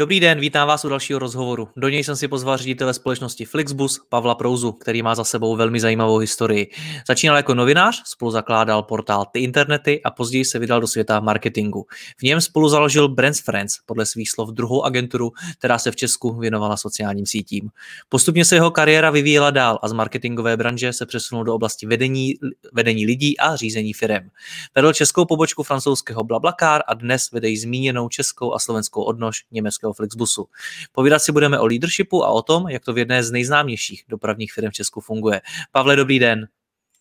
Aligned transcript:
Dobrý 0.00 0.20
den, 0.20 0.40
vítám 0.40 0.68
vás 0.68 0.84
u 0.84 0.88
dalšího 0.88 1.18
rozhovoru. 1.18 1.68
Do 1.76 1.88
něj 1.88 2.04
jsem 2.04 2.16
si 2.16 2.28
pozval 2.28 2.56
ředitele 2.56 2.94
společnosti 2.94 3.44
Flixbus 3.44 4.00
Pavla 4.08 4.34
Prouzu, 4.34 4.72
který 4.72 5.02
má 5.02 5.14
za 5.14 5.24
sebou 5.24 5.56
velmi 5.56 5.80
zajímavou 5.80 6.18
historii. 6.18 6.70
Začínal 7.08 7.36
jako 7.36 7.54
novinář, 7.54 8.02
spolu 8.06 8.30
zakládal 8.30 8.82
portál 8.82 9.26
Ty 9.32 9.40
internety 9.40 10.02
a 10.02 10.10
později 10.10 10.44
se 10.44 10.58
vydal 10.58 10.80
do 10.80 10.86
světa 10.86 11.20
marketingu. 11.20 11.86
V 12.18 12.22
něm 12.22 12.40
spolu 12.40 12.68
založil 12.68 13.08
Brands 13.08 13.40
Friends, 13.40 13.78
podle 13.86 14.06
svých 14.06 14.30
slov 14.30 14.48
druhou 14.50 14.82
agenturu, 14.82 15.32
která 15.58 15.78
se 15.78 15.90
v 15.90 15.96
Česku 15.96 16.38
věnovala 16.38 16.76
sociálním 16.76 17.26
sítím. 17.26 17.68
Postupně 18.08 18.44
se 18.44 18.54
jeho 18.54 18.70
kariéra 18.70 19.10
vyvíjela 19.10 19.50
dál 19.50 19.78
a 19.82 19.88
z 19.88 19.92
marketingové 19.92 20.56
branže 20.56 20.92
se 20.92 21.06
přesunul 21.06 21.44
do 21.44 21.54
oblasti 21.54 21.86
vedení, 21.86 22.34
vedení 22.72 23.06
lidí 23.06 23.38
a 23.38 23.56
řízení 23.56 23.92
firem. 23.92 24.30
Vedl 24.74 24.92
českou 24.92 25.24
pobočku 25.24 25.62
francouzského 25.62 26.24
Blablacar 26.24 26.82
a 26.86 26.94
dnes 26.94 27.30
vede 27.32 27.48
zmíněnou 27.56 28.08
českou 28.08 28.54
a 28.54 28.58
slovenskou 28.58 29.02
odnož 29.02 29.44
německého 29.50 29.89
českého 29.90 29.94
Flixbusu. 29.94 30.46
Povídat 30.92 31.22
si 31.22 31.32
budeme 31.32 31.58
o 31.58 31.66
leadershipu 31.66 32.24
a 32.24 32.28
o 32.28 32.42
tom, 32.42 32.68
jak 32.68 32.84
to 32.84 32.92
v 32.92 32.98
jedné 32.98 33.22
z 33.22 33.30
nejznámějších 33.30 34.04
dopravních 34.08 34.52
firm 34.52 34.70
v 34.70 34.72
Česku 34.72 35.00
funguje. 35.00 35.40
Pavle, 35.72 35.96
dobrý 35.96 36.18
den. 36.18 36.48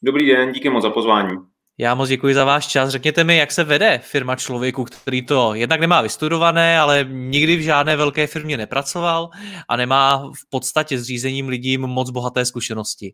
Dobrý 0.01 0.27
den, 0.27 0.51
díky 0.51 0.69
moc 0.69 0.83
za 0.83 0.89
pozvání. 0.89 1.37
Já 1.77 1.95
moc 1.95 2.09
děkuji 2.09 2.35
za 2.35 2.45
váš 2.45 2.67
čas. 2.67 2.89
Řekněte 2.89 3.23
mi, 3.23 3.37
jak 3.37 3.51
se 3.51 3.63
vede 3.63 3.99
firma 4.03 4.35
člověku, 4.35 4.83
který 4.83 5.25
to 5.25 5.53
jednak 5.53 5.79
nemá 5.79 6.01
vystudované, 6.01 6.79
ale 6.79 7.05
nikdy 7.09 7.55
v 7.55 7.61
žádné 7.61 7.95
velké 7.95 8.27
firmě 8.27 8.57
nepracoval 8.57 9.29
a 9.67 9.75
nemá 9.75 10.17
v 10.17 10.49
podstatě 10.49 10.99
s 10.99 11.03
řízením 11.03 11.47
lidí 11.47 11.77
moc 11.77 12.09
bohaté 12.09 12.45
zkušenosti. 12.45 13.13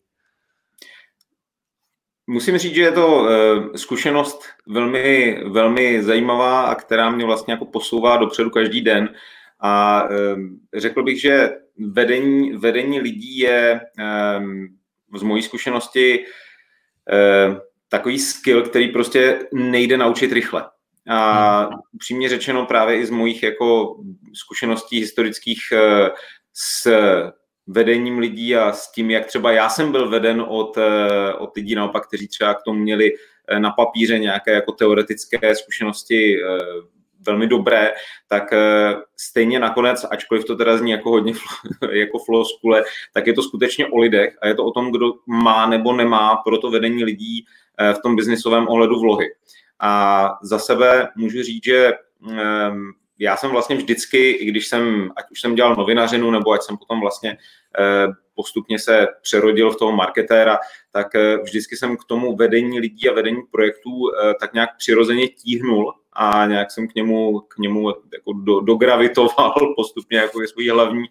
Musím 2.28 2.58
říct, 2.58 2.76
že 2.76 2.82
je 2.82 2.92
to 2.92 3.30
eh, 3.30 3.78
zkušenost 3.78 4.44
velmi, 4.68 5.38
velmi 5.50 6.04
zajímavá 6.04 6.62
a 6.62 6.76
která 6.76 7.10
mě 7.10 7.26
vlastně 7.26 7.54
jako 7.54 7.66
posouvá 7.66 8.18
dopředu 8.18 8.50
každý 8.50 8.82
den. 8.82 9.10
A 9.66 10.04
řekl 10.76 11.04
bych, 11.04 11.22
že 11.22 11.50
vedení, 11.78 12.52
vedení 12.58 13.00
lidí 13.00 13.38
je 13.38 13.82
z 15.16 15.24
mojí 15.24 15.42
zkušenosti 15.42 16.26
takový 17.90 18.20
skill, 18.20 18.64
který 18.64 18.88
prostě 18.88 19.40
nejde 19.54 19.98
naučit 19.98 20.32
rychle. 20.32 20.66
A 21.10 21.60
hmm. 21.60 21.80
upřímně 21.92 22.30
řečeno 22.30 22.66
právě 22.66 22.98
i 22.98 23.06
z 23.06 23.10
mojich 23.10 23.44
jako 23.44 23.98
zkušeností 24.34 25.00
historických 25.00 25.60
eh, 25.72 26.10
s 26.54 26.92
vedením 27.68 28.20
lidí 28.20 28.56
a 28.56 28.74
s 28.74 28.92
tím, 28.92 29.12
jak 29.12 29.26
třeba 29.26 29.52
já 29.52 29.70
jsem 29.70 29.92
byl 29.92 30.10
veden 30.10 30.46
od, 30.48 30.78
eh, 30.78 31.34
od 31.34 31.56
lidí 31.56 31.76
naopak, 31.76 32.08
kteří 32.08 32.28
třeba 32.28 32.54
k 32.54 32.64
tomu 32.64 32.80
měli 32.80 33.12
eh, 33.48 33.60
na 33.60 33.72
papíře 33.72 34.20
nějaké 34.20 34.52
jako 34.52 34.72
teoretické 34.72 35.56
zkušenosti 35.56 36.38
velmi 37.26 37.48
dobré, 37.48 37.94
tak 38.28 38.54
eh, 38.54 38.96
stejně 39.18 39.60
nakonec, 39.60 40.06
ačkoliv 40.12 40.46
to 40.46 40.56
teda 40.56 40.78
zní 40.78 40.92
jako 40.92 41.10
hodně 41.10 41.34
jako 41.92 42.20
floskule, 42.20 42.84
tak 43.14 43.28
je 43.28 43.34
to 43.34 43.42
skutečně 43.42 43.88
o 43.88 43.98
lidech 43.98 44.38
a 44.42 44.48
je 44.48 44.56
to 44.56 44.66
o 44.66 44.72
tom, 44.72 44.92
kdo 44.92 45.14
má 45.28 45.66
nebo 45.66 45.94
nemá 45.94 46.36
pro 46.36 46.58
to 46.58 46.72
vedení 46.72 47.04
lidí 47.04 47.46
eh, 47.78 47.94
v 47.94 48.00
tom 48.00 48.16
biznisovém 48.16 48.68
ohledu 48.68 49.00
vlohy. 49.00 49.28
A 49.80 50.32
za 50.42 50.60
sebe 50.60 51.08
můžu 51.16 51.44
říct, 51.44 51.64
že 51.64 51.94
ehm, 52.32 52.92
já 53.20 53.38
jsem 53.38 53.52
vlastně 53.52 53.76
vždycky, 53.76 54.32
i 54.32 54.46
když 54.46 54.68
jsem, 54.68 55.12
ať 55.16 55.32
už 55.32 55.42
jsem 55.42 55.56
dělal 55.56 55.76
novinařinu, 55.76 56.32
nebo 56.32 56.52
ať 56.52 56.62
jsem 56.62 56.78
potom 56.78 57.02
vlastně 57.02 57.38
eh, 57.80 58.08
postupně 58.36 58.80
se 58.80 59.08
přerodil 59.22 59.72
v 59.72 59.78
toho 59.78 59.92
marketéra, 59.92 60.60
tak 60.92 61.08
vždycky 61.44 61.78
jsem 61.78 61.98
k 61.98 62.04
tomu 62.04 62.36
vedení 62.36 62.80
lidí 62.80 63.10
a 63.10 63.14
vedení 63.14 63.42
projektů 63.52 63.92
tak 64.40 64.54
nějak 64.54 64.70
přirozeně 64.78 65.28
tíhnul 65.28 65.94
a 66.16 66.46
nějak 66.46 66.72
jsem 66.72 66.88
k 66.88 66.96
němu, 66.96 67.40
k 67.40 67.58
němu 67.58 67.90
jako 67.90 68.34
do, 68.34 68.60
dogravitoval 68.60 69.54
postupně 69.76 70.18
jako 70.18 70.42
je 70.42 70.48
svůj 70.48 70.70
hlavní, 70.70 71.04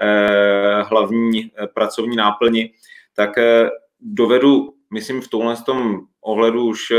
eh, 0.00 0.82
hlavní 0.82 1.52
eh, 1.58 1.66
pracovní 1.66 2.16
náplni, 2.16 2.72
tak 3.14 3.38
eh, 3.38 3.70
dovedu, 4.00 4.74
myslím, 4.92 5.20
v 5.20 5.28
tomhle 5.28 5.56
tom 5.56 6.00
ohledu 6.20 6.64
už 6.64 6.90
eh, 6.90 6.96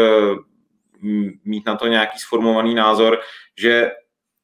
mít 1.45 1.65
na 1.65 1.75
to 1.75 1.87
nějaký 1.87 2.19
sformovaný 2.19 2.75
názor, 2.75 3.19
že 3.57 3.91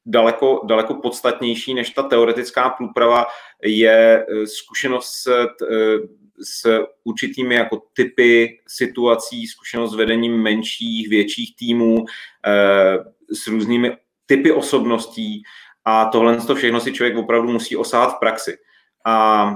daleko, 0.06 0.62
daleko 0.66 0.94
podstatnější 0.94 1.74
než 1.74 1.90
ta 1.90 2.04
teoretická 2.04 2.70
průprava 2.70 3.26
je 3.64 4.26
eh, 4.30 4.48
zkušenost 4.48 5.14
s, 5.14 5.28
eh, 5.28 5.98
s 6.44 6.86
určitými 7.04 7.56
jako 7.56 7.82
typy 7.94 8.60
situací, 8.68 9.48
zkušenost 9.48 9.92
s 9.92 9.96
vedením 9.96 10.42
menších, 10.42 11.10
větších 11.10 11.56
týmů, 11.56 12.06
eh, 12.48 12.98
s 13.34 13.48
různými 13.48 13.98
typy 14.26 14.52
osobností 14.52 15.44
a 15.86 16.06
tohle 16.06 16.38
to 16.38 16.56
všechno 16.56 16.80
si 16.80 16.94
člověk 16.94 17.18
opravdu 17.18 17.52
musí 17.52 17.76
osát 17.76 18.16
v 18.16 18.20
praxi. 18.20 18.58
A 19.06 19.50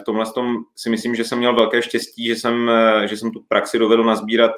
v 0.00 0.04
tomhle 0.04 0.32
tom 0.32 0.56
si 0.76 0.90
myslím, 0.90 1.14
že 1.14 1.24
jsem 1.24 1.38
měl 1.38 1.54
velké 1.54 1.82
štěstí, 1.82 2.26
že 2.26 2.36
jsem, 2.36 2.70
že 3.06 3.16
jsem 3.16 3.30
tu 3.30 3.44
praxi 3.48 3.78
dovedl 3.78 4.04
nazbírat 4.04 4.50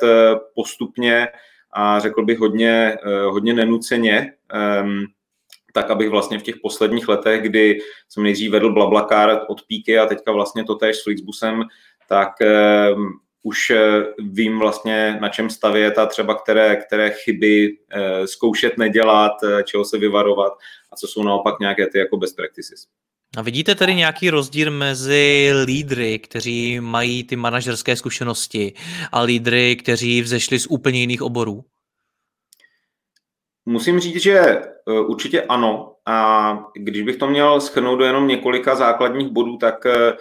postupně 0.54 1.28
a 1.72 2.00
řekl 2.00 2.24
bych 2.24 2.38
hodně, 2.38 2.96
hodně 3.30 3.54
nenuceně, 3.54 4.32
ehm, 4.52 5.04
tak 5.72 5.90
abych 5.90 6.10
vlastně 6.10 6.38
v 6.38 6.42
těch 6.42 6.56
posledních 6.62 7.08
letech, 7.08 7.42
kdy 7.42 7.78
jsem 8.08 8.22
nejdřív 8.22 8.50
vedl 8.50 8.72
Blablacar 8.72 9.40
od 9.48 9.62
píky 9.62 9.98
a 9.98 10.06
teďka 10.06 10.32
vlastně 10.32 10.64
to 10.64 10.74
též 10.74 10.96
s 10.96 11.02
Flixbusem, 11.02 11.62
tak 12.08 12.28
uh, 12.40 13.04
už 13.42 13.70
uh, 13.70 13.76
vím 14.32 14.58
vlastně 14.58 15.18
na 15.20 15.28
čem 15.28 15.50
stavět 15.50 15.98
a 15.98 16.06
třeba 16.06 16.34
které, 16.34 16.76
které 16.76 17.10
chyby 17.10 17.68
uh, 17.70 18.24
zkoušet 18.24 18.78
nedělat, 18.78 19.32
uh, 19.42 19.62
čeho 19.62 19.84
se 19.84 19.98
vyvarovat 19.98 20.52
a 20.92 20.96
co 20.96 21.06
jsou 21.06 21.22
naopak 21.22 21.60
nějaké 21.60 21.86
ty 21.86 21.98
jako 21.98 22.16
best 22.16 22.36
practices. 22.36 22.86
A 23.36 23.42
vidíte 23.42 23.74
tedy 23.74 23.94
nějaký 23.94 24.30
rozdíl 24.30 24.70
mezi 24.70 25.50
lídry, 25.64 26.18
kteří 26.18 26.80
mají 26.80 27.24
ty 27.24 27.36
manažerské 27.36 27.96
zkušenosti 27.96 28.72
a 29.12 29.20
lídry, 29.20 29.76
kteří 29.76 30.22
vzešli 30.22 30.58
z 30.58 30.66
úplně 30.66 31.00
jiných 31.00 31.22
oborů? 31.22 31.64
Musím 33.70 34.00
říct, 34.00 34.22
že 34.22 34.38
e, 34.38 34.62
určitě 35.00 35.42
ano. 35.42 35.94
A 36.06 36.58
když 36.74 37.02
bych 37.02 37.16
to 37.16 37.26
měl 37.26 37.60
schrnout 37.60 37.98
do 37.98 38.04
jenom 38.04 38.28
několika 38.28 38.74
základních 38.74 39.28
bodů, 39.28 39.56
tak 39.56 39.86
e, 39.86 40.16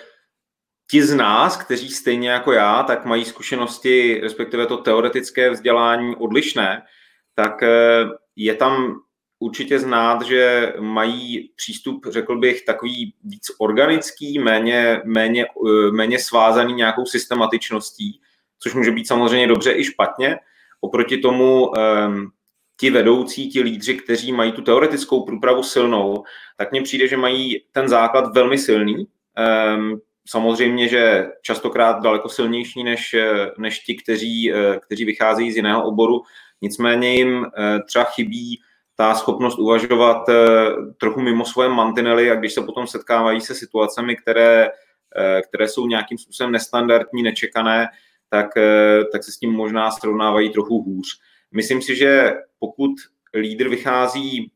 ti 0.91 1.03
z 1.03 1.15
nás, 1.15 1.57
kteří 1.57 1.89
stejně 1.89 2.29
jako 2.29 2.51
já, 2.51 2.83
tak 2.83 3.05
mají 3.05 3.25
zkušenosti, 3.25 4.19
respektive 4.23 4.65
to 4.65 4.77
teoretické 4.77 5.49
vzdělání 5.49 6.15
odlišné, 6.15 6.81
tak 7.35 7.63
e, 7.63 8.05
je 8.35 8.55
tam 8.55 8.95
určitě 9.39 9.79
znát, 9.79 10.21
že 10.21 10.73
mají 10.79 11.51
přístup, 11.55 12.05
řekl 12.09 12.37
bych, 12.37 12.65
takový 12.65 13.13
víc 13.23 13.51
organický, 13.57 14.39
méně, 14.39 15.01
méně, 15.05 15.45
méně 15.91 16.19
svázaný 16.19 16.73
nějakou 16.73 17.05
systematičností, 17.05 18.21
což 18.59 18.73
může 18.73 18.91
být 18.91 19.07
samozřejmě 19.07 19.47
dobře 19.47 19.73
i 19.73 19.83
špatně. 19.83 20.37
Oproti 20.81 21.17
tomu 21.17 21.71
ti 22.79 22.89
vedoucí, 22.89 23.49
ti 23.49 23.61
lídři, 23.61 23.95
kteří 23.95 24.31
mají 24.31 24.51
tu 24.51 24.61
teoretickou 24.61 25.25
průpravu 25.25 25.63
silnou, 25.63 26.23
tak 26.57 26.71
mně 26.71 26.81
přijde, 26.81 27.07
že 27.07 27.17
mají 27.17 27.63
ten 27.71 27.89
základ 27.89 28.33
velmi 28.33 28.57
silný. 28.57 28.95
Um, 29.75 30.01
samozřejmě, 30.27 30.87
že 30.87 31.27
častokrát 31.41 32.01
daleko 32.03 32.29
silnější 32.29 32.83
než, 32.83 33.15
než 33.57 33.79
ti, 33.79 33.95
kteří, 33.95 34.53
kteří 34.79 35.05
vycházejí 35.05 35.51
z 35.51 35.55
jiného 35.55 35.83
oboru. 35.83 36.21
Nicméně 36.61 37.15
jim 37.15 37.45
eh, 37.45 37.79
třeba 37.87 38.05
chybí 38.05 38.61
ta 38.95 39.15
schopnost 39.15 39.59
uvažovat 39.59 40.29
eh, 40.29 40.35
trochu 40.97 41.21
mimo 41.21 41.45
svoje 41.45 41.69
mantinely 41.69 42.31
a 42.31 42.35
když 42.35 42.53
se 42.53 42.61
potom 42.61 42.87
setkávají 42.87 43.41
se 43.41 43.55
situacemi, 43.55 44.15
které, 44.15 44.69
eh, 45.15 45.41
které 45.41 45.67
jsou 45.67 45.87
nějakým 45.87 46.17
způsobem 46.17 46.51
nestandardní, 46.51 47.23
nečekané, 47.23 47.87
tak, 48.29 48.47
tak 49.11 49.23
se 49.23 49.31
s 49.31 49.37
tím 49.37 49.51
možná 49.51 49.91
srovnávají 49.91 50.49
trochu 50.49 50.81
hůř. 50.81 51.19
Myslím 51.51 51.81
si, 51.81 51.95
že 51.95 52.33
pokud 52.59 52.91
lídr 53.33 53.69
vychází 53.69 54.51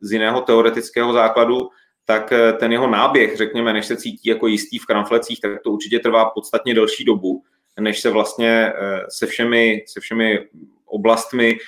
z 0.00 0.12
jiného 0.12 0.40
teoretického 0.40 1.12
základu, 1.12 1.68
tak 2.04 2.32
ten 2.58 2.72
jeho 2.72 2.90
náběh, 2.90 3.36
řekněme, 3.36 3.72
než 3.72 3.86
se 3.86 3.96
cítí 3.96 4.28
jako 4.28 4.46
jistý 4.46 4.78
v 4.78 4.86
kramflecích, 4.86 5.40
tak 5.40 5.62
to 5.62 5.70
určitě 5.70 5.98
trvá 5.98 6.30
podstatně 6.30 6.74
delší 6.74 7.04
dobu, 7.04 7.42
než 7.80 8.00
se 8.00 8.10
vlastně 8.10 8.72
se 9.08 9.26
všemi, 9.26 9.84
se 9.86 10.00
všemi 10.00 10.48
oblastmi, 10.84 11.58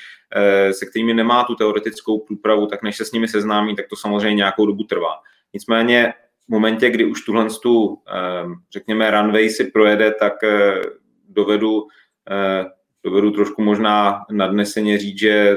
se 0.73 0.87
kterými 0.87 1.15
nemá 1.15 1.45
tu 1.45 1.55
teoretickou 1.55 2.19
průpravu, 2.19 2.67
tak 2.67 2.83
než 2.83 2.97
se 2.97 3.05
s 3.05 3.13
nimi 3.13 3.29
seznámí, 3.29 3.77
tak 3.77 3.89
to 3.89 3.97
samozřejmě 3.97 4.35
nějakou 4.35 4.67
dobu 4.67 4.85
trvá. 4.85 5.15
Nicméně 5.53 6.15
v 6.47 6.49
momentě, 6.49 6.91
kdy 6.91 7.05
už 7.05 7.25
tuhle 7.25 7.47
tu, 7.63 7.99
řekněme, 8.73 9.11
runway 9.11 9.51
si 9.51 9.65
projede, 9.65 10.15
tak 10.21 10.33
dovedu, 11.29 11.87
dovedu 13.05 13.31
trošku 13.31 13.63
možná 13.63 14.25
nadneseně 14.31 14.99
říct, 14.99 15.19
že 15.19 15.57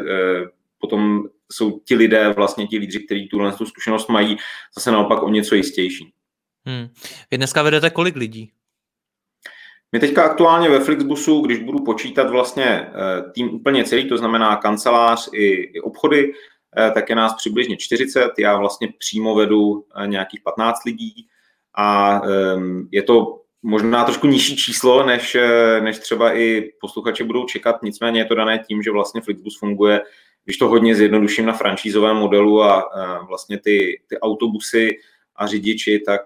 potom 0.80 1.24
jsou 1.52 1.80
ti 1.80 1.96
lidé, 1.96 2.30
vlastně 2.30 2.68
ti 2.68 2.78
lídři, 2.78 3.00
kteří 3.00 3.28
tuhle 3.28 3.52
tu 3.52 3.66
zkušenost 3.66 4.10
mají, 4.10 4.38
zase 4.76 4.92
naopak 4.92 5.24
o 5.24 5.30
něco 5.30 5.56
jistější. 5.56 6.14
Hmm. 6.66 6.88
Vy 7.32 7.38
dneska 7.38 7.64
vedete 7.64 7.90
kolik 7.90 8.16
lidí? 8.16 8.52
My 9.92 10.00
teďka 10.00 10.24
aktuálně 10.24 10.70
ve 10.70 10.80
Flixbusu, 10.80 11.42
když 11.42 11.60
budu 11.60 11.84
počítat 11.84 12.30
vlastně 12.30 12.88
tým 13.34 13.54
úplně 13.54 13.84
celý, 13.84 14.10
to 14.10 14.18
znamená 14.18 14.56
kancelář 14.56 15.30
i, 15.34 15.46
i 15.48 15.82
obchody, 15.82 16.34
Eh, 16.78 16.92
tak 16.92 17.10
je 17.10 17.16
nás 17.16 17.36
přibližně 17.36 17.78
40, 17.78 18.32
já 18.40 18.58
vlastně 18.58 18.88
přímo 18.98 19.36
vedu 19.36 19.86
eh, 19.96 20.08
nějakých 20.08 20.42
15 20.42 20.84
lidí 20.86 21.28
a 21.78 22.22
ehm, 22.26 22.88
je 22.92 23.04
to 23.04 23.42
možná 23.66 24.04
trošku 24.04 24.28
nižší 24.28 24.58
číslo, 24.58 25.06
než, 25.06 25.36
eh, 25.36 25.82
než 25.82 26.00
třeba 26.00 26.38
i 26.38 26.72
posluchači 26.82 27.24
budou 27.24 27.46
čekat, 27.46 27.84
nicméně 27.84 28.20
je 28.20 28.26
to 28.26 28.36
dané 28.36 28.60
tím, 28.60 28.84
že 28.84 28.92
vlastně 28.92 29.22
Flixbus 29.22 29.60
funguje, 29.60 30.02
když 30.46 30.58
to 30.58 30.68
hodně 30.68 30.96
zjednoduším 30.96 31.46
na 31.46 31.54
franšízovém 31.54 32.16
modelu 32.18 32.64
a 32.64 32.90
vlastně 33.28 33.60
ty, 33.60 34.02
ty 34.08 34.20
autobusy 34.20 34.90
a 35.36 35.48
řidiči, 35.48 36.00
tak 36.06 36.22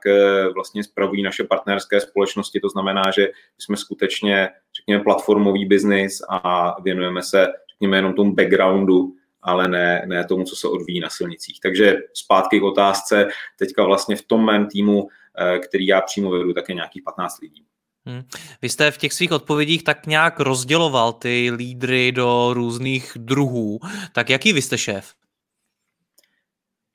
vlastně 0.55 0.83
spravují 0.83 1.23
naše 1.23 1.43
partnerské 1.43 1.99
společnosti, 1.99 2.59
to 2.59 2.69
znamená, 2.69 3.11
že 3.15 3.27
jsme 3.57 3.77
skutečně, 3.77 4.49
řekněme, 4.75 5.03
platformový 5.03 5.65
biznis 5.65 6.21
a 6.29 6.75
věnujeme 6.81 7.23
se, 7.23 7.47
řekněme, 7.73 7.97
jenom 7.97 8.13
tomu 8.13 8.35
backgroundu 8.35 9.13
ale 9.41 9.67
ne, 9.67 10.03
ne 10.05 10.25
tomu, 10.25 10.43
co 10.43 10.55
se 10.55 10.67
odvíjí 10.67 10.99
na 10.99 11.09
silnicích. 11.09 11.59
Takže 11.59 11.97
zpátky 12.13 12.59
k 12.59 12.63
otázce, 12.63 13.27
teďka 13.57 13.83
vlastně 13.83 14.15
v 14.15 14.21
tom 14.21 14.45
mém 14.45 14.67
týmu, 14.67 15.07
eh, 15.37 15.59
který 15.59 15.87
já 15.87 16.01
přímo 16.01 16.31
vedu, 16.31 16.53
tak 16.53 16.69
je 16.69 16.75
nějakých 16.75 17.03
15 17.03 17.39
lidí. 17.39 17.65
Hmm. 18.05 18.21
Vy 18.61 18.69
jste 18.69 18.91
v 18.91 18.97
těch 18.97 19.13
svých 19.13 19.31
odpovědích 19.31 19.83
tak 19.83 20.07
nějak 20.07 20.39
rozděloval 20.39 21.13
ty 21.13 21.51
lídry 21.55 22.11
do 22.11 22.49
různých 22.53 23.11
druhů. 23.15 23.79
Tak 24.13 24.29
jaký 24.29 24.53
vy 24.53 24.61
jste 24.61 24.77
šéf? 24.77 25.13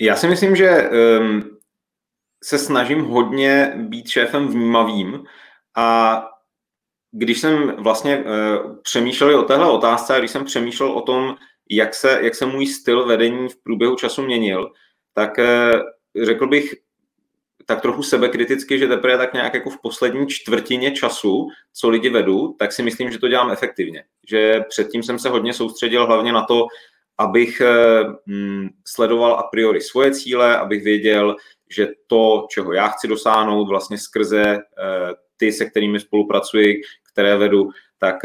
Já 0.01 0.17
si 0.17 0.29
myslím, 0.29 0.57
že 0.57 0.91
um, 0.91 1.43
se 2.45 2.59
snažím 2.59 3.05
hodně 3.05 3.73
být 3.77 4.09
šéfem 4.09 4.49
vnímavým 4.49 5.25
a 5.77 6.21
když 7.11 7.41
jsem 7.41 7.77
vlastně 7.79 8.19
uh, 8.19 8.25
přemýšlel 8.83 9.41
o 9.41 9.43
téhle 9.43 9.71
otázce 9.71 10.15
a 10.15 10.19
když 10.19 10.31
jsem 10.31 10.45
přemýšlel 10.45 10.93
o 10.93 11.03
tom, 11.03 11.37
jak 11.71 11.95
se, 11.95 12.19
jak 12.23 12.35
se 12.35 12.47
můj 12.47 12.67
styl 12.67 13.07
vedení 13.07 13.49
v 13.49 13.57
průběhu 13.57 13.97
času 13.97 14.23
měnil, 14.23 14.73
tak 15.13 15.39
eh, 15.39 15.73
řekl 16.23 16.47
bych 16.47 16.75
tak 17.67 17.81
trochu 17.81 18.03
sebekriticky, 18.03 18.79
že 18.79 18.89
teprve 18.89 19.19
tak 19.19 19.35
nějak 19.35 19.55
jako 19.55 19.71
v 19.71 19.81
poslední 19.83 20.27
čtvrtině 20.29 20.91
času, 20.91 21.49
co 21.73 21.89
lidi 21.89 22.09
vedu, 22.09 22.57
tak 22.59 22.73
si 22.73 22.83
myslím, 22.83 23.11
že 23.11 23.19
to 23.19 23.29
dělám 23.29 23.51
efektivně. 23.51 24.05
Že 24.29 24.61
předtím 24.69 25.03
jsem 25.03 25.19
se 25.19 25.29
hodně 25.29 25.53
soustředil 25.53 26.07
hlavně 26.07 26.33
na 26.33 26.43
to, 26.43 26.67
abych 27.19 27.61
eh, 27.61 28.05
mm, 28.27 28.69
sledoval 28.87 29.35
a 29.35 29.43
priori 29.43 29.81
svoje 29.81 30.11
cíle, 30.11 30.59
abych 30.59 30.85
věděl, 30.85 31.37
že 31.71 31.89
to, 32.07 32.47
čeho 32.51 32.73
já 32.73 32.89
chci 32.89 33.09
dosáhnout 33.09 33.69
vlastně 33.69 33.99
skrze 33.99 34.43
eh, 34.43 34.61
ty, 35.37 35.53
se 35.53 35.65
kterými 35.65 36.01
spolupracuji, 36.01 36.81
které 37.13 37.37
vedu, 37.37 37.71
tak 37.99 38.17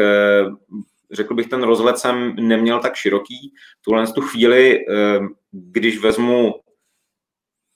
řekl 1.12 1.34
bych, 1.34 1.48
ten 1.48 1.64
rozhled 1.64 1.98
jsem 1.98 2.36
neměl 2.36 2.80
tak 2.80 2.96
široký. 2.96 3.54
Tuhle 3.82 4.08
tu 4.08 4.22
chvíli, 4.22 4.86
ehm, 4.88 5.30
když 5.52 6.00
vezmu 6.00 6.54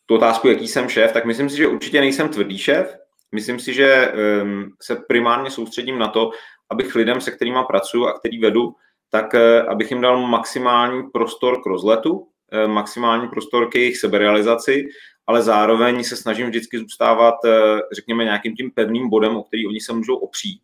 tu 0.06 0.16
otázku, 0.16 0.48
jaký 0.48 0.68
jsem 0.68 0.90
šéf, 0.90 1.12
tak 1.12 1.26
myslím 1.26 1.50
si, 1.50 1.58
že 1.58 1.68
určitě 1.68 2.00
nejsem 2.00 2.30
tvrdý 2.30 2.58
šéf. 2.58 2.98
Myslím 3.32 3.60
si, 3.60 3.74
že 3.74 3.88
ehm, 3.88 4.72
se 4.82 4.96
primárně 4.96 5.52
soustředím 5.52 6.00
na 6.00 6.08
to, 6.08 6.32
abych 6.70 6.96
lidem, 6.96 7.22
se 7.22 7.32
kterými 7.32 7.60
pracuji 7.68 8.06
a 8.06 8.14
který 8.14 8.40
vedu, 8.40 8.76
tak 9.10 9.36
eh, 9.36 9.62
abych 9.62 9.92
jim 9.92 10.02
dal 10.02 10.28
maximální 10.28 11.04
prostor 11.14 11.62
k 11.62 11.66
rozletu, 11.66 12.28
eh, 12.52 12.68
maximální 12.68 13.28
prostor 13.28 13.70
k 13.70 13.76
jejich 13.76 13.98
seberealizaci, 13.98 14.88
ale 15.28 15.42
zároveň 15.42 16.04
se 16.04 16.18
snažím 16.18 16.48
vždycky 16.48 16.80
zůstávat, 16.80 17.36
eh, 17.46 17.80
řekněme, 17.96 18.24
nějakým 18.24 18.56
tím 18.56 18.72
pevným 18.72 19.10
bodem, 19.10 19.36
o 19.36 19.44
který 19.44 19.68
oni 19.68 19.80
se 19.80 19.94
můžou 19.94 20.16
opřít 20.16 20.62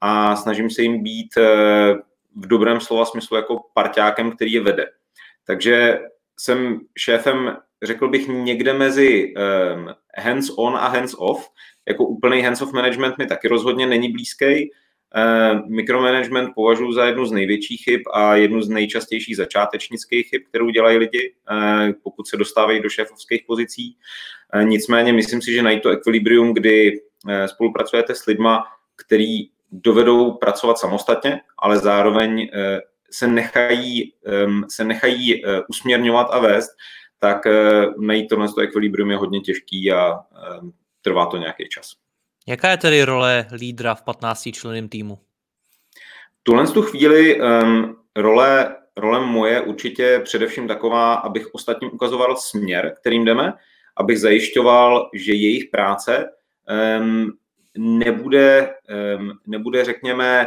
a 0.00 0.36
snažím 0.36 0.70
se 0.70 0.82
jim 0.82 1.02
být 1.02 1.36
eh, 1.36 1.94
v 2.36 2.46
dobrém 2.46 2.80
slova 2.80 3.04
smyslu 3.04 3.36
jako 3.36 3.60
parťákem, 3.74 4.32
který 4.32 4.52
je 4.52 4.60
vede. 4.60 4.86
Takže 5.46 5.98
jsem 6.38 6.80
šéfem, 6.98 7.56
řekl 7.82 8.08
bych, 8.08 8.28
někde 8.28 8.72
mezi 8.72 9.34
um, 9.36 9.94
hands-on 10.18 10.76
a 10.76 10.88
hands-off. 10.88 11.48
Jako 11.88 12.04
úplný 12.04 12.42
hands-off 12.42 12.72
management 12.72 13.18
mi 13.18 13.26
taky 13.26 13.48
rozhodně 13.48 13.86
není 13.86 14.12
blízký. 14.12 14.70
Uh, 15.16 15.70
mikromanagement 15.70 16.50
považuji 16.54 16.92
za 16.92 17.04
jednu 17.04 17.26
z 17.26 17.32
největších 17.32 17.84
chyb 17.84 18.00
a 18.12 18.36
jednu 18.36 18.62
z 18.62 18.68
nejčastějších 18.68 19.36
začátečnických 19.36 20.28
chyb, 20.28 20.42
kterou 20.48 20.70
dělají 20.70 20.98
lidi, 20.98 21.34
uh, 21.50 21.92
pokud 22.02 22.28
se 22.28 22.36
dostávají 22.36 22.82
do 22.82 22.88
šéfovských 22.88 23.44
pozicí. 23.46 23.96
Uh, 24.54 24.64
nicméně 24.64 25.12
myslím 25.12 25.42
si, 25.42 25.52
že 25.52 25.62
najít 25.62 25.82
to 25.82 25.90
ekvilibrium, 25.90 26.54
kdy 26.54 27.00
spolupracujete 27.46 28.14
s 28.14 28.26
lidma, 28.26 28.64
který 28.96 29.48
dovedou 29.74 30.32
pracovat 30.32 30.78
samostatně, 30.78 31.40
ale 31.58 31.78
zároveň 31.78 32.50
eh, 32.52 32.80
se 33.10 33.26
nechají, 33.26 34.12
se 34.68 34.84
nechají 34.84 35.46
eh, 35.46 35.60
usměrňovat 35.68 36.26
a 36.30 36.38
vést, 36.38 36.70
tak 37.18 37.46
eh, 37.46 37.86
najít 37.98 38.28
tohle 38.28 38.48
to 38.48 38.60
ekvilibrium 38.60 39.10
je 39.10 39.16
hodně 39.16 39.40
těžký 39.40 39.92
a 39.92 40.18
trvá 41.02 41.26
to 41.26 41.36
nějaký 41.36 41.68
čas. 41.68 41.92
Jaká 42.46 42.70
je 42.70 42.76
tedy 42.76 43.04
role 43.04 43.46
lídra 43.52 43.94
v 43.94 44.02
15 44.02 44.48
členném 44.52 44.88
týmu? 44.88 45.18
Tuhle 46.42 46.66
tu 46.66 46.82
chvíli 46.82 47.40
um, 47.40 47.96
role, 48.16 48.76
role 48.96 49.26
moje 49.26 49.60
určitě 49.60 50.20
především 50.24 50.68
taková, 50.68 51.14
abych 51.14 51.54
ostatním 51.54 51.90
ukazoval 51.94 52.36
směr, 52.36 52.94
kterým 53.00 53.24
jdeme, 53.24 53.52
abych 53.96 54.20
zajišťoval, 54.20 55.10
že 55.14 55.32
jejich 55.32 55.64
práce 55.64 56.30
um, 57.00 57.32
nebude, 57.78 58.74
nebude 59.46 59.84
řekněme, 59.84 60.46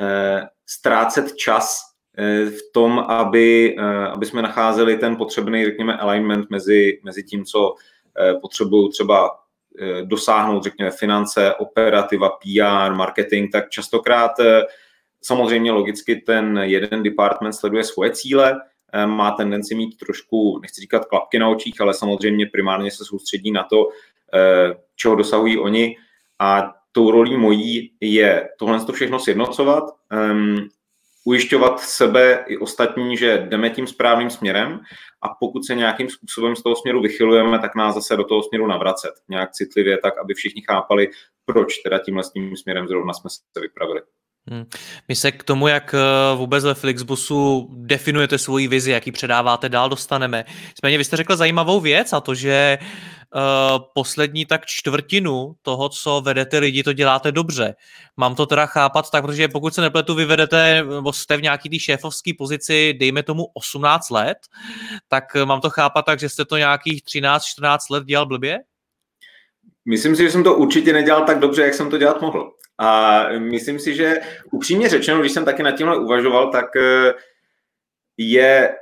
eh, 0.00 0.48
ztrácet 0.66 1.36
čas 1.36 1.80
eh, 2.18 2.50
v 2.50 2.72
tom, 2.72 2.98
aby, 2.98 3.76
eh, 3.78 4.06
aby 4.06 4.26
jsme 4.26 4.42
nacházeli 4.42 4.96
ten 4.96 5.16
potřebný, 5.16 5.64
řekněme, 5.64 5.96
alignment 5.96 6.50
mezi, 6.50 7.00
mezi 7.04 7.22
tím, 7.22 7.44
co 7.44 7.74
potřebují 8.40 8.90
třeba 8.90 9.30
dosáhnout, 10.04 10.62
řekněme, 10.62 10.90
finance, 10.90 11.54
operativa, 11.54 12.28
PR, 12.30 12.94
marketing, 12.94 13.52
tak 13.52 13.70
častokrát 13.70 14.32
samozřejmě 15.22 15.72
logicky 15.72 16.16
ten 16.16 16.58
jeden 16.62 17.02
department 17.02 17.54
sleduje 17.54 17.84
svoje 17.84 18.10
cíle, 18.10 18.60
má 19.06 19.30
tendenci 19.30 19.74
mít 19.74 19.96
trošku, 19.96 20.58
nechci 20.62 20.80
říkat 20.80 21.04
klapky 21.04 21.38
na 21.38 21.48
očích, 21.48 21.80
ale 21.80 21.94
samozřejmě 21.94 22.46
primárně 22.46 22.90
se 22.90 23.04
soustředí 23.04 23.52
na 23.52 23.62
to, 23.62 23.88
čeho 24.96 25.16
dosahují 25.16 25.58
oni 25.58 25.96
a 26.38 26.74
tou 26.92 27.10
rolí 27.10 27.36
mojí 27.36 27.92
je 28.00 28.48
tohle 28.58 28.84
to 28.84 28.92
všechno 28.92 29.18
sjednocovat, 29.18 29.84
um, 30.30 30.68
ujišťovat 31.24 31.80
sebe 31.80 32.44
i 32.46 32.58
ostatní, 32.58 33.16
že 33.16 33.46
jdeme 33.48 33.70
tím 33.70 33.86
správným 33.86 34.30
směrem 34.30 34.80
a 35.22 35.28
pokud 35.28 35.64
se 35.64 35.74
nějakým 35.74 36.10
způsobem 36.10 36.56
z 36.56 36.62
toho 36.62 36.76
směru 36.76 37.00
vychylujeme, 37.00 37.58
tak 37.58 37.74
nás 37.74 37.94
zase 37.94 38.16
do 38.16 38.24
toho 38.24 38.42
směru 38.42 38.66
navracet. 38.66 39.12
Nějak 39.28 39.52
citlivě, 39.52 39.98
tak 39.98 40.18
aby 40.18 40.34
všichni 40.34 40.62
chápali, 40.62 41.08
proč 41.44 41.78
teda 41.78 41.98
tímhle 41.98 42.22
tím 42.32 42.56
směrem 42.56 42.88
zrovna 42.88 43.12
jsme 43.12 43.30
se 43.30 43.60
vypravili. 43.60 44.00
Hmm. 44.50 44.64
My 45.08 45.16
se 45.16 45.32
k 45.32 45.44
tomu, 45.44 45.68
jak 45.68 45.94
eh, 45.94 46.36
vůbec 46.36 46.64
ve 46.64 46.74
Flixbusu 46.74 47.68
definujete 47.72 48.38
svoji 48.38 48.68
vizi, 48.68 48.90
jaký 48.90 49.12
předáváte 49.12 49.68
dál, 49.68 49.88
dostaneme. 49.88 50.44
Nicméně 50.68 50.98
vy 50.98 51.04
jste 51.04 51.16
řekl 51.16 51.36
zajímavou 51.36 51.80
věc 51.80 52.12
a 52.12 52.20
to, 52.20 52.34
že 52.34 52.78
uh, 53.34 53.84
poslední 53.94 54.46
tak 54.46 54.66
čtvrtinu 54.66 55.56
toho, 55.62 55.88
co 55.88 56.20
vedete 56.20 56.58
lidi, 56.58 56.82
to 56.82 56.92
děláte 56.92 57.32
dobře. 57.32 57.74
Mám 58.16 58.34
to 58.34 58.46
teda 58.46 58.66
chápat 58.66 59.10
tak, 59.10 59.24
protože 59.24 59.48
pokud 59.48 59.74
se 59.74 59.80
nepletu, 59.80 60.14
vy 60.14 60.24
vedete, 60.24 60.84
nebo 60.84 61.12
jste 61.12 61.36
v 61.36 61.42
nějaký 61.42 61.68
té 61.68 61.78
šéfovské 61.78 62.30
pozici, 62.38 62.94
dejme 63.00 63.22
tomu 63.22 63.44
18 63.54 64.10
let, 64.10 64.38
tak 65.08 65.24
mám 65.44 65.60
to 65.60 65.70
chápat 65.70 66.02
tak, 66.02 66.20
že 66.20 66.28
jste 66.28 66.44
to 66.44 66.56
nějakých 66.56 67.02
13-14 67.02 67.78
let 67.90 68.04
dělal 68.04 68.26
blbě? 68.26 68.58
Myslím 69.88 70.16
si, 70.16 70.22
že 70.22 70.30
jsem 70.30 70.44
to 70.44 70.54
určitě 70.54 70.92
nedělal 70.92 71.24
tak 71.24 71.38
dobře, 71.38 71.62
jak 71.62 71.74
jsem 71.74 71.90
to 71.90 71.98
dělat 71.98 72.20
mohl. 72.20 72.52
A 72.78 73.22
myslím 73.38 73.78
si, 73.78 73.94
že 73.94 74.20
upřímně 74.52 74.88
řečeno, 74.88 75.20
když 75.20 75.32
jsem 75.32 75.44
taky 75.44 75.62
nad 75.62 75.72
tímhle 75.72 75.98
uvažoval, 75.98 76.52
tak 76.52 76.76
eh, 76.76 77.14
je 78.16 78.76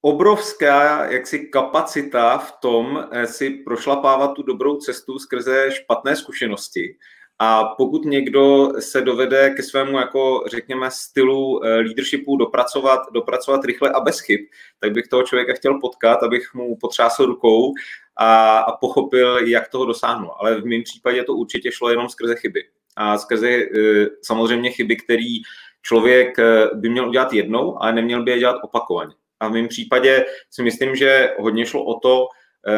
obrovská 0.00 1.06
jaksi 1.10 1.38
kapacita 1.38 2.38
v 2.38 2.52
tom 2.60 3.08
si 3.24 3.50
prošlapávat 3.50 4.34
tu 4.34 4.42
dobrou 4.42 4.76
cestu 4.76 5.18
skrze 5.18 5.70
špatné 5.72 6.16
zkušenosti 6.16 6.96
a 7.38 7.64
pokud 7.64 8.04
někdo 8.04 8.72
se 8.78 9.00
dovede 9.00 9.50
ke 9.50 9.62
svému, 9.62 9.98
jako 9.98 10.44
řekněme, 10.46 10.90
stylu 10.90 11.64
eh, 11.64 11.74
leadershipu 11.74 12.36
dopracovat, 12.36 13.00
dopracovat 13.12 13.64
rychle 13.64 13.90
a 13.90 14.00
bez 14.00 14.20
chyb, 14.20 14.40
tak 14.80 14.92
bych 14.92 15.08
toho 15.08 15.22
člověka 15.22 15.52
chtěl 15.52 15.78
potkat, 15.80 16.22
abych 16.22 16.54
mu 16.54 16.76
potřásl 16.76 17.26
rukou 17.26 17.72
a, 18.16 18.58
a 18.58 18.76
pochopil, 18.76 19.38
jak 19.38 19.68
toho 19.68 19.84
dosáhnu. 19.84 20.30
Ale 20.40 20.60
v 20.60 20.64
mém 20.64 20.82
případě 20.82 21.24
to 21.24 21.34
určitě 21.34 21.72
šlo 21.72 21.90
jenom 21.90 22.08
skrze 22.08 22.36
chyby. 22.36 22.64
A 22.96 23.18
skrze 23.18 23.48
eh, 23.50 24.06
samozřejmě 24.22 24.70
chyby, 24.70 24.96
které 24.96 25.38
člověk 25.82 26.38
eh, 26.38 26.68
by 26.74 26.88
měl 26.88 27.08
udělat 27.08 27.32
jednou, 27.32 27.82
ale 27.82 27.92
neměl 27.92 28.22
by 28.22 28.30
je 28.30 28.38
dělat 28.38 28.56
opakovaně. 28.62 29.14
A 29.40 29.48
v 29.48 29.52
mém 29.52 29.68
případě 29.68 30.26
si 30.50 30.62
myslím, 30.62 30.96
že 30.96 31.34
hodně 31.38 31.66
šlo 31.66 31.84
o 31.84 32.00
to 32.00 32.26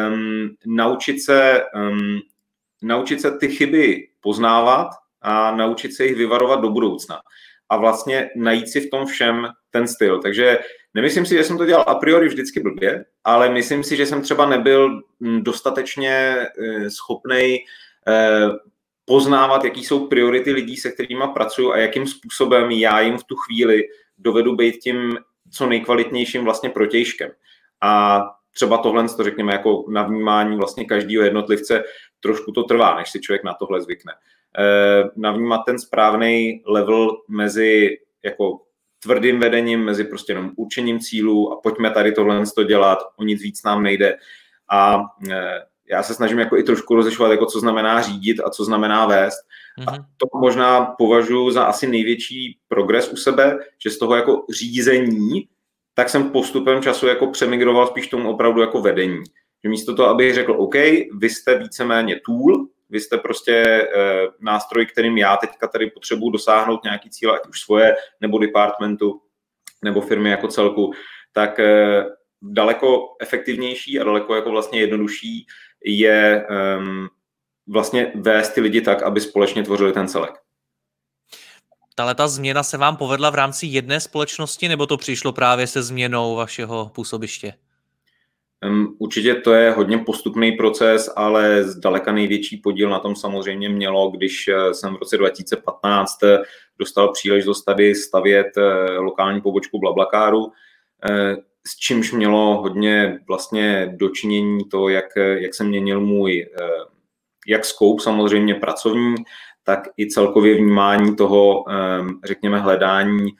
um, 0.09 0.49
naučit 0.65 1.19
se 1.19 1.63
um, 1.75 2.19
naučit 2.81 3.21
se 3.21 3.37
ty 3.37 3.47
chyby 3.47 4.07
poznávat 4.21 4.87
a 5.21 5.55
naučit 5.55 5.93
se 5.93 6.05
jich 6.05 6.15
vyvarovat 6.15 6.61
do 6.61 6.69
budoucna. 6.69 7.19
A 7.69 7.77
vlastně 7.77 8.29
najít 8.35 8.69
si 8.69 8.81
v 8.81 8.89
tom 8.89 9.05
všem 9.05 9.47
ten 9.71 9.87
styl. 9.87 10.19
Takže 10.21 10.59
nemyslím 10.93 11.25
si, 11.25 11.35
že 11.35 11.43
jsem 11.43 11.57
to 11.57 11.65
dělal 11.65 11.85
a 11.87 11.95
priori 11.95 12.27
vždycky 12.27 12.59
blbě, 12.59 13.05
ale 13.23 13.49
myslím 13.49 13.83
si, 13.83 13.95
že 13.95 14.05
jsem 14.05 14.21
třeba 14.21 14.45
nebyl 14.45 15.01
hm, 15.19 15.43
dostatečně 15.43 16.11
eh, 16.11 16.89
schopný 16.89 17.57
eh, 18.07 18.49
poznávat, 19.05 19.63
jaký 19.63 19.83
jsou 19.83 20.07
priority 20.07 20.51
lidí, 20.51 20.77
se 20.77 20.91
kterými 20.91 21.23
pracuju 21.33 21.71
a 21.71 21.77
jakým 21.77 22.07
způsobem 22.07 22.71
já 22.71 23.01
jim 23.01 23.17
v 23.17 23.23
tu 23.23 23.35
chvíli 23.35 23.83
dovedu 24.17 24.55
být 24.55 24.77
tím 24.77 25.17
co 25.51 25.65
nejkvalitnějším 25.65 26.43
vlastně 26.43 26.69
protějškem. 26.69 27.31
A 27.81 28.21
třeba 28.53 28.77
tohle, 28.77 29.09
to 29.09 29.23
řekněme, 29.23 29.53
jako 29.53 29.85
na 29.89 30.03
vnímání 30.03 30.57
vlastně 30.57 30.85
každého 30.85 31.23
jednotlivce, 31.23 31.83
trošku 32.23 32.51
to 32.51 32.63
trvá, 32.63 32.97
než 32.97 33.09
si 33.11 33.19
člověk 33.19 33.43
na 33.43 33.53
tohle 33.53 33.81
zvykne. 33.81 34.13
E, 34.13 35.03
navnímat 35.15 35.61
ten 35.65 35.79
správný 35.79 36.63
level 36.65 37.17
mezi 37.27 37.97
jako 38.23 38.59
tvrdým 39.03 39.39
vedením, 39.39 39.79
mezi 39.85 40.03
prostě 40.03 40.31
jenom 40.31 40.51
určením 40.55 40.99
cílů 40.99 41.53
a 41.53 41.61
pojďme 41.61 41.91
tady 41.91 42.11
tohle 42.11 42.43
to 42.55 42.63
dělat, 42.63 42.99
o 43.17 43.23
nic 43.23 43.41
víc 43.41 43.63
nám 43.63 43.83
nejde. 43.83 44.17
A 44.71 45.01
e, 45.31 45.61
já 45.91 46.03
se 46.03 46.13
snažím 46.13 46.39
jako 46.39 46.57
i 46.57 46.63
trošku 46.63 46.95
rozlišovat, 46.95 47.31
jako 47.31 47.45
co 47.45 47.59
znamená 47.59 48.01
řídit 48.01 48.39
a 48.39 48.49
co 48.49 48.65
znamená 48.65 49.05
vést. 49.05 49.39
Mm-hmm. 49.79 49.85
A 49.87 49.91
mhm. 49.91 50.05
to 50.17 50.39
možná 50.39 50.85
považuji 50.85 51.51
za 51.51 51.63
asi 51.63 51.87
největší 51.87 52.59
progres 52.67 53.11
u 53.13 53.15
sebe, 53.15 53.59
že 53.83 53.89
z 53.89 53.97
toho 53.97 54.15
jako 54.15 54.45
řízení 54.49 55.47
tak 55.93 56.09
jsem 56.09 56.29
postupem 56.29 56.81
času 56.81 57.07
jako 57.07 57.27
přemigroval 57.27 57.87
spíš 57.87 58.07
tomu 58.07 58.29
opravdu 58.29 58.61
jako 58.61 58.81
vedení. 58.81 59.23
Že 59.63 59.69
místo 59.69 59.95
toho, 59.95 60.09
abych 60.09 60.33
řekl, 60.33 60.51
OK, 60.51 60.75
vy 61.17 61.29
jste 61.29 61.57
víceméně 61.57 62.19
tool, 62.25 62.67
vy 62.89 62.99
jste 62.99 63.17
prostě 63.17 63.53
e, 63.55 63.87
nástroj, 64.39 64.85
kterým 64.85 65.17
já 65.17 65.37
teďka 65.37 65.67
tady 65.67 65.89
potřebuji 65.89 66.29
dosáhnout 66.29 66.83
nějaký 66.83 67.09
cíl, 67.09 67.33
ať 67.33 67.47
už 67.49 67.61
svoje, 67.61 67.95
nebo 68.21 68.39
departmentu, 68.39 69.21
nebo 69.83 70.01
firmy 70.01 70.29
jako 70.29 70.47
celku, 70.47 70.93
tak 71.33 71.59
e, 71.59 72.03
daleko 72.41 73.15
efektivnější 73.21 73.99
a 73.99 74.03
daleko 74.03 74.35
jako 74.35 74.51
vlastně 74.51 74.79
jednodušší 74.79 75.47
je 75.85 76.45
e, 76.49 76.77
vlastně 77.67 78.11
vést 78.15 78.49
ty 78.49 78.61
lidi 78.61 78.81
tak, 78.81 79.03
aby 79.03 79.21
společně 79.21 79.63
tvořili 79.63 79.93
ten 79.93 80.07
celek 80.07 80.41
tahle 82.01 82.15
ta 82.15 82.27
změna 82.27 82.63
se 82.63 82.77
vám 82.77 82.97
povedla 82.97 83.29
v 83.29 83.35
rámci 83.35 83.65
jedné 83.65 83.99
společnosti, 83.99 84.67
nebo 84.67 84.87
to 84.87 84.97
přišlo 84.97 85.33
právě 85.33 85.67
se 85.67 85.83
změnou 85.83 86.35
vašeho 86.35 86.91
působiště? 86.95 87.53
Určitě 88.97 89.35
to 89.35 89.53
je 89.53 89.71
hodně 89.71 89.97
postupný 89.97 90.51
proces, 90.51 91.09
ale 91.15 91.63
zdaleka 91.63 92.11
největší 92.11 92.57
podíl 92.57 92.89
na 92.89 92.99
tom 92.99 93.15
samozřejmě 93.15 93.69
mělo, 93.69 94.09
když 94.09 94.47
eh, 94.47 94.73
jsem 94.73 94.93
v 94.93 94.99
roce 94.99 95.17
2015 95.17 96.23
eh, 96.23 96.37
dostal 96.79 97.11
příležitost 97.11 97.63
tady 97.63 97.95
stavět 97.95 98.47
eh, 98.57 98.91
lokální 98.91 99.41
pobočku 99.41 99.79
Blablakáru, 99.79 100.51
s 101.67 101.75
čímž 101.77 102.11
mělo 102.11 102.61
hodně 102.61 103.19
vlastně 103.27 103.93
dočinění 103.95 104.69
to, 104.69 104.89
jak, 104.89 105.05
jak 105.15 105.55
se 105.55 105.63
měnil 105.63 106.01
můj 106.01 106.49
jak 107.47 107.65
scope 107.65 108.03
samozřejmě 108.03 108.55
pracovní, 108.55 109.15
tak 109.63 109.79
i 109.97 110.09
celkově 110.09 110.55
vnímání 110.55 111.15
toho, 111.15 111.65
řekněme, 112.23 112.59
hledání, 112.59 113.31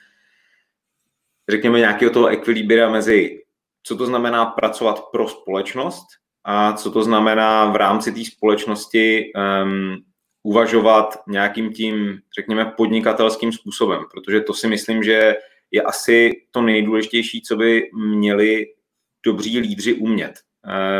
řekněme, 1.48 1.78
nějakého 1.78 2.12
toho 2.12 2.26
ekvilibria 2.26 2.90
mezi, 2.90 3.41
co 3.82 3.96
to 3.96 4.06
znamená 4.06 4.46
pracovat 4.46 5.04
pro 5.12 5.28
společnost 5.28 6.06
a 6.44 6.72
co 6.72 6.90
to 6.90 7.02
znamená 7.02 7.72
v 7.72 7.76
rámci 7.76 8.12
té 8.12 8.24
společnosti 8.24 9.32
um, 9.64 9.96
uvažovat 10.42 11.18
nějakým 11.28 11.72
tím, 11.72 12.18
řekněme, 12.38 12.64
podnikatelským 12.76 13.52
způsobem, 13.52 14.00
protože 14.10 14.40
to 14.40 14.54
si 14.54 14.68
myslím, 14.68 15.02
že 15.02 15.34
je 15.70 15.82
asi 15.82 16.30
to 16.50 16.62
nejdůležitější, 16.62 17.42
co 17.42 17.56
by 17.56 17.90
měli 17.94 18.66
dobří 19.24 19.58
lídři 19.58 19.94
umět. 19.94 20.32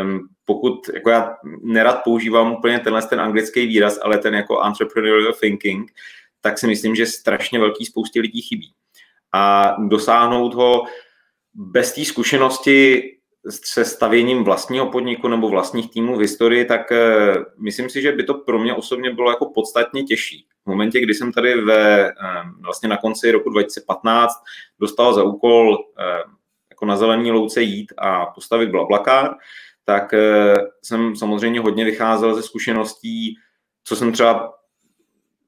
Um, 0.01 0.27
pokud, 0.45 0.89
jako 0.93 1.09
já 1.09 1.37
nerad 1.61 2.01
používám 2.03 2.51
úplně 2.51 2.79
tenhle 2.79 3.01
ten 3.01 3.21
anglický 3.21 3.67
výraz, 3.67 3.99
ale 4.03 4.17
ten 4.17 4.33
jako 4.33 4.61
entrepreneurial 4.61 5.33
thinking, 5.33 5.91
tak 6.41 6.59
si 6.59 6.67
myslím, 6.67 6.95
že 6.95 7.05
strašně 7.05 7.59
velký 7.59 7.85
spoustě 7.85 8.21
lidí 8.21 8.41
chybí. 8.41 8.73
A 9.33 9.75
dosáhnout 9.87 10.53
ho 10.53 10.83
bez 11.53 11.93
té 11.93 12.05
zkušenosti 12.05 13.09
se 13.49 13.85
stavěním 13.85 14.43
vlastního 14.43 14.91
podniku 14.91 15.27
nebo 15.27 15.49
vlastních 15.49 15.91
týmů 15.91 16.15
v 16.15 16.21
historii, 16.21 16.65
tak 16.65 16.91
uh, 16.91 17.43
myslím 17.57 17.89
si, 17.89 18.01
že 18.01 18.11
by 18.11 18.23
to 18.23 18.33
pro 18.33 18.59
mě 18.59 18.73
osobně 18.73 19.13
bylo 19.13 19.29
jako 19.29 19.45
podstatně 19.45 20.03
těžší. 20.03 20.47
V 20.65 20.69
momentě, 20.69 21.01
kdy 21.01 21.13
jsem 21.13 21.31
tady 21.31 21.61
ve, 21.61 22.11
uh, 22.11 22.61
vlastně 22.61 22.89
na 22.89 22.97
konci 22.97 23.31
roku 23.31 23.49
2015 23.49 24.33
dostal 24.79 25.13
za 25.13 25.23
úkol 25.23 25.69
uh, 25.69 26.33
jako 26.69 26.85
na 26.85 26.97
zelený 26.97 27.31
louce 27.31 27.61
jít 27.61 27.93
a 27.97 28.25
postavit 28.25 28.69
blablakár, 28.69 29.35
tak 29.85 30.13
eh, 30.13 30.55
jsem 30.83 31.15
samozřejmě 31.15 31.59
hodně 31.59 31.85
vycházel 31.85 32.35
ze 32.35 32.43
zkušeností, 32.43 33.35
co 33.83 33.95
jsem 33.95 34.11
třeba 34.11 34.53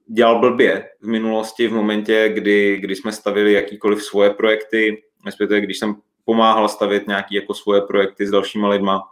dělal 0.07 0.39
blbě 0.39 0.89
v 1.01 1.07
minulosti, 1.07 1.67
v 1.67 1.73
momentě, 1.73 2.29
kdy, 2.33 2.77
kdy 2.77 2.95
jsme 2.95 3.11
stavili 3.11 3.53
jakýkoliv 3.53 4.03
svoje 4.03 4.29
projekty, 4.29 5.03
respektive 5.25 5.61
když 5.61 5.79
jsem 5.79 5.95
pomáhal 6.25 6.69
stavět 6.69 7.07
nějaké 7.07 7.35
jako 7.35 7.53
svoje 7.53 7.81
projekty 7.81 8.27
s 8.27 8.31
dalšíma 8.31 8.69
lidma, 8.69 9.03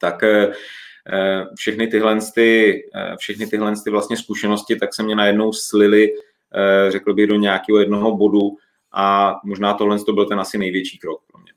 tak 0.00 0.22
eh, 0.22 0.52
eh, 1.12 1.44
všechny 1.56 1.86
tyhle, 1.86 2.18
ty, 2.34 2.82
všechny 3.18 3.46
tyhle 3.46 3.72
ty 3.84 3.90
vlastně 3.90 4.16
zkušenosti 4.16 4.76
tak 4.76 4.94
se 4.94 5.02
mě 5.02 5.16
najednou 5.16 5.52
slily, 5.52 6.12
řekl 6.88 7.14
bych, 7.14 7.26
do 7.26 7.34
nějakého 7.34 7.78
jednoho 7.78 8.16
bodu 8.16 8.56
a 8.92 9.34
možná 9.44 9.74
tohle 9.74 9.98
to 9.98 10.12
byl 10.12 10.26
ten 10.26 10.40
asi 10.40 10.58
největší 10.58 10.98
krok 10.98 11.22
pro 11.26 11.40
mě. 11.40 11.52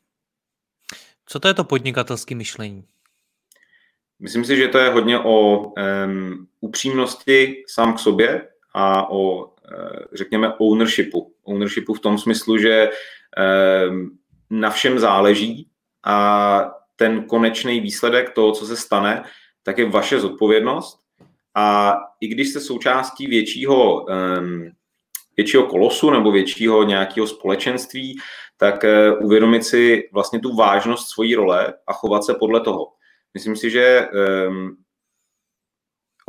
Co 1.26 1.40
to 1.40 1.48
je 1.48 1.54
to 1.54 1.64
podnikatelské 1.64 2.36
myšlení? 2.36 2.84
Myslím 4.20 4.46
si, 4.46 4.58
že 4.58 4.68
to 4.68 4.78
je 4.78 4.90
hodně 4.90 5.20
o 5.20 5.58
um, 5.58 6.48
upřímnosti 6.60 7.64
sám 7.68 7.94
k 7.94 8.00
sobě 8.00 8.48
a 8.74 9.10
o, 9.10 9.46
uh, 9.46 9.50
řekněme, 10.14 10.54
ownershipu. 10.58 11.34
Ownershipu 11.44 11.94
v 11.94 12.00
tom 12.00 12.18
smyslu, 12.18 12.58
že 12.58 12.90
na 14.50 14.70
všem 14.70 15.00
záleží 15.00 15.68
a 16.04 16.72
ten 16.96 17.24
konečný 17.24 17.80
výsledek 17.80 18.30
toho, 18.30 18.52
co 18.52 18.66
se 18.66 18.76
stane, 18.76 19.24
tak 19.64 19.78
je 19.78 19.90
vaše 19.90 20.20
zodpovědnost. 20.20 21.00
A 21.56 21.98
i 22.22 22.28
když 22.28 22.50
jste 22.50 22.60
součástí 22.60 23.28
většího, 23.28 24.06
um, 24.06 24.72
většího 25.38 25.64
kolosu 25.64 26.10
nebo 26.10 26.32
většího 26.32 26.84
nějakého 26.84 27.28
společenství, 27.28 28.20
tak 28.58 28.84
uh, 28.84 29.26
uvědomit 29.26 29.66
si 29.66 30.10
vlastně 30.14 30.40
tu 30.40 30.56
vážnost 30.56 31.10
svojí 31.10 31.36
role 31.36 31.74
a 31.88 31.94
chovat 31.94 32.24
se 32.24 32.34
podle 32.34 32.62
toho. 32.62 32.88
Myslím 33.34 33.56
si, 33.56 33.70
že 33.70 34.08
um, 34.48 34.78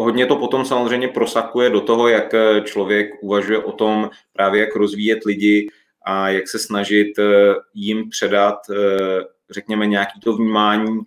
hodně 0.00 0.26
to 0.26 0.36
potom 0.36 0.64
samozřejmě 0.64 1.08
prosakuje 1.08 1.70
do 1.70 1.80
toho, 1.80 2.08
jak 2.08 2.34
eh, 2.34 2.60
člověk 2.60 3.22
uvažuje 3.22 3.58
o 3.58 3.72
tom 3.72 4.10
právě, 4.32 4.60
jak 4.60 4.76
rozvíjet 4.76 5.24
lidi 5.24 5.68
a 6.10 6.28
jak 6.28 6.48
se 6.48 6.58
snažit 6.58 7.18
eh, 7.18 7.54
jim 7.74 8.10
předat, 8.10 8.58
eh, 8.70 9.20
řekněme, 9.50 9.86
nějaký 9.86 10.20
to 10.20 10.36
vnímání 10.36 11.00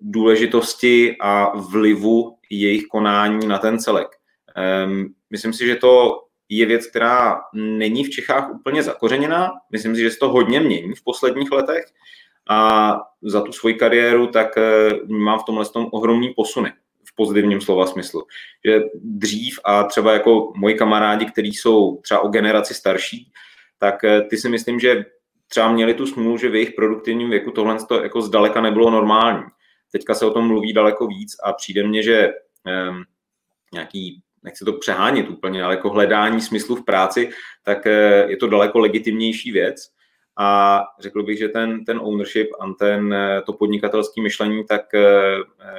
důležitosti 0.00 1.16
a 1.20 1.56
vlivu 1.58 2.36
jejich 2.50 2.86
konání 2.86 3.46
na 3.46 3.58
ten 3.58 3.78
celek. 3.78 4.08
Um, 4.86 5.14
myslím 5.30 5.52
si, 5.52 5.66
že 5.66 5.76
to 5.76 6.20
je 6.48 6.66
věc, 6.66 6.86
která 6.86 7.40
není 7.54 8.04
v 8.04 8.10
Čechách 8.10 8.50
úplně 8.50 8.82
zakořeněná. 8.82 9.50
Myslím 9.72 9.94
si, 9.94 10.00
že 10.00 10.10
se 10.10 10.18
to 10.18 10.28
hodně 10.28 10.60
mění 10.60 10.94
v 10.94 11.04
posledních 11.04 11.52
letech 11.52 11.84
a 12.48 12.92
za 13.22 13.40
tu 13.40 13.52
svoji 13.52 13.74
kariéru, 13.74 14.26
tak 14.26 14.58
eh, 14.58 14.90
mám 15.06 15.38
v 15.38 15.44
tomhle 15.44 15.66
tom 15.66 15.88
ohromný 15.92 16.34
posuny 16.36 16.72
v 17.04 17.14
pozitivním 17.14 17.60
slova 17.60 17.86
smyslu. 17.86 18.26
Že 18.64 18.80
dřív 18.94 19.60
a 19.64 19.84
třeba 19.84 20.12
jako 20.12 20.52
moji 20.56 20.74
kamarádi, 20.74 21.26
kteří 21.26 21.54
jsou 21.54 21.96
třeba 21.96 22.20
o 22.20 22.28
generaci 22.28 22.74
starší, 22.74 23.32
tak 23.80 24.04
eh, 24.04 24.22
ty 24.22 24.36
si 24.36 24.48
myslím, 24.48 24.80
že 24.80 25.04
třeba 25.48 25.72
měli 25.72 25.94
tu 25.94 26.06
smůlu, 26.06 26.38
že 26.38 26.48
v 26.48 26.54
jejich 26.54 26.72
produktivním 26.72 27.30
věku 27.30 27.50
tohle 27.50 27.76
to 27.88 28.02
jako 28.02 28.22
zdaleka 28.22 28.60
nebylo 28.60 28.90
normální. 28.90 29.42
Teďka 29.92 30.14
se 30.14 30.26
o 30.26 30.30
tom 30.30 30.46
mluví 30.46 30.72
daleko 30.72 31.06
víc 31.06 31.36
a 31.44 31.52
přijde 31.52 31.86
mně, 31.86 32.02
že 32.02 32.32
um, 32.88 33.04
nějaký 33.72 34.22
nechci 34.42 34.64
to 34.64 34.72
přehánět 34.72 35.28
úplně, 35.28 35.62
ale 35.62 35.74
jako 35.74 35.90
hledání 35.90 36.40
smyslu 36.40 36.76
v 36.76 36.84
práci, 36.84 37.30
tak 37.64 37.86
eh, 37.86 38.26
je 38.28 38.36
to 38.36 38.48
daleko 38.48 38.78
legitimnější 38.78 39.52
věc. 39.52 39.76
A 40.38 40.80
řekl 41.00 41.22
bych, 41.22 41.38
že 41.38 41.48
ten, 41.48 41.84
ten 41.84 41.98
ownership 42.02 42.48
a 42.60 42.72
ten, 42.78 43.12
eh, 43.12 43.42
to 43.46 43.52
podnikatelské 43.52 44.22
myšlení, 44.22 44.64
tak 44.64 44.94
eh, 44.94 45.36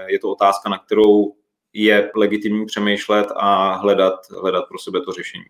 je 0.08 0.20
to 0.20 0.29
otázka, 0.29 0.70
na 0.70 0.77
kterou 0.77 1.36
je 1.74 2.12
legitimní 2.15 2.65
přemýšlet 2.65 3.27
a 3.36 3.75
hledat, 3.75 4.20
hledat 4.41 4.67
pro 4.67 4.79
sebe 4.79 5.01
to 5.01 5.12
řešení 5.12 5.46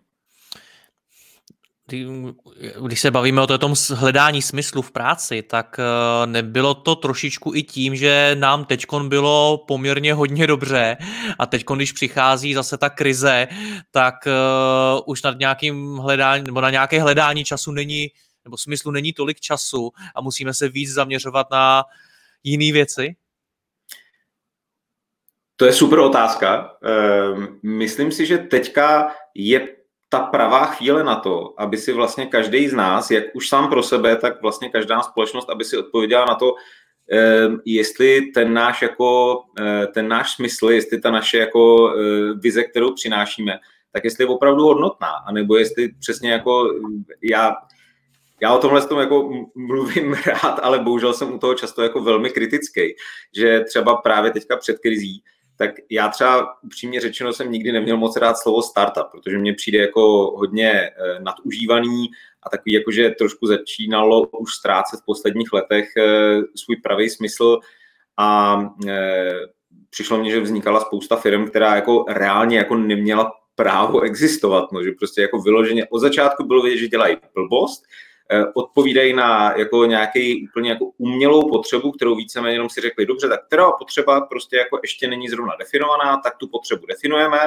když 2.85 3.01
se 3.01 3.11
bavíme 3.11 3.41
o 3.41 3.57
tom 3.57 3.73
hledání 3.93 4.41
smyslu 4.41 4.81
v 4.81 4.91
práci, 4.91 5.41
tak 5.41 5.79
eh, 5.79 6.27
nebylo 6.27 6.73
to 6.73 6.95
trošičku 6.95 7.55
i 7.55 7.63
tím, 7.63 7.95
že 7.95 8.35
nám 8.39 8.65
teďkon 8.65 9.09
bylo 9.09 9.63
poměrně 9.67 10.13
hodně 10.13 10.47
dobře 10.47 10.97
a 11.39 11.45
teďkon, 11.45 11.77
když 11.77 11.91
přichází 11.91 12.53
zase 12.53 12.77
ta 12.77 12.89
krize, 12.89 13.47
tak 13.91 14.15
uh, 14.25 15.01
už 15.05 15.23
nad 15.23 15.39
nějakým 15.39 15.97
hledání, 15.97 16.43
nebo 16.43 16.61
na 16.61 16.69
nějaké 16.69 17.01
hledání 17.01 17.43
času 17.43 17.71
není, 17.71 18.07
nebo 18.45 18.57
smyslu 18.57 18.91
není 18.91 19.13
tolik 19.13 19.39
času 19.39 19.91
a 20.15 20.21
musíme 20.21 20.53
se 20.53 20.69
víc 20.69 20.91
zaměřovat 20.91 21.47
na 21.51 21.83
jiné 22.43 22.73
věci? 22.73 23.15
To 25.55 25.65
je 25.65 25.73
super 25.73 25.99
otázka. 25.99 26.77
Ehm, 26.83 27.59
myslím 27.63 28.11
si, 28.11 28.25
že 28.25 28.37
teďka 28.37 29.11
je 29.35 29.80
ta 30.11 30.19
pravá 30.19 30.65
chvíle 30.65 31.03
na 31.03 31.15
to, 31.15 31.53
aby 31.57 31.77
si 31.77 31.93
vlastně 31.93 32.25
každý 32.25 32.67
z 32.67 32.73
nás, 32.73 33.11
jak 33.11 33.23
už 33.33 33.49
sám 33.49 33.69
pro 33.69 33.83
sebe, 33.83 34.15
tak 34.15 34.41
vlastně 34.41 34.69
každá 34.69 35.01
společnost, 35.01 35.49
aby 35.49 35.63
si 35.63 35.77
odpověděla 35.77 36.25
na 36.25 36.35
to, 36.35 36.55
ehm, 37.11 37.59
jestli 37.65 38.21
ten 38.21 38.53
náš, 38.53 38.81
jako, 38.81 39.39
eh, 39.59 39.87
ten 39.87 40.07
náš 40.07 40.35
smysl, 40.35 40.69
jestli 40.69 41.01
ta 41.01 41.11
naše 41.11 41.37
jako 41.37 41.93
eh, 41.95 42.33
vize, 42.33 42.63
kterou 42.63 42.93
přinášíme, 42.93 43.59
tak 43.91 44.03
jestli 44.03 44.23
je 44.23 44.27
opravdu 44.27 44.63
hodnotná, 44.63 45.11
anebo 45.27 45.57
jestli 45.57 45.89
přesně 45.99 46.31
jako 46.31 46.73
já, 47.23 47.55
já 48.41 48.53
o 48.53 48.59
tomhle 48.59 48.87
tom 48.87 48.99
jako 48.99 49.47
mluvím 49.55 50.13
rád, 50.25 50.59
ale 50.63 50.79
bohužel 50.79 51.13
jsem 51.13 51.33
u 51.33 51.39
toho 51.39 51.53
často 51.53 51.83
jako 51.83 52.01
velmi 52.01 52.29
kritický, 52.29 52.95
že 53.35 53.59
třeba 53.59 53.95
právě 53.95 54.31
teďka 54.31 54.57
před 54.57 54.79
krizí, 54.79 55.23
tak 55.61 55.71
já 55.89 56.09
třeba 56.09 56.63
upřímně 56.63 57.01
řečeno 57.01 57.33
jsem 57.33 57.51
nikdy 57.51 57.71
neměl 57.71 57.97
moc 57.97 58.17
rád 58.17 58.37
slovo 58.37 58.61
startup, 58.61 59.03
protože 59.11 59.37
mně 59.37 59.53
přijde 59.53 59.79
jako 59.79 60.33
hodně 60.37 60.71
eh, 60.71 60.91
nadužívaný 61.19 62.09
a 62.43 62.49
takový 62.49 62.73
jako, 62.73 62.91
že 62.91 63.09
trošku 63.09 63.47
začínalo 63.47 64.27
už 64.27 64.53
ztrácet 64.53 64.99
v 64.99 65.05
posledních 65.05 65.53
letech 65.53 65.89
eh, 65.97 66.37
svůj 66.55 66.75
pravý 66.83 67.09
smysl 67.09 67.59
a 68.17 68.59
eh, 68.87 69.31
přišlo 69.89 70.17
mně, 70.17 70.31
že 70.31 70.39
vznikala 70.39 70.79
spousta 70.79 71.15
firm, 71.15 71.45
která 71.45 71.75
jako 71.75 72.05
reálně 72.07 72.57
jako 72.57 72.75
neměla 72.75 73.31
právo 73.55 74.01
existovat, 74.01 74.71
no, 74.71 74.83
že 74.83 74.91
prostě 74.91 75.21
jako 75.21 75.41
vyloženě 75.41 75.85
od 75.85 75.99
začátku 75.99 76.43
bylo 76.43 76.61
vidět, 76.61 76.77
že 76.77 76.87
dělají 76.87 77.17
blbost, 77.33 77.83
odpovídají 78.53 79.13
na 79.13 79.53
jako 79.57 79.85
nějaký 79.85 80.47
úplně 80.47 80.69
jako 80.69 80.85
umělou 80.97 81.49
potřebu, 81.49 81.91
kterou 81.91 82.15
víceméně 82.15 82.55
jenom 82.55 82.69
si 82.69 82.81
řekli, 82.81 83.05
dobře, 83.05 83.29
tak 83.29 83.45
která 83.45 83.71
potřeba 83.71 84.21
prostě 84.21 84.55
jako 84.57 84.79
ještě 84.83 85.07
není 85.07 85.29
zrovna 85.29 85.55
definovaná, 85.59 86.17
tak 86.17 86.37
tu 86.37 86.47
potřebu 86.47 86.85
definujeme, 86.85 87.39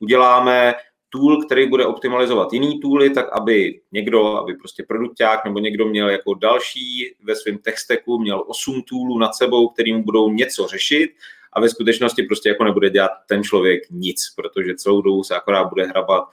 uděláme 0.00 0.74
tool, 1.08 1.42
který 1.42 1.68
bude 1.68 1.86
optimalizovat 1.86 2.52
jiný 2.52 2.80
tooly, 2.80 3.10
tak 3.10 3.26
aby 3.32 3.80
někdo, 3.92 4.36
aby 4.36 4.54
prostě 4.54 4.82
produkták 4.88 5.44
nebo 5.44 5.58
někdo 5.58 5.86
měl 5.86 6.10
jako 6.10 6.34
další 6.34 7.14
ve 7.22 7.36
svém 7.36 7.58
texteku, 7.58 8.18
měl 8.18 8.44
8 8.46 8.82
toolů 8.82 9.18
nad 9.18 9.34
sebou, 9.34 9.68
kterým 9.68 10.02
budou 10.02 10.32
něco 10.32 10.66
řešit 10.66 11.10
a 11.52 11.60
ve 11.60 11.68
skutečnosti 11.68 12.22
prostě 12.22 12.48
jako 12.48 12.64
nebude 12.64 12.90
dělat 12.90 13.10
ten 13.28 13.42
člověk 13.42 13.82
nic, 13.90 14.34
protože 14.36 14.74
celou 14.74 15.02
dobu 15.02 15.24
se 15.24 15.36
akorát 15.36 15.64
bude 15.64 15.86
hrabat 15.86 16.24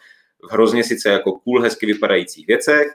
v 0.43 0.51
hrozně 0.51 0.83
sice 0.83 1.09
jako 1.09 1.31
cool, 1.31 1.61
hezky 1.61 1.85
vypadajících 1.85 2.47
věcech, 2.47 2.87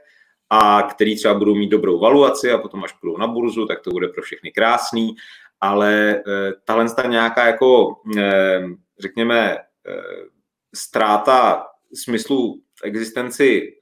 a 0.51 0.83
který 0.83 1.17
třeba 1.17 1.35
budou 1.35 1.55
mít 1.55 1.69
dobrou 1.69 1.99
valuaci 1.99 2.53
a 2.53 2.59
potom 2.59 2.85
až 2.85 2.93
půjdou 2.93 3.17
na 3.17 3.27
burzu, 3.27 3.67
tak 3.67 3.81
to 3.81 3.91
bude 3.91 4.09
pro 4.09 4.23
všechny 4.23 4.51
krásný, 4.51 5.17
ale 5.61 6.11
e, 6.11 6.23
tahle 6.65 6.87
nějaká 7.09 7.47
jako, 7.47 7.97
e, 8.19 8.61
řekněme, 9.01 9.57
e, 9.57 9.59
ztráta 10.75 11.67
smyslu 11.95 12.63
existenci 12.85 13.79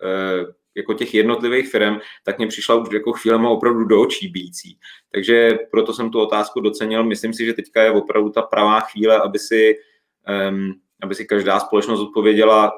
jako 0.76 0.94
těch 0.94 1.14
jednotlivých 1.14 1.70
firm, 1.70 1.98
tak 2.24 2.38
mě 2.38 2.46
přišla 2.46 2.74
už 2.74 2.88
jako 2.92 3.12
chvílema 3.12 3.48
opravdu 3.50 3.84
do 3.84 4.00
očí 4.00 4.28
bíjící. 4.28 4.78
Takže 5.12 5.58
proto 5.70 5.92
jsem 5.92 6.10
tu 6.10 6.20
otázku 6.20 6.60
docenil. 6.60 7.04
Myslím 7.04 7.32
si, 7.32 7.46
že 7.46 7.54
teďka 7.54 7.82
je 7.82 7.90
opravdu 7.90 8.30
ta 8.30 8.42
pravá 8.42 8.80
chvíle, 8.80 9.18
aby 9.18 9.38
si, 9.38 9.74
um, 10.50 10.74
aby 11.02 11.14
si 11.14 11.24
každá 11.24 11.60
společnost 11.60 12.00
odpověděla, 12.00 12.72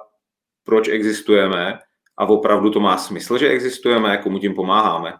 proč 0.64 0.88
existujeme 0.88 1.78
a 2.18 2.24
opravdu 2.26 2.70
to 2.70 2.80
má 2.80 2.96
smysl, 2.96 3.38
že 3.38 3.48
existujeme, 3.48 4.16
komu 4.16 4.38
tím 4.38 4.54
pomáháme. 4.54 5.12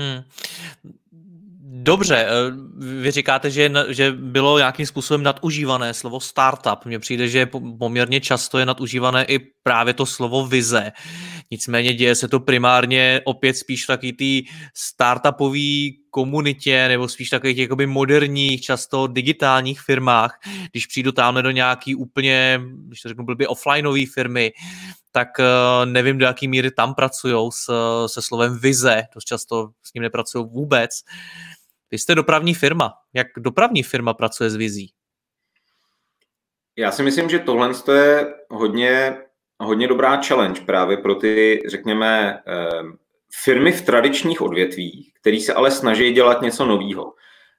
Hmm. 0.00 0.22
Dobře, 1.84 2.16
eh, 2.16 2.30
vy 3.02 3.10
říkáte, 3.10 3.50
že, 3.50 3.72
že 3.88 4.12
bylo 4.12 4.58
nějakým 4.58 4.86
způsobem 4.86 5.22
nadužívané 5.22 5.94
slovo 5.94 6.20
startup. 6.20 6.84
Mně 6.84 6.98
přijde, 6.98 7.28
že 7.28 7.46
poměrně 7.78 8.20
často 8.20 8.58
je 8.58 8.66
nadužívané 8.66 9.24
i 9.24 9.38
právě 9.62 9.94
to 9.94 10.06
slovo 10.06 10.46
vize. 10.46 10.92
Nicméně 11.52 11.94
děje 11.94 12.14
se 12.14 12.28
to 12.28 12.40
primárně 12.40 13.20
opět 13.24 13.54
spíš 13.54 13.86
taky 13.86 14.12
té 14.12 14.50
startupové 14.74 15.90
komunitě 16.10 16.88
nebo 16.88 17.08
spíš 17.08 17.30
takových 17.30 17.58
jakoby 17.58 17.86
moderních, 17.86 18.62
často 18.62 19.06
digitálních 19.06 19.80
firmách. 19.80 20.38
Když 20.70 20.86
přijdu 20.86 21.12
tamhle 21.12 21.42
do 21.42 21.50
nějaký 21.50 21.94
úplně, 21.94 22.60
když 22.86 23.00
to 23.00 23.08
řeknu 23.08 23.24
blbě, 23.24 23.48
offlineové 23.48 24.06
firmy, 24.14 24.52
tak 25.10 25.28
eh, 25.40 25.86
nevím, 25.86 26.18
do 26.18 26.26
jaký 26.26 26.48
míry 26.48 26.70
tam 26.70 26.94
pracují 26.94 27.50
se 28.06 28.22
slovem 28.22 28.58
vize. 28.58 29.02
Dost 29.14 29.24
často 29.24 29.70
s 29.82 29.94
ním 29.94 30.02
nepracují 30.02 30.46
vůbec. 30.48 31.00
Vy 31.90 31.98
jste 31.98 32.14
dopravní 32.14 32.54
firma. 32.54 32.94
Jak 33.14 33.26
dopravní 33.38 33.82
firma 33.82 34.14
pracuje 34.14 34.50
s 34.50 34.56
vizí? 34.56 34.92
Já 36.76 36.92
si 36.92 37.02
myslím, 37.02 37.30
že 37.30 37.38
tohle 37.38 37.70
je 37.94 38.34
hodně, 38.50 39.16
hodně 39.64 39.88
dobrá 39.88 40.22
challenge 40.22 40.60
právě 40.66 40.96
pro 40.96 41.14
ty, 41.14 41.62
řekněme, 41.68 42.42
ehm, 42.46 42.98
firmy 43.44 43.72
v 43.72 43.82
tradičních 43.82 44.42
odvětvích, 44.42 45.12
které 45.20 45.40
se 45.40 45.54
ale 45.54 45.70
snaží 45.70 46.12
dělat 46.12 46.42
něco 46.42 46.66
nového. 46.66 47.14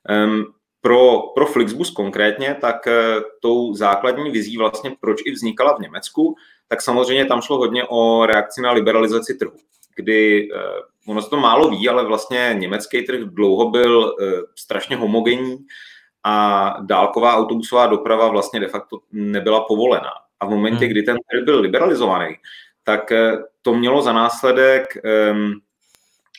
Ehm, 0.09 0.45
pro, 0.81 1.21
pro 1.35 1.45
Flixbus 1.45 1.89
konkrétně, 1.89 2.57
tak 2.61 2.87
eh, 2.87 3.21
tou 3.41 3.73
základní 3.73 4.31
vizí 4.31 4.57
vlastně, 4.57 4.95
proč 4.99 5.21
i 5.25 5.31
vznikala 5.31 5.75
v 5.75 5.79
Německu, 5.79 6.35
tak 6.67 6.81
samozřejmě 6.81 7.25
tam 7.25 7.41
šlo 7.41 7.57
hodně 7.57 7.83
o 7.89 8.25
reakci 8.25 8.61
na 8.61 8.71
liberalizaci 8.71 9.35
trhu, 9.35 9.57
kdy 9.95 10.49
eh, 10.55 10.59
ono 11.07 11.21
se 11.21 11.29
to 11.29 11.37
málo 11.37 11.69
ví, 11.69 11.89
ale 11.89 12.05
vlastně 12.05 12.55
německý 12.59 13.01
trh 13.01 13.19
dlouho 13.19 13.69
byl 13.69 14.15
eh, 14.21 14.25
strašně 14.55 14.95
homogenní 14.95 15.57
a 16.23 16.69
dálková 16.81 17.35
autobusová 17.35 17.87
doprava 17.87 18.27
vlastně 18.27 18.59
de 18.59 18.67
facto 18.67 18.99
nebyla 19.11 19.61
povolená. 19.61 20.11
A 20.39 20.45
v 20.45 20.49
momentě, 20.49 20.85
hmm. 20.85 20.89
kdy 20.89 21.03
ten 21.03 21.17
trh 21.31 21.43
byl 21.43 21.59
liberalizovaný, 21.59 22.35
tak 22.83 23.11
eh, 23.11 23.37
to 23.61 23.73
mělo 23.73 24.01
za 24.01 24.13
následek 24.13 24.97
um, 25.31 25.53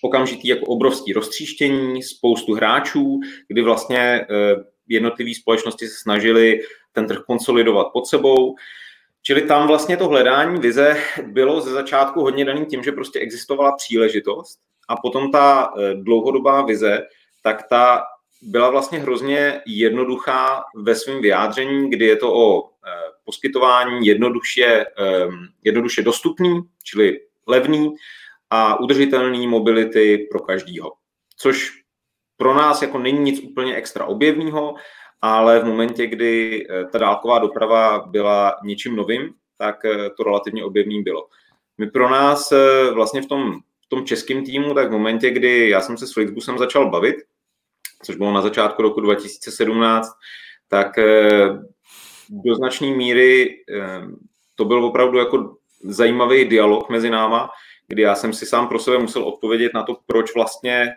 okamžitý 0.03 0.49
jako 0.49 0.67
obrovský 0.67 1.13
roztříštění, 1.13 2.03
spoustu 2.03 2.55
hráčů, 2.55 3.21
kdy 3.49 3.63
vlastně 3.63 4.27
uh, 4.31 4.63
jednotlivé 4.89 5.31
společnosti 5.35 5.87
se 5.87 5.95
snažily 6.03 6.61
ten 6.93 7.07
trh 7.07 7.19
konsolidovat 7.27 7.87
pod 7.93 8.07
sebou. 8.07 8.55
Čili 9.23 9.43
tam 9.43 9.67
vlastně 9.67 9.97
to 9.97 10.09
hledání 10.09 10.61
vize 10.61 10.97
bylo 11.27 11.61
ze 11.61 11.71
začátku 11.71 12.21
hodně 12.21 12.45
daným 12.45 12.67
tím, 12.67 12.83
že 12.83 12.93
prostě 12.93 13.19
existovala 13.19 13.77
příležitost 13.77 14.59
a 14.89 14.97
potom 14.97 15.31
ta 15.33 15.73
eh, 15.79 15.95
dlouhodobá 15.95 16.63
vize, 16.63 17.07
tak 17.43 17.69
ta 17.69 18.03
byla 18.43 18.71
vlastně 18.71 18.99
hrozně 18.99 19.63
jednoduchá 19.67 20.65
ve 20.77 20.95
svém 20.95 21.21
vyjádření, 21.21 21.91
kdy 21.91 22.07
je 22.07 22.17
to 22.17 22.35
o 22.35 22.71
poskytování 23.25 24.07
jednoduše, 24.07 24.85
ehm, 24.97 25.49
jednoduše 25.65 26.03
dostupný, 26.03 26.63
čili 26.83 27.21
levný 27.47 27.95
a 28.51 28.81
udržitelný 28.81 29.47
mobility 29.47 30.29
pro 30.31 30.41
každýho. 30.41 30.93
Což 31.37 31.73
pro 32.37 32.55
nás 32.55 32.83
jako 32.83 32.99
není 32.99 33.19
nic 33.19 33.41
úplně 33.41 33.77
extra 33.77 34.05
objevného, 34.05 34.75
ale 35.23 35.61
v 35.61 35.65
momentě, 35.65 36.07
kdy 36.07 36.67
eh, 36.71 36.85
ta 36.85 36.99
dálková 36.99 37.39
doprava 37.39 38.07
byla 38.07 38.57
něčím 38.65 38.97
novým, 38.97 39.35
tak 39.59 39.85
eh, 39.85 40.11
to 40.17 40.23
relativně 40.23 40.65
objevný 40.65 41.03
bylo. 41.03 41.29
My 41.79 41.91
pro 41.91 42.11
nás 42.11 42.53
eh, 42.53 42.91
vlastně 42.91 43.23
v 43.23 43.27
tom, 43.27 43.61
v 43.87 43.89
tom 43.89 44.05
českém 44.05 44.45
týmu, 44.45 44.75
tak 44.75 44.89
v 44.89 44.93
momentě, 44.93 45.31
kdy 45.31 45.69
já 45.71 45.81
jsem 45.81 45.97
se 45.97 46.07
s 46.07 46.13
Flixbusem 46.13 46.59
začal 46.59 46.91
bavit, 46.91 47.17
což 48.03 48.17
bylo 48.17 48.33
na 48.33 48.43
začátku 48.43 48.83
roku 48.83 49.01
2017, 49.01 50.09
tak 50.69 50.99
do 52.45 52.55
značné 52.55 52.87
míry 52.87 53.57
to 54.55 54.65
byl 54.65 54.85
opravdu 54.85 55.19
jako 55.19 55.57
zajímavý 55.85 56.45
dialog 56.45 56.91
mezi 56.91 57.11
náma, 57.11 57.51
kdy 57.89 58.03
já 58.03 58.15
jsem 58.15 58.33
si 58.33 58.47
sám 58.47 58.69
pro 58.69 58.79
sebe 58.79 58.99
musel 58.99 59.23
odpovědět 59.23 59.75
na 59.75 59.83
to, 59.83 59.97
proč 60.07 60.35
vlastně, 60.35 60.93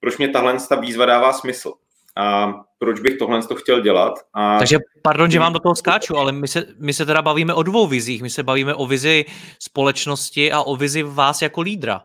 proč 0.00 0.18
mě 0.18 0.28
tahle 0.28 0.56
ta 0.68 0.76
výzva 0.76 1.06
dává 1.06 1.32
smysl 1.32 1.72
a 2.16 2.54
proč 2.78 3.00
bych 3.00 3.18
tohle 3.18 3.42
to 3.42 3.54
chtěl 3.54 3.80
dělat. 3.80 4.14
A... 4.34 4.58
Takže 4.58 4.78
pardon, 5.02 5.30
že 5.30 5.38
vám 5.38 5.52
do 5.52 5.58
toho 5.58 5.74
skáču, 5.74 6.16
ale 6.16 6.32
my 6.32 6.48
se, 6.48 6.66
my 6.78 6.92
se 6.92 7.06
teda 7.06 7.22
bavíme 7.22 7.54
o 7.54 7.62
dvou 7.62 7.86
vizích. 7.86 8.22
My 8.22 8.30
se 8.30 8.42
bavíme 8.42 8.74
o 8.74 8.86
vizi 8.86 9.24
společnosti 9.58 10.52
a 10.52 10.62
o 10.62 10.76
vizi 10.76 11.02
vás 11.02 11.42
jako 11.42 11.60
lídra. 11.60 12.02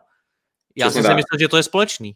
Já 0.75 0.87
Přesně 0.87 1.01
jsem 1.01 1.11
si 1.11 1.15
myslel, 1.15 1.39
že 1.39 1.47
to 1.47 1.57
je 1.57 1.63
společný. 1.63 2.15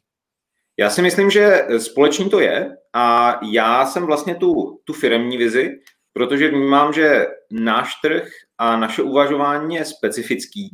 Já 0.77 0.89
si 0.89 1.01
myslím, 1.01 1.29
že 1.29 1.67
společný 1.77 2.29
to 2.29 2.39
je 2.39 2.77
a 2.93 3.39
já 3.51 3.85
jsem 3.85 4.05
vlastně 4.05 4.35
tu, 4.35 4.79
tu 4.83 4.93
firemní 4.93 5.37
vizi, 5.37 5.79
protože 6.19 6.47
vnímám, 6.47 6.93
že 6.93 7.27
náš 7.51 7.95
trh 8.01 8.31
a 8.57 8.77
naše 8.77 9.01
uvažování 9.01 9.75
je 9.75 9.85
specifický, 9.85 10.69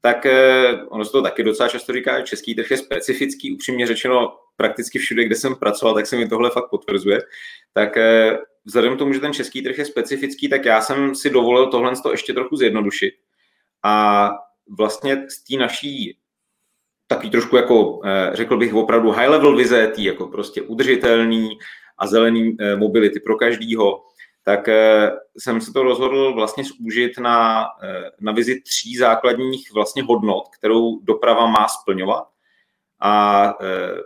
tak 0.00 0.26
eh, 0.26 0.84
ono 0.88 1.04
se 1.04 1.12
to 1.12 1.22
taky 1.22 1.42
docela 1.42 1.68
často 1.68 1.92
říká, 1.92 2.18
že 2.18 2.24
český 2.24 2.54
trh 2.54 2.70
je 2.70 2.76
specifický, 2.76 3.54
upřímně 3.54 3.86
řečeno 3.86 4.36
prakticky 4.56 4.98
všude, 4.98 5.24
kde 5.24 5.34
jsem 5.34 5.54
pracoval, 5.54 5.94
tak 5.94 6.06
se 6.06 6.16
mi 6.16 6.28
tohle 6.28 6.50
fakt 6.50 6.70
potvrzuje. 6.70 7.20
Tak 7.72 7.96
eh, 7.96 8.38
vzhledem 8.64 8.96
k 8.96 8.98
tomu, 8.98 9.12
že 9.12 9.20
ten 9.20 9.32
český 9.32 9.62
trh 9.62 9.78
je 9.78 9.84
specifický, 9.84 10.48
tak 10.48 10.64
já 10.64 10.80
jsem 10.80 11.14
si 11.14 11.30
dovolil 11.30 11.66
tohle 11.66 11.92
to 12.02 12.10
ještě 12.10 12.32
trochu 12.32 12.56
zjednodušit. 12.56 13.14
A 13.82 14.30
vlastně 14.78 15.26
z 15.28 15.44
té 15.44 15.56
naší 15.56 16.18
takový 17.06 17.30
trošku 17.30 17.56
jako, 17.56 18.00
eh, 18.04 18.30
řekl 18.32 18.56
bych, 18.56 18.74
opravdu 18.74 19.10
high 19.10 19.28
level 19.28 19.56
vize, 19.56 19.86
tý 19.86 20.04
jako 20.04 20.26
prostě 20.26 20.62
udržitelný 20.62 21.58
a 21.98 22.06
zelený 22.06 22.56
mobility 22.76 23.20
pro 23.20 23.36
každýho, 23.36 24.04
tak 24.44 24.68
eh, 24.68 25.12
jsem 25.38 25.60
se 25.60 25.72
to 25.72 25.82
rozhodl 25.82 26.34
vlastně 26.34 26.64
zúžit 26.64 27.18
na, 27.18 27.66
eh, 27.82 28.10
na 28.20 28.32
vizi 28.32 28.60
tří 28.60 28.96
základních 28.96 29.72
vlastně 29.74 30.02
hodnot, 30.02 30.44
kterou 30.58 31.00
doprava 31.00 31.46
má 31.46 31.68
splňovat. 31.68 32.24
A 33.00 33.44
eh, 33.60 34.00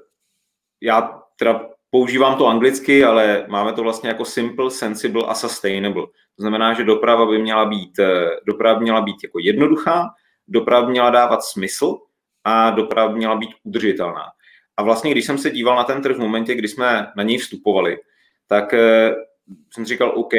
já 0.81 1.23
teda 1.39 1.69
používám 1.91 2.39
to 2.39 2.47
anglicky, 2.47 3.05
ale 3.05 3.45
máme 3.49 3.73
to 3.73 3.83
vlastně 3.83 4.09
jako 4.09 4.25
simple, 4.25 4.71
sensible 4.71 5.25
a 5.27 5.35
sustainable. 5.35 6.03
To 6.37 6.43
znamená, 6.43 6.75
že 6.75 6.85
doprava 6.85 7.27
by 7.27 7.39
měla 7.39 7.65
být, 7.65 8.01
doprava 8.47 8.79
by 8.79 8.83
měla 8.83 9.01
být 9.01 9.17
jako 9.23 9.39
jednoduchá, 9.39 10.11
doprava 10.49 10.87
by 10.87 10.93
měla 10.93 11.11
dávat 11.11 11.43
smysl 11.43 11.99
a 12.45 12.71
doprava 12.71 13.09
by 13.09 13.19
měla 13.19 13.37
být 13.37 13.51
udržitelná. 13.63 14.25
A 14.77 14.83
vlastně, 14.83 15.11
když 15.11 15.25
jsem 15.25 15.39
se 15.39 15.51
díval 15.51 15.77
na 15.77 15.85
ten 15.85 16.03
trh 16.03 16.17
v 16.17 16.21
momentě, 16.21 16.55
kdy 16.55 16.69
jsme 16.69 17.07
na 17.17 17.23
něj 17.23 17.39
vstupovali, 17.39 17.99
tak 18.47 18.75
jsem 19.71 19.85
říkal, 19.85 20.13
OK, 20.17 20.33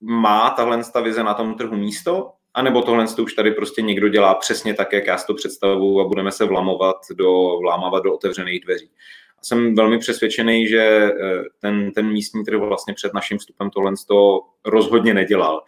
má 0.00 0.50
tahle 0.50 0.82
vize 1.02 1.22
na 1.22 1.34
tom 1.34 1.54
trhu 1.54 1.76
místo, 1.76 2.32
anebo 2.54 2.82
tohle 2.82 3.06
už 3.22 3.34
tady 3.34 3.50
prostě 3.50 3.82
někdo 3.82 4.08
dělá 4.08 4.34
přesně 4.34 4.74
tak, 4.74 4.92
jak 4.92 5.06
já 5.06 5.18
si 5.18 5.26
to 5.26 5.34
představuju 5.34 6.00
a 6.00 6.08
budeme 6.08 6.32
se 6.32 6.44
vlamovat 6.44 6.96
do, 7.14 7.58
vlámávat 7.60 8.02
do 8.02 8.14
otevřených 8.14 8.64
dveří. 8.64 8.90
A 9.38 9.44
jsem 9.44 9.74
velmi 9.74 9.98
přesvědčený, 9.98 10.66
že 10.66 10.82
eh, 10.82 11.12
ten, 11.60 11.92
ten 11.92 12.12
místní 12.12 12.44
trh 12.44 12.58
vlastně 12.58 12.94
před 12.94 13.14
naším 13.14 13.38
vstupem 13.38 13.70
tohle 13.70 13.92
to 14.08 14.40
rozhodně 14.64 15.14
nedělal. 15.14 15.62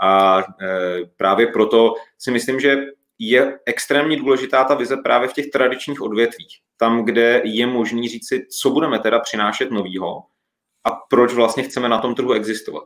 A 0.00 0.42
eh, 0.62 1.00
právě 1.16 1.46
proto 1.46 1.94
si 2.18 2.30
myslím, 2.30 2.60
že 2.60 2.76
je 3.18 3.58
extrémně 3.66 4.16
důležitá 4.16 4.64
ta 4.64 4.74
vize 4.74 4.96
právě 4.96 5.28
v 5.28 5.32
těch 5.32 5.46
tradičních 5.46 6.02
odvětvích. 6.02 6.58
Tam, 6.76 7.04
kde 7.04 7.42
je 7.44 7.66
možný 7.66 8.08
říct 8.08 8.28
si, 8.28 8.46
co 8.46 8.70
budeme 8.70 8.98
teda 8.98 9.20
přinášet 9.20 9.70
novýho, 9.70 10.22
a 10.84 10.90
proč 10.90 11.32
vlastně 11.32 11.62
chceme 11.62 11.88
na 11.88 11.98
tom 11.98 12.14
trhu 12.14 12.32
existovat. 12.32 12.84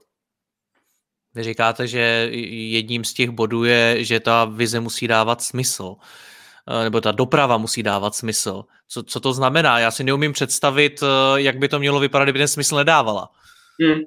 Vy 1.35 1.43
říkáte, 1.43 1.87
že 1.87 2.29
jedním 2.71 3.05
z 3.05 3.15
těch 3.15 3.31
bodů 3.31 3.65
je, 3.65 4.05
že 4.05 4.21
ta 4.21 4.45
vize 4.45 4.81
musí 4.81 5.09
dávat 5.09 5.43
smysl, 5.43 5.97
eh, 6.81 6.85
nebo 6.85 7.01
ta 7.01 7.13
doprava 7.13 7.59
musí 7.59 7.83
dávat 7.83 8.15
smysl. 8.15 8.65
Co, 8.89 9.03
co 9.03 9.21
to 9.21 9.33
znamená? 9.33 9.79
Já 9.79 9.91
si 9.91 10.05
neumím 10.05 10.33
představit, 10.33 11.01
eh, 11.03 11.07
jak 11.41 11.59
by 11.59 11.69
to 11.69 11.79
mělo 11.79 12.01
vypadat, 12.01 12.25
kdyby 12.25 12.39
ten 12.39 12.49
smysl 12.49 12.77
nedávala. 12.77 13.31
Hmm. 13.83 14.01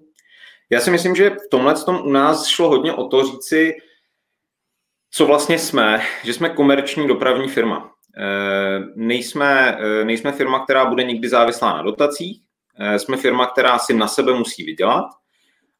Já 0.70 0.80
si 0.80 0.92
myslím, 0.92 1.16
že 1.16 1.30
v 1.30 1.50
tomhle 1.52 1.76
tom 1.76 2.02
u 2.04 2.10
nás 2.10 2.48
šlo 2.48 2.70
hodně 2.70 2.94
o 2.94 3.08
to 3.08 3.24
říci, 3.24 3.74
co 5.12 5.26
vlastně 5.26 5.60
jsme, 5.60 6.02
že 6.24 6.34
jsme 6.34 6.50
komerční 6.50 7.08
dopravní 7.08 7.50
firma. 7.50 7.92
E, 8.18 8.80
nejsme, 8.96 9.78
nejsme 10.04 10.32
firma, 10.32 10.64
která 10.64 10.86
bude 10.86 11.04
nikdy 11.04 11.30
závislá 11.30 11.74
na 11.74 11.82
dotacích, 11.82 12.42
Eh, 12.42 12.49
jsme 12.98 13.18
firma, 13.18 13.46
která 13.46 13.80
si 13.80 13.94
na 13.94 14.08
sebe 14.08 14.34
musí 14.34 14.64
vydělat 14.64 15.06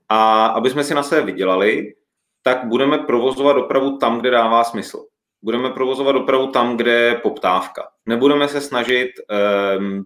a 0.10 0.46
aby 0.46 0.70
jsme 0.70 0.84
si 0.84 0.94
na 0.94 1.04
sebe 1.04 1.22
vydělali, 1.22 1.94
tak 2.42 2.66
budeme 2.66 2.98
provozovat 2.98 3.56
dopravu 3.56 3.98
tam, 3.98 4.20
kde 4.20 4.30
dává 4.30 4.64
smysl. 4.64 5.06
Budeme 5.42 5.70
provozovat 5.70 6.16
dopravu 6.16 6.48
tam, 6.48 6.78
kde 6.78 6.92
je 6.92 7.16
poptávka. 7.16 7.88
Nebudeme 8.06 8.48
se 8.48 8.62
snažit, 8.62 9.10
ehm, 9.30 10.04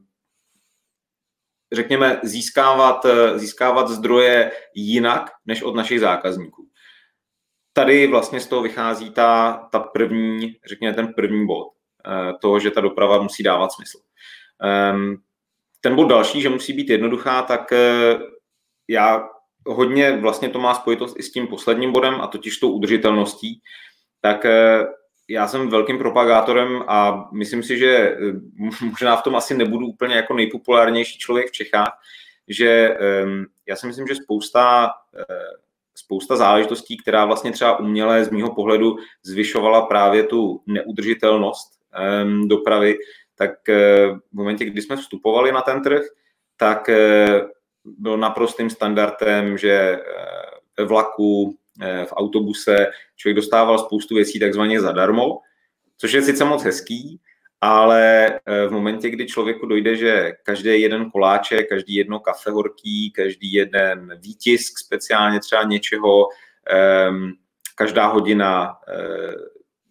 řekněme, 1.73 2.19
získávat, 2.23 3.05
eh, 3.05 3.39
získávat 3.39 3.87
zdroje 3.87 4.51
jinak, 4.75 5.29
než 5.45 5.61
od 5.63 5.75
našich 5.75 5.99
zákazníků. 5.99 6.69
Tady 7.73 8.07
vlastně 8.07 8.39
z 8.39 8.47
toho 8.47 8.61
vychází 8.61 9.11
ta, 9.11 9.53
ta 9.71 9.79
první, 9.79 10.59
řekněme, 10.67 10.93
ten 10.93 11.13
první 11.13 11.47
bod, 11.47 11.67
eh, 12.07 12.33
toho, 12.41 12.59
že 12.59 12.71
ta 12.71 12.81
doprava 12.81 13.21
musí 13.21 13.43
dávat 13.43 13.71
smysl. 13.71 13.99
Ten 15.85 15.95
bod 15.95 16.07
další, 16.07 16.41
že 16.41 16.49
musí 16.49 16.73
být 16.73 16.89
jednoduchá, 16.89 17.41
tak 17.41 17.71
eh, 17.73 18.19
já 18.87 19.29
hodně 19.67 20.17
vlastně 20.17 20.49
to 20.49 20.59
má 20.59 20.73
spojitost 20.73 21.19
i 21.19 21.23
s 21.23 21.31
tím 21.31 21.47
posledním 21.47 21.91
bodem, 21.91 22.21
a 22.21 22.27
totiž 22.27 22.57
tou 22.57 22.71
udržitelností, 22.71 23.61
tak 24.21 24.45
eh, 24.45 24.85
já 25.29 25.47
jsem 25.47 25.69
velkým 25.69 25.97
propagátorem 25.97 26.83
a 26.87 27.29
myslím 27.33 27.63
si, 27.63 27.77
že 27.77 27.97
eh, 27.97 28.15
možná 28.85 29.15
v 29.15 29.23
tom 29.23 29.35
asi 29.35 29.57
nebudu 29.57 29.87
úplně 29.87 30.15
jako 30.15 30.33
nejpopulárnější 30.33 31.19
člověk 31.19 31.47
v 31.47 31.51
Čechách, 31.51 31.99
že 32.47 32.97
ehm, 32.99 33.45
já 33.67 33.75
si 33.75 33.87
myslím, 33.87 34.07
že 34.07 34.15
spousta, 34.15 34.91
spousta 35.95 36.35
záležitostí, 36.35 36.97
která 36.97 37.25
vlastně 37.25 37.51
třeba 37.51 37.79
uměle 37.79 38.25
z 38.25 38.29
mýho 38.29 38.55
pohledu 38.55 38.97
zvyšovala 39.23 39.81
právě 39.81 40.23
tu 40.23 40.61
neudržitelnost 40.67 41.69
ehm, 41.93 42.47
dopravy, 42.47 42.97
tak 43.35 43.69
eh, 43.69 44.07
v 44.31 44.33
momentě, 44.33 44.65
kdy 44.65 44.81
jsme 44.81 44.95
vstupovali 44.95 45.51
na 45.51 45.61
ten 45.61 45.81
trh, 45.83 46.01
tak 46.57 46.89
eh, 46.89 47.41
byl 47.85 48.17
naprostým 48.17 48.69
standardem, 48.69 49.57
že 49.57 49.71
eh, 49.71 50.01
ve 50.77 50.85
vlaku, 50.85 51.57
v 52.05 52.13
autobuse 52.13 52.87
člověk 53.15 53.35
dostával 53.35 53.77
spoustu 53.77 54.15
věcí 54.15 54.39
takzvaně 54.39 54.81
zadarmo, 54.81 55.39
což 55.97 56.13
je 56.13 56.21
sice 56.21 56.45
moc 56.45 56.63
hezký, 56.63 57.19
ale 57.61 58.39
v 58.45 58.69
momentě, 58.69 59.09
kdy 59.09 59.27
člověku 59.27 59.65
dojde, 59.65 59.95
že 59.95 60.31
každý 60.43 60.81
jeden 60.81 61.11
koláček, 61.11 61.69
každý 61.69 61.95
jedno 61.95 62.19
kafe 62.19 62.51
horký, 62.51 63.11
každý 63.11 63.53
jeden 63.53 64.19
výtisk 64.21 64.79
speciálně 64.79 65.39
třeba 65.39 65.63
něčeho, 65.63 66.27
ehm, 66.69 67.31
každá 67.75 68.05
hodina 68.05 68.77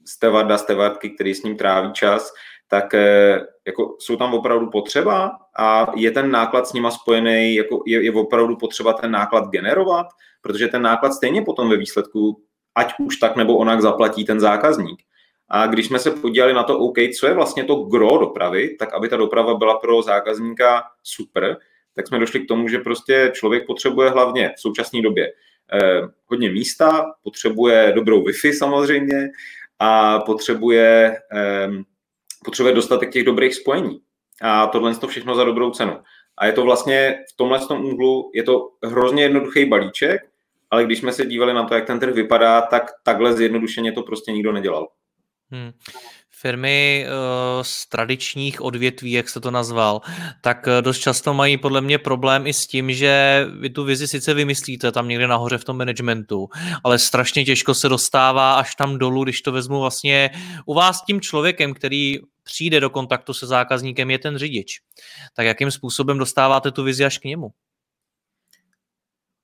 stevarda, 0.07 0.59
stevardky, 0.59 1.11
který 1.11 1.35
s 1.35 1.43
ním 1.43 1.57
tráví 1.57 1.93
čas, 1.93 2.33
tak 2.73 2.95
eh, 2.95 3.41
jako 3.67 3.97
jsou 3.99 4.17
tam 4.17 4.35
opravdu 4.35 4.71
potřeba 4.71 5.31
a 5.59 5.93
je 5.97 6.11
ten 6.11 6.31
náklad 6.31 6.67
s 6.67 6.73
nima 6.73 6.91
spojený, 6.91 7.55
jako 7.55 7.83
je, 7.87 8.05
je 8.05 8.13
opravdu 8.13 8.57
potřeba 8.57 8.93
ten 8.93 9.11
náklad 9.11 9.51
generovat, 9.51 10.07
protože 10.43 10.69
ten 10.69 10.83
náklad 10.83 11.13
stejně 11.13 11.43
potom 11.43 11.71
ve 11.71 11.77
výsledku, 11.77 12.43
ať 12.75 12.95
už 12.99 13.17
tak 13.17 13.37
nebo 13.37 13.57
onak 13.57 13.81
zaplatí 13.81 14.25
ten 14.25 14.41
zákazník. 14.41 15.03
A 15.49 15.67
když 15.67 15.87
jsme 15.87 15.99
se 15.99 16.11
podívali 16.11 16.55
na 16.55 16.63
to, 16.63 16.79
OK, 16.79 16.97
co 17.21 17.27
je 17.27 17.35
vlastně 17.35 17.65
to 17.65 17.75
gro 17.75 18.19
dopravy, 18.19 18.77
tak 18.79 18.95
aby 18.95 19.09
ta 19.09 19.17
doprava 19.17 19.55
byla 19.55 19.79
pro 19.79 20.03
zákazníka 20.03 20.83
super, 21.03 21.57
tak 21.97 22.09
jsme 22.09 22.19
došli 22.19 22.41
k 22.41 22.49
tomu, 22.49 22.69
že 22.69 22.79
prostě 22.79 23.33
člověk 23.35 23.67
potřebuje 23.67 24.11
hlavně 24.11 24.53
v 24.57 24.61
současné 24.61 25.03
době 25.03 25.33
eh, 25.73 26.01
hodně 26.27 26.51
místa, 26.51 27.05
potřebuje 27.23 27.93
dobrou 27.95 28.25
Wi-Fi 28.25 28.53
samozřejmě 28.53 29.29
a 29.79 30.19
potřebuje 30.19 31.17
eh, 31.33 31.69
potřebuje 32.45 32.75
dostatek 32.75 33.13
těch 33.13 33.25
dobrých 33.25 33.55
spojení. 33.55 34.01
A 34.43 34.67
tohle 34.67 34.95
to 34.95 35.09
všechno 35.09 35.35
za 35.35 35.45
dobrou 35.45 35.71
cenu. 35.71 35.99
A 36.39 36.47
je 36.47 36.53
to 36.53 36.63
vlastně 36.63 37.19
v 37.35 37.37
tomhle 37.37 37.67
tom 37.67 37.85
úhlu, 37.85 38.31
je 38.35 38.43
to 38.43 38.71
hrozně 38.85 39.23
jednoduchý 39.23 39.65
balíček, 39.65 40.21
ale 40.71 40.85
když 40.85 40.99
jsme 40.99 41.13
se 41.13 41.27
dívali 41.27 41.55
na 41.55 41.65
to, 41.65 41.75
jak 41.75 41.87
ten 41.87 42.01
trh 42.01 42.15
vypadá, 42.15 42.61
tak 42.61 42.91
takhle 43.05 43.33
zjednodušeně 43.33 43.93
to 43.93 44.03
prostě 44.03 44.33
nikdo 44.33 44.53
nedělal. 44.53 44.89
Hmm 45.51 45.73
firmy 46.43 47.07
uh, 47.07 47.63
z 47.63 47.87
tradičních 47.87 48.61
odvětví, 48.61 49.13
jak 49.13 49.29
jste 49.29 49.41
to 49.41 49.51
nazval, 49.51 50.01
tak 50.41 50.67
uh, 50.67 50.83
dost 50.83 50.99
často 50.99 51.35
mají 51.35 51.57
podle 51.57 51.81
mě 51.81 51.99
problém 51.99 52.47
i 52.47 52.53
s 52.53 52.67
tím, 52.67 52.93
že 52.93 53.47
vy 53.61 53.71
tu 53.71 53.85
vizi 53.85 54.09
sice 54.09 54.35
vymyslíte 54.35 54.93
tam 54.93 55.09
někde 55.09 55.27
nahoře 55.27 55.59
v 55.59 55.65
tom 55.65 55.79
managementu, 55.79 56.49
ale 56.85 56.99
strašně 56.99 57.45
těžko 57.45 57.75
se 57.75 57.89
dostává 57.89 58.55
až 58.55 58.75
tam 58.75 58.99
dolů, 58.99 59.25
když 59.25 59.43
to 59.43 59.53
vezmu 59.53 59.81
vlastně 59.81 60.31
u 60.67 60.75
vás 60.75 61.05
tím 61.05 61.21
člověkem, 61.21 61.75
který 61.75 62.19
přijde 62.45 62.81
do 62.81 62.91
kontaktu 62.91 63.35
se 63.35 63.47
zákazníkem, 63.47 64.11
je 64.11 64.19
ten 64.19 64.37
řidič. 64.37 64.81
Tak 65.37 65.47
jakým 65.47 65.71
způsobem 65.71 66.19
dostáváte 66.19 66.71
tu 66.71 66.83
vizi 66.83 67.05
až 67.05 67.19
k 67.19 67.25
němu? 67.25 67.49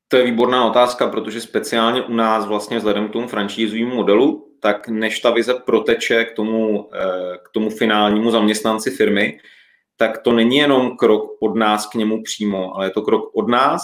To 0.08 0.16
je 0.16 0.24
výborná 0.24 0.64
otázka, 0.64 1.08
protože 1.08 1.40
speciálně 1.40 2.02
u 2.02 2.14
nás 2.14 2.46
vlastně 2.46 2.78
vzhledem 2.78 3.08
k 3.08 3.12
tomu 3.12 3.28
franšízovému 3.28 3.94
modelu, 3.94 4.47
tak 4.60 4.88
než 4.88 5.20
ta 5.20 5.30
vize 5.30 5.54
proteče 5.54 6.24
k 6.24 6.32
tomu, 6.32 6.90
eh, 6.94 7.38
k 7.44 7.48
tomu 7.48 7.70
finálnímu 7.70 8.30
zaměstnanci 8.30 8.90
firmy, 8.90 9.40
tak 9.96 10.18
to 10.18 10.32
není 10.32 10.56
jenom 10.56 10.96
krok 10.96 11.36
od 11.40 11.56
nás 11.56 11.86
k 11.86 11.94
němu 11.94 12.22
přímo, 12.22 12.76
ale 12.76 12.86
je 12.86 12.90
to 12.90 13.02
krok 13.02 13.30
od 13.34 13.48
nás 13.48 13.82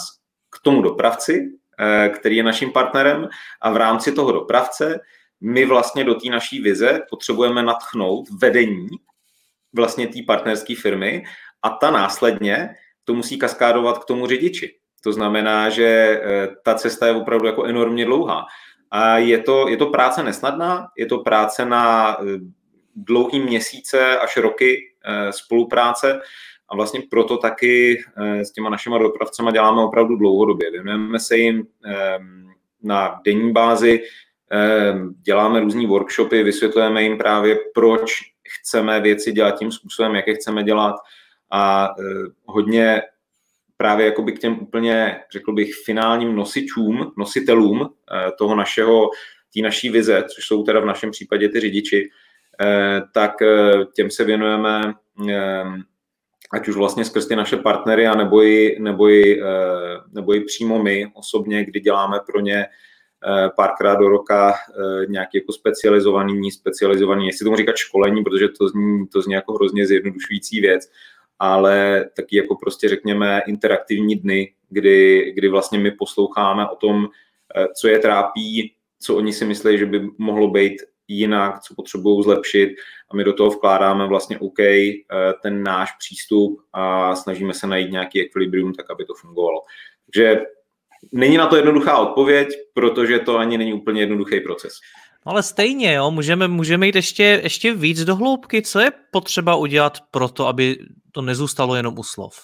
k 0.49 0.63
tomu 0.63 0.81
dopravci, 0.81 1.49
eh, 1.79 2.09
který 2.09 2.35
je 2.35 2.43
naším 2.43 2.71
partnerem 2.71 3.27
a 3.61 3.71
v 3.71 3.77
rámci 3.77 4.11
toho 4.11 4.31
dopravce 4.31 4.99
my 5.41 5.65
vlastně 5.65 6.03
do 6.03 6.15
té 6.15 6.29
naší 6.29 6.61
vize 6.61 7.01
potřebujeme 7.09 7.63
natchnout 7.63 8.25
vedení 8.41 8.87
vlastně 9.73 10.07
té 10.07 10.19
partnerské 10.27 10.75
firmy 10.75 11.23
a 11.61 11.69
ta 11.69 11.91
následně 11.91 12.69
to 13.03 13.13
musí 13.13 13.37
kaskádovat 13.39 13.97
k 13.97 14.05
tomu 14.05 14.27
řidiči. 14.27 14.75
To 15.03 15.13
znamená, 15.13 15.69
že 15.69 15.85
eh, 15.85 16.47
ta 16.63 16.75
cesta 16.75 17.07
je 17.07 17.13
opravdu 17.13 17.47
jako 17.47 17.65
enormně 17.65 18.05
dlouhá. 18.05 18.45
A 18.95 19.17
je 19.17 19.39
to, 19.39 19.67
je 19.69 19.77
to 19.77 19.85
práce 19.85 20.23
nesnadná, 20.23 20.87
je 20.97 21.05
to 21.05 21.17
práce 21.17 21.65
na 21.65 22.17
eh, 22.21 22.39
dlouhý 22.95 23.39
měsíce 23.39 24.19
až 24.19 24.37
roky 24.37 24.93
eh, 25.05 25.33
spolupráce? 25.33 26.21
A 26.69 26.75
vlastně 26.75 27.01
proto 27.09 27.37
taky 27.37 28.03
s 28.17 28.51
těma 28.51 28.69
našima 28.69 28.97
dopravcema 28.97 29.51
děláme 29.51 29.81
opravdu 29.81 30.15
dlouhodobě. 30.15 30.71
Věnujeme 30.71 31.19
se 31.19 31.37
jim 31.37 31.67
na 32.83 33.21
denní 33.25 33.51
bázi, 33.51 34.01
děláme 35.21 35.59
různé 35.59 35.87
workshopy, 35.87 36.43
vysvětlujeme 36.43 37.03
jim 37.03 37.17
právě, 37.17 37.57
proč 37.73 38.11
chceme 38.61 38.99
věci 38.99 39.31
dělat 39.31 39.59
tím 39.59 39.71
způsobem, 39.71 40.15
jak 40.15 40.27
je 40.27 40.35
chceme 40.35 40.63
dělat. 40.63 40.95
A 41.51 41.89
hodně 42.45 43.01
právě 43.77 44.05
jakoby 44.05 44.31
k 44.31 44.39
těm 44.39 44.59
úplně, 44.59 45.19
řekl 45.31 45.53
bych, 45.53 45.75
finálním 45.85 46.35
nosičům, 46.35 47.11
nositelům 47.17 47.81
eh, 47.81 48.31
toho 48.37 48.55
našeho, 48.55 49.09
té 49.53 49.61
naší 49.61 49.89
vize, 49.89 50.23
což 50.35 50.47
jsou 50.47 50.63
teda 50.63 50.79
v 50.79 50.85
našem 50.85 51.11
případě 51.11 51.49
ty 51.49 51.59
řidiči, 51.59 52.09
eh, 52.61 53.01
tak 53.13 53.41
eh, 53.41 53.85
těm 53.95 54.11
se 54.11 54.23
věnujeme 54.23 54.93
ať 56.53 56.67
už 56.67 56.75
vlastně 56.75 57.05
skrz 57.05 57.27
ty 57.27 57.35
naše 57.35 57.57
partnery, 57.57 58.07
a 58.07 58.15
nebo 58.15 58.43
i, 58.43 58.77
nebo, 58.79 59.09
i, 59.09 59.41
nebo 60.13 60.35
i 60.35 60.39
přímo 60.39 60.83
my 60.83 61.07
osobně, 61.13 61.65
kdy 61.65 61.79
děláme 61.79 62.19
pro 62.31 62.39
ně 62.39 62.65
párkrát 63.55 63.95
do 63.95 64.09
roka 64.09 64.53
nějaký 65.07 65.37
jako 65.37 65.51
specializovaný, 65.51 66.51
specializovaný, 66.51 67.27
jestli 67.27 67.43
tomu 67.43 67.55
říkat 67.55 67.75
školení, 67.75 68.23
protože 68.23 68.47
to 68.47 68.67
zní, 68.67 69.07
to 69.07 69.21
zní 69.21 69.33
jako 69.33 69.53
hrozně 69.53 69.87
zjednodušující 69.87 70.61
věc, 70.61 70.89
ale 71.39 72.05
taky 72.15 72.37
jako 72.37 72.55
prostě 72.55 72.89
řekněme 72.89 73.41
interaktivní 73.47 74.15
dny, 74.15 74.53
kdy, 74.69 75.31
kdy 75.35 75.49
vlastně 75.49 75.79
my 75.79 75.91
posloucháme 75.91 76.69
o 76.69 76.75
tom, 76.75 77.07
eh, 77.55 77.67
co 77.75 77.87
je 77.87 77.99
trápí, 77.99 78.73
co 78.99 79.15
oni 79.15 79.33
si 79.33 79.45
myslí, 79.45 79.77
že 79.77 79.85
by 79.85 80.09
mohlo 80.17 80.47
být 80.47 80.81
jinak, 81.07 81.61
co 81.61 81.75
potřebují 81.75 82.23
zlepšit 82.23 82.69
a 83.11 83.15
my 83.15 83.23
do 83.23 83.33
toho 83.33 83.49
vkládáme 83.49 84.07
vlastně 84.07 84.39
OK 84.39 84.59
eh, 84.59 85.03
ten 85.43 85.63
náš 85.63 85.91
přístup 85.99 86.61
a 86.73 87.15
snažíme 87.15 87.53
se 87.53 87.67
najít 87.67 87.91
nějaký 87.91 88.21
ekvilibrium 88.21 88.73
tak, 88.73 88.91
aby 88.91 89.05
to 89.05 89.13
fungovalo. 89.13 89.61
Takže 90.05 90.41
není 91.11 91.37
na 91.37 91.47
to 91.47 91.55
jednoduchá 91.55 91.97
odpověď, 91.97 92.49
protože 92.73 93.19
to 93.19 93.37
ani 93.37 93.57
není 93.57 93.73
úplně 93.73 94.01
jednoduchý 94.01 94.39
proces. 94.39 94.73
Ale 95.25 95.43
stejně, 95.43 95.93
jo, 95.93 96.11
můžeme, 96.11 96.47
můžeme 96.47 96.85
jít 96.85 96.95
ještě, 96.95 97.23
ještě 97.43 97.73
víc 97.73 98.03
do 98.03 98.15
hloubky. 98.15 98.61
Co 98.61 98.79
je 98.79 98.91
potřeba 99.11 99.55
udělat 99.55 99.97
pro 100.11 100.29
to, 100.29 100.47
aby 100.47 100.77
to 101.11 101.21
nezůstalo 101.21 101.75
jenom 101.75 101.99
u 101.99 102.03
slov? 102.03 102.35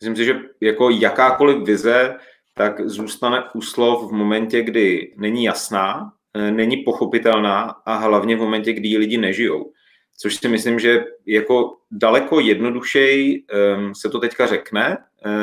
Myslím 0.00 0.16
si, 0.16 0.24
že 0.24 0.34
jako 0.60 0.90
jakákoliv 0.90 1.66
vize, 1.66 2.16
tak 2.54 2.88
zůstane 2.88 3.44
u 3.54 3.62
slov 3.62 4.10
v 4.10 4.12
momentě, 4.12 4.62
kdy 4.62 5.14
není 5.16 5.44
jasná, 5.44 6.12
eh, 6.34 6.50
není 6.50 6.76
pochopitelná 6.76 7.62
a 7.86 7.96
hlavně 7.96 8.36
v 8.36 8.40
momentě, 8.40 8.72
kdy 8.72 8.98
lidi 8.98 9.18
nežijou. 9.18 9.72
Což 10.18 10.36
si 10.36 10.48
myslím, 10.48 10.78
že 10.78 11.04
jako 11.26 11.76
daleko 11.90 12.40
jednodušeji 12.40 13.44
um, 13.76 13.94
se 13.94 14.08
to 14.08 14.18
teďka 14.18 14.46
řekne, 14.46 14.98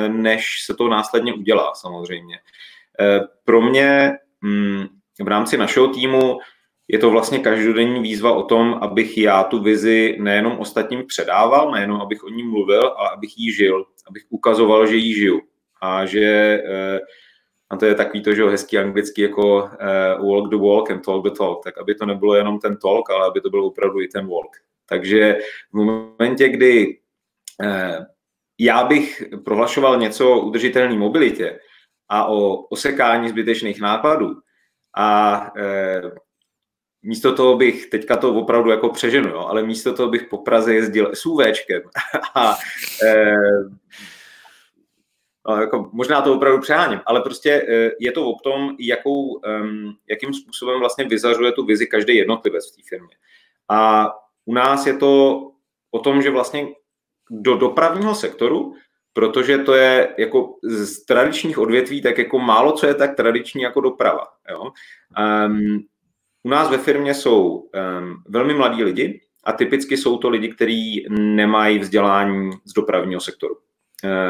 um, 0.08 0.22
než 0.22 0.46
se 0.66 0.74
to 0.74 0.88
následně 0.88 1.34
udělá 1.34 1.74
samozřejmě. 1.76 2.40
Um, 3.20 3.28
pro 3.46 3.62
mě 3.62 4.12
um, 4.44 4.88
v 5.24 5.28
rámci 5.28 5.58
našeho 5.58 5.88
týmu 5.88 6.40
je 6.88 7.00
to 7.00 7.10
vlastně 7.10 7.40
každodenní 7.40 8.00
výzva 8.00 8.32
o 8.32 8.44
tom, 8.44 8.80
abych 8.82 9.18
já 9.18 9.44
tu 9.44 9.64
vizi 9.64 10.18
nejenom 10.20 10.60
ostatním 10.60 11.06
předával, 11.06 11.72
nejenom 11.72 12.02
abych 12.02 12.24
o 12.24 12.30
ní 12.30 12.44
mluvil, 12.44 12.94
ale 12.98 13.10
abych 13.10 13.38
ji 13.38 13.52
žil, 13.52 13.86
abych 14.08 14.24
ukazoval, 14.30 14.88
že 14.88 14.96
ji 14.96 15.14
žiju. 15.14 15.42
A 15.82 16.06
že 16.06 16.24
eh, 16.66 17.00
a 17.70 17.78
to 17.78 17.86
je 17.86 17.96
takový 17.96 18.24
to, 18.24 18.34
že 18.34 18.44
hezký 18.44 18.78
anglicky 18.78 19.22
jako 19.22 19.58
uh, 19.64 20.30
walk 20.32 20.50
the 20.50 20.58
walk 20.58 20.92
and 20.92 21.06
talk 21.06 21.24
the 21.24 21.32
talk, 21.38 21.64
tak 21.64 21.78
aby 21.78 21.96
to 21.96 22.06
nebylo 22.06 22.36
jenom 22.36 22.60
ten 22.60 22.78
talk, 22.78 23.10
ale 23.10 23.28
aby 23.28 23.42
to 23.42 23.50
byl 23.50 23.66
opravdu 23.66 24.02
i 24.02 24.08
ten 24.08 24.28
walk. 24.28 24.52
Takže 24.86 25.38
v 25.74 25.76
momentě, 25.76 26.50
kdy 26.50 26.98
uh, 27.64 28.06
já 28.60 28.84
bych 28.84 29.24
prohlašoval 29.46 29.98
něco 29.98 30.32
o 30.32 30.40
udržitelné 30.40 30.96
mobilitě 30.96 31.60
a 32.10 32.26
o 32.26 32.56
osekání 32.56 33.30
zbytečných 33.30 33.82
nákladů 33.82 34.36
a 34.98 35.40
uh, 36.04 36.12
místo 37.08 37.36
toho 37.36 37.58
bych, 37.58 37.86
teďka 37.86 38.18
to 38.18 38.36
opravdu 38.36 38.70
jako 38.70 38.90
přeženu, 38.90 39.30
jo, 39.30 39.40
ale 39.40 39.64
místo 39.64 39.94
toho 39.94 40.10
bych 40.10 40.24
po 40.24 40.38
Praze 40.38 40.74
jezdil 40.74 41.12
SUVčkem 41.14 41.82
a 42.36 42.56
e, 43.04 43.36
no, 45.48 45.62
jako, 45.62 45.90
možná 45.94 46.22
to 46.22 46.34
opravdu 46.34 46.62
přeháním, 46.62 47.02
ale 47.06 47.22
prostě 47.22 47.52
e, 47.52 47.92
je 48.00 48.12
to 48.12 48.32
o 48.32 48.40
tom, 48.40 48.76
jakou, 48.80 49.46
e, 49.46 49.62
jakým 50.10 50.34
způsobem 50.34 50.80
vlastně 50.80 51.06
vyzařuje 51.06 51.52
tu 51.52 51.66
vizi 51.66 51.88
každý 51.88 52.16
jednotlivec 52.16 52.72
v 52.72 52.76
té 52.76 52.82
firmě. 52.90 53.16
A 53.70 54.10
u 54.46 54.54
nás 54.54 54.88
je 54.88 54.98
to 54.98 55.42
o 55.92 56.00
tom, 56.00 56.22
že 56.22 56.30
vlastně 56.30 56.68
do 57.30 57.58
dopravního 57.58 58.16
sektoru, 58.16 58.76
protože 59.18 59.58
to 59.58 59.74
je 59.74 60.16
jako 60.18 60.56
z 60.64 61.06
tradičních 61.06 61.58
odvětví, 61.58 62.02
tak 62.02 62.18
jako 62.18 62.40
málo 62.40 62.72
co 62.72 62.88
je 62.88 62.94
tak 62.94 63.16
tradiční 63.16 63.62
jako 63.62 63.82
doprava. 63.82 64.24
Jo? 64.52 64.72
Um, 65.46 65.80
u 66.44 66.50
nás 66.50 66.70
ve 66.70 66.78
firmě 66.78 67.14
jsou 67.14 67.48
um, 67.50 68.24
velmi 68.30 68.54
mladí 68.54 68.84
lidi 68.84 69.22
a 69.44 69.52
typicky 69.52 69.98
jsou 69.98 70.18
to 70.18 70.30
lidi, 70.30 70.50
kteří 70.50 71.06
nemají 71.10 71.80
vzdělání 71.80 72.52
z 72.66 72.74
dopravního 72.74 73.22
sektoru. 73.22 73.58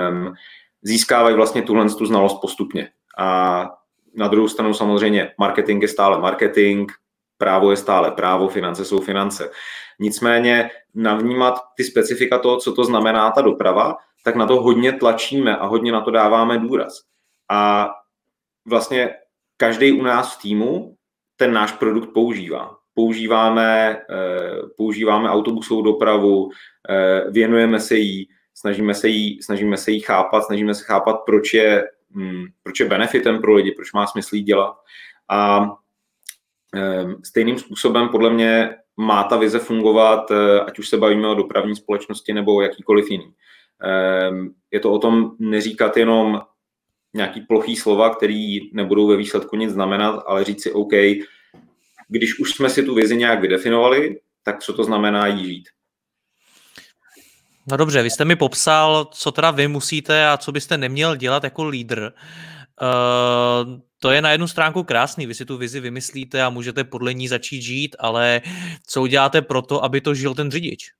Um, 0.09 0.33
získávají 0.81 1.35
vlastně 1.35 1.61
tuhle 1.61 1.89
tu 1.89 2.05
znalost 2.05 2.41
postupně. 2.41 2.89
A 3.17 3.69
na 4.15 4.27
druhou 4.27 4.47
stranu 4.47 4.73
samozřejmě 4.73 5.31
marketing 5.37 5.81
je 5.81 5.87
stále 5.87 6.19
marketing, 6.19 6.91
právo 7.37 7.71
je 7.71 7.77
stále 7.77 8.11
právo, 8.11 8.47
finance 8.47 8.85
jsou 8.85 9.01
finance. 9.01 9.51
Nicméně 9.99 10.69
navnímat 10.95 11.59
ty 11.77 11.83
specifika 11.83 12.39
toho, 12.39 12.57
co 12.57 12.73
to 12.73 12.83
znamená 12.83 13.31
ta 13.31 13.41
doprava, 13.41 13.95
tak 14.27 14.35
na 14.35 14.47
to 14.47 14.61
hodně 14.61 14.93
tlačíme 14.93 15.57
a 15.57 15.65
hodně 15.65 15.91
na 15.91 16.01
to 16.01 16.11
dáváme 16.11 16.57
důraz. 16.57 16.93
A 17.49 17.89
vlastně 18.65 19.09
každý 19.57 19.91
u 19.91 20.03
nás 20.03 20.35
v 20.35 20.41
týmu 20.41 20.95
ten 21.35 21.53
náš 21.53 21.71
produkt 21.71 22.13
používá. 22.13 22.75
Používáme, 22.93 23.97
eh, 24.09 24.59
používáme 24.77 25.29
autobusovou 25.29 25.81
dopravu, 25.81 26.49
eh, 26.89 27.31
věnujeme 27.31 27.79
se 27.79 27.95
jí, 27.95 28.29
snažíme 28.53 28.93
se 28.93 29.07
jí, 29.07 29.41
snažíme 29.41 29.77
se 29.77 29.91
jí 29.91 29.99
chápat, 29.99 30.43
snažíme 30.43 30.73
se 30.75 30.83
chápat, 30.83 31.15
proč 31.25 31.53
je, 31.53 31.87
hm, 32.15 32.45
proč 32.63 32.79
je 32.79 32.85
benefitem 32.85 33.41
pro 33.41 33.53
lidi, 33.53 33.71
proč 33.71 33.93
má 33.93 34.07
smysl 34.07 34.35
jí 34.35 34.43
dělat. 34.43 34.75
A 35.29 35.69
eh, 36.75 37.05
stejným 37.23 37.59
způsobem 37.59 38.09
podle 38.09 38.29
mě 38.29 38.75
má 38.97 39.23
ta 39.23 39.37
vize 39.37 39.59
fungovat, 39.59 40.31
ať 40.65 40.79
už 40.79 40.89
se 40.89 40.97
bavíme 40.97 41.27
o 41.27 41.35
dopravní 41.35 41.75
společnosti 41.75 42.33
nebo 42.33 42.61
jakýkoliv 42.61 43.11
jiný. 43.11 43.33
Je 44.71 44.79
to 44.79 44.91
o 44.91 44.99
tom 44.99 45.31
neříkat 45.39 45.97
jenom 45.97 46.41
nějaký 47.13 47.41
plochý 47.41 47.75
slova, 47.75 48.15
který 48.15 48.59
nebudou 48.73 49.07
ve 49.07 49.17
výsledku 49.17 49.55
nic 49.55 49.71
znamenat, 49.71 50.23
ale 50.27 50.43
říct 50.43 50.63
si 50.63 50.71
OK, 50.71 50.93
když 52.07 52.39
už 52.39 52.51
jsme 52.51 52.69
si 52.69 52.83
tu 52.83 52.95
vizi 52.95 53.17
nějak 53.17 53.41
vydefinovali, 53.41 54.19
tak 54.43 54.59
co 54.59 54.73
to 54.73 54.83
znamená 54.83 55.27
jí 55.27 55.45
žít. 55.45 55.69
No 57.71 57.77
dobře, 57.77 58.03
vy 58.03 58.09
jste 58.09 58.25
mi 58.25 58.35
popsal, 58.35 59.05
co 59.05 59.31
teda 59.31 59.51
vy 59.51 59.67
musíte 59.67 60.27
a 60.27 60.37
co 60.37 60.51
byste 60.51 60.77
neměl 60.77 61.15
dělat 61.15 61.43
jako 61.43 61.63
lídr. 61.63 62.13
Uh, 62.81 63.79
to 63.99 64.11
je 64.11 64.21
na 64.21 64.31
jednu 64.31 64.47
stránku 64.47 64.83
krásný, 64.83 65.25
vy 65.25 65.33
si 65.33 65.45
tu 65.45 65.57
vizi 65.57 65.79
vymyslíte 65.79 66.43
a 66.43 66.49
můžete 66.49 66.83
podle 66.83 67.13
ní 67.13 67.27
začít 67.27 67.61
žít, 67.61 67.95
ale 67.99 68.41
co 68.87 69.01
uděláte 69.01 69.41
pro 69.41 69.61
to, 69.61 69.83
aby 69.83 70.01
to 70.01 70.13
žil 70.13 70.35
ten 70.35 70.51
řidič? 70.51 70.91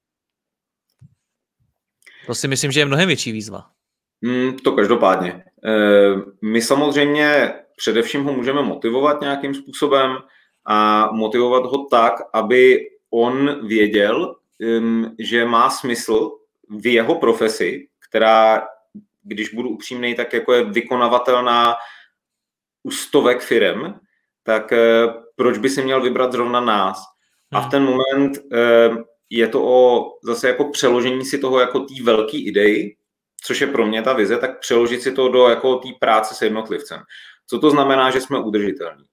To 2.28 2.36
si 2.36 2.48
myslím, 2.48 2.72
že 2.72 2.80
je 2.80 2.86
mnohem 2.86 3.08
větší 3.08 3.32
výzva. 3.32 3.66
Mm, 4.22 4.58
to 4.58 4.72
každopádně. 4.72 5.32
E, 5.32 5.44
my 6.42 6.62
samozřejmě 6.62 7.54
především 7.76 8.24
ho 8.24 8.34
můžeme 8.34 8.62
motivovat 8.62 9.22
nějakým 9.22 9.54
způsobem 9.54 10.18
a 10.66 11.10
motivovat 11.12 11.66
ho 11.66 11.86
tak, 11.86 12.14
aby 12.34 12.90
on 13.10 13.68
věděl, 13.68 14.36
že 15.20 15.46
má 15.46 15.70
smysl 15.70 16.32
v 16.70 16.94
jeho 16.94 17.16
profesi, 17.16 17.88
která, 18.10 18.68
když 19.24 19.54
budu 19.54 19.70
upřímný, 19.70 20.16
tak 20.16 20.34
jako 20.34 20.54
je 20.54 20.64
vykonavatelná 20.64 21.76
u 22.84 22.92
stovek 22.92 23.42
firem, 23.42 24.00
tak 24.44 24.72
e, 24.72 25.08
proč 25.36 25.58
by 25.58 25.70
si 25.70 25.84
měl 25.84 26.02
vybrat 26.02 26.32
zrovna 26.32 26.60
nás. 26.60 27.04
A 27.52 27.60
v 27.60 27.62
hmm. 27.62 27.72
ten 27.72 27.84
moment 27.84 28.38
je 29.30 29.48
to 29.48 29.66
o 29.66 30.12
zase 30.24 30.48
jako 30.48 30.70
přeložení 30.70 31.26
si 31.26 31.38
toho 31.38 31.60
jako 31.60 31.80
té 31.80 32.04
velké 32.04 32.38
idei, 32.38 32.96
což 33.44 33.62
je 33.62 33.68
pro 33.68 33.88
mě 33.88 34.02
ta 34.02 34.14
vize, 34.14 34.38
tak 34.38 34.60
přeložit 34.60 35.02
si 35.02 35.12
to 35.12 35.30
do 35.30 35.48
jako 35.48 35.76
té 35.76 35.90
práce 36.00 36.36
s 36.36 36.42
jednotlivcem. 36.42 37.00
Co 37.48 37.60
to 37.60 37.70
znamená, 37.70 38.12
že 38.12 38.22
jsme 38.22 38.40
udržitelní? 38.40 39.04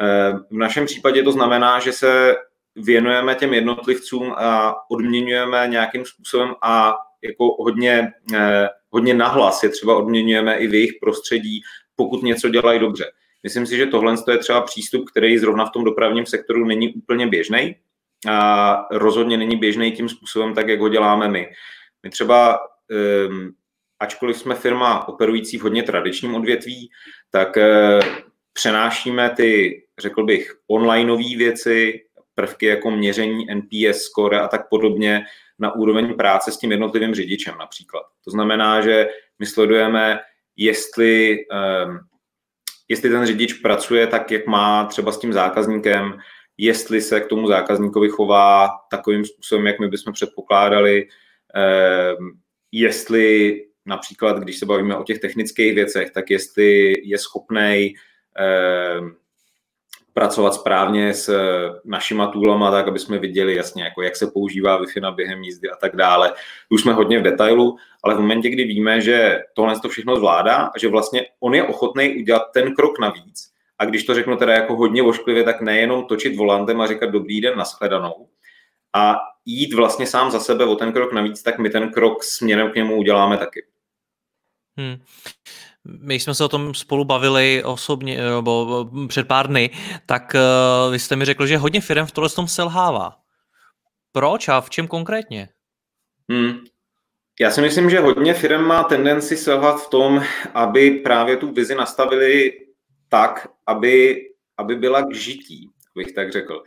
Eh, 0.00 0.32
v 0.50 0.56
našem 0.56 0.86
případě 0.86 1.22
to 1.22 1.32
znamená, 1.32 1.80
že 1.80 1.92
se 1.92 2.36
věnujeme 2.76 3.34
těm 3.34 3.54
jednotlivcům 3.54 4.32
a 4.36 4.74
odměňujeme 4.90 5.66
nějakým 5.68 6.04
způsobem 6.04 6.54
a 6.62 6.94
jako 7.22 7.56
hodně, 7.62 8.12
eh, 8.34 8.68
hodně 8.90 9.14
nahlas 9.14 9.62
je 9.62 9.68
třeba 9.68 9.96
odměňujeme 9.96 10.58
i 10.58 10.66
v 10.66 10.74
jejich 10.74 10.92
prostředí, 11.00 11.60
pokud 11.96 12.22
něco 12.22 12.48
dělají 12.48 12.80
dobře. 12.80 13.04
Myslím 13.42 13.66
si, 13.66 13.76
že 13.76 13.86
tohle 13.86 14.14
je 14.30 14.38
třeba 14.38 14.60
přístup, 14.60 15.10
který 15.10 15.38
zrovna 15.38 15.66
v 15.66 15.70
tom 15.70 15.84
dopravním 15.84 16.26
sektoru 16.26 16.64
není 16.64 16.94
úplně 16.94 17.26
běžný 17.26 17.76
a 18.28 18.86
rozhodně 18.90 19.36
není 19.36 19.56
běžný 19.56 19.92
tím 19.92 20.08
způsobem, 20.08 20.54
tak 20.54 20.68
jak 20.68 20.80
ho 20.80 20.88
děláme 20.88 21.28
my. 21.28 21.48
My 22.02 22.10
třeba, 22.10 22.58
um, 23.28 23.50
ačkoliv 24.00 24.36
jsme 24.36 24.54
firma 24.54 25.08
operující 25.08 25.58
v 25.58 25.62
hodně 25.62 25.82
tradičním 25.82 26.34
odvětví, 26.34 26.90
tak 27.30 27.56
uh, 27.56 28.08
přenášíme 28.52 29.30
ty, 29.30 29.82
řekl 29.98 30.24
bych, 30.24 30.54
onlineové 30.68 31.36
věci, 31.36 32.00
prvky 32.34 32.66
jako 32.66 32.90
měření 32.90 33.46
NPS 33.54 34.02
score 34.02 34.40
a 34.40 34.48
tak 34.48 34.68
podobně 34.68 35.24
na 35.58 35.74
úroveň 35.74 36.14
práce 36.14 36.52
s 36.52 36.58
tím 36.58 36.70
jednotlivým 36.70 37.14
řidičem 37.14 37.54
například. 37.58 38.02
To 38.24 38.30
znamená, 38.30 38.80
že 38.80 39.08
my 39.38 39.46
sledujeme, 39.46 40.18
jestli, 40.56 41.38
um, 41.86 41.98
jestli 42.88 43.10
ten 43.10 43.26
řidič 43.26 43.52
pracuje 43.52 44.06
tak, 44.06 44.30
jak 44.30 44.46
má 44.46 44.84
třeba 44.84 45.12
s 45.12 45.18
tím 45.18 45.32
zákazníkem, 45.32 46.18
jestli 46.60 47.00
se 47.00 47.20
k 47.20 47.26
tomu 47.26 47.46
zákazníkovi 47.48 48.08
chová 48.08 48.68
takovým 48.90 49.24
způsobem, 49.24 49.66
jak 49.66 49.80
my 49.80 49.88
bychom 49.88 50.12
předpokládali, 50.12 51.06
um, 52.18 52.40
jestli 52.72 53.60
například, 53.86 54.38
když 54.38 54.58
se 54.58 54.66
bavíme 54.66 54.96
o 54.96 55.04
těch 55.04 55.18
technických 55.18 55.74
věcech, 55.74 56.10
tak 56.10 56.30
jestli 56.30 56.94
je 57.04 57.18
schopný 57.18 57.94
um, 59.00 59.16
pracovat 60.12 60.54
správně 60.54 61.14
s 61.14 61.28
eh, 61.28 61.80
našima 61.84 62.26
toolama, 62.26 62.70
tak 62.70 62.88
aby 62.88 62.98
jsme 62.98 63.18
viděli 63.18 63.56
jasně, 63.56 63.84
jako 63.84 64.02
jak 64.02 64.16
se 64.16 64.26
používá 64.26 64.82
Wi-Fi 64.82 65.00
na 65.00 65.10
během 65.10 65.42
jízdy 65.42 65.70
a 65.70 65.76
tak 65.76 65.96
dále. 65.96 66.32
Už 66.68 66.80
jsme 66.80 66.92
hodně 66.92 67.18
v 67.18 67.22
detailu, 67.22 67.76
ale 68.04 68.14
v 68.14 68.20
momentě, 68.20 68.50
kdy 68.50 68.64
víme, 68.64 69.00
že 69.00 69.38
tohle 69.54 69.80
to 69.80 69.88
všechno 69.88 70.16
zvládá 70.16 70.56
a 70.56 70.78
že 70.78 70.88
vlastně 70.88 71.26
on 71.40 71.54
je 71.54 71.62
ochotný 71.62 72.16
udělat 72.16 72.42
ten 72.54 72.74
krok 72.74 72.98
navíc, 72.98 73.52
a 73.80 73.84
když 73.84 74.04
to 74.04 74.14
řeknu 74.14 74.36
teda 74.36 74.52
jako 74.52 74.76
hodně 74.76 75.02
vošklivě, 75.02 75.44
tak 75.44 75.60
nejenom 75.60 76.04
točit 76.04 76.36
volantem 76.36 76.80
a 76.80 76.86
říkat 76.86 77.06
dobrý 77.06 77.40
den, 77.40 77.58
nashledanou, 77.58 78.28
a 78.96 79.16
jít 79.44 79.74
vlastně 79.74 80.06
sám 80.06 80.30
za 80.30 80.40
sebe 80.40 80.64
o 80.64 80.76
ten 80.76 80.92
krok 80.92 81.12
navíc, 81.12 81.42
tak 81.42 81.58
my 81.58 81.70
ten 81.70 81.92
krok 81.92 82.24
směrem 82.24 82.70
k 82.70 82.74
němu 82.74 82.96
uděláme 82.96 83.38
taky. 83.38 83.66
Hmm. 84.76 84.96
My 85.84 86.14
jsme 86.14 86.34
se 86.34 86.44
o 86.44 86.48
tom 86.48 86.74
spolu 86.74 87.04
bavili 87.04 87.62
osobně, 87.64 88.20
nebo 88.22 88.90
před 89.08 89.28
pár 89.28 89.48
dny, 89.48 89.70
tak 90.06 90.34
uh, 90.34 90.92
vy 90.92 90.98
jste 90.98 91.16
mi 91.16 91.24
řekl, 91.24 91.46
že 91.46 91.56
hodně 91.56 91.80
firm 91.80 92.06
v 92.06 92.12
tohle 92.12 92.30
tom 92.30 92.48
selhává. 92.48 93.16
Proč 94.12 94.48
a 94.48 94.60
v 94.60 94.70
čem 94.70 94.88
konkrétně? 94.88 95.48
Hmm. 96.30 96.58
Já 97.40 97.50
si 97.50 97.60
myslím, 97.60 97.90
že 97.90 98.00
hodně 98.00 98.34
firm 98.34 98.62
má 98.62 98.84
tendenci 98.84 99.36
selhat 99.36 99.82
v 99.82 99.90
tom, 99.90 100.22
aby 100.54 100.90
právě 100.90 101.36
tu 101.36 101.52
vizi 101.52 101.74
nastavili 101.74 102.52
tak, 103.08 103.48
aby, 103.70 104.28
aby 104.58 104.74
byla 104.76 105.02
k 105.02 105.14
žití, 105.14 105.70
bych 105.96 106.12
tak 106.12 106.32
řekl. 106.32 106.62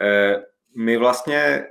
Eh, 0.00 0.42
my 0.76 0.96
vlastně 0.96 1.64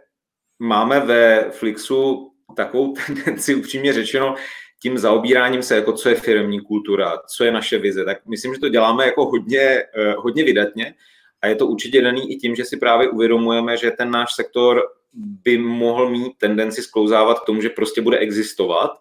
máme 0.59 0.99
ve 0.99 1.51
Flixu 1.51 2.31
takovou 2.55 2.93
tendenci, 3.07 3.55
upřímně 3.55 3.93
řečeno, 3.93 4.35
tím 4.81 4.97
zaobíráním 4.97 5.63
se, 5.63 5.75
jako 5.75 5.93
co 5.93 6.09
je 6.09 6.15
firmní 6.15 6.61
kultura, 6.61 7.17
co 7.35 7.43
je 7.43 7.51
naše 7.51 7.77
vize, 7.77 8.05
tak 8.05 8.25
myslím, 8.25 8.53
že 8.53 8.59
to 8.59 8.69
děláme 8.69 9.05
jako 9.05 9.25
hodně, 9.25 9.83
eh, 9.95 10.13
hodně 10.17 10.43
vydatně 10.43 10.95
a 11.41 11.47
je 11.47 11.55
to 11.55 11.67
určitě 11.67 12.01
daný 12.01 12.31
i 12.31 12.35
tím, 12.35 12.55
že 12.55 12.65
si 12.65 12.77
právě 12.77 13.09
uvědomujeme, 13.09 13.77
že 13.77 13.91
ten 13.91 14.11
náš 14.11 14.35
sektor 14.35 14.81
by 15.13 15.57
mohl 15.57 16.09
mít 16.09 16.37
tendenci 16.37 16.81
sklouzávat 16.81 17.39
k 17.39 17.45
tomu, 17.45 17.61
že 17.61 17.69
prostě 17.69 18.01
bude 18.01 18.17
existovat 18.17 18.91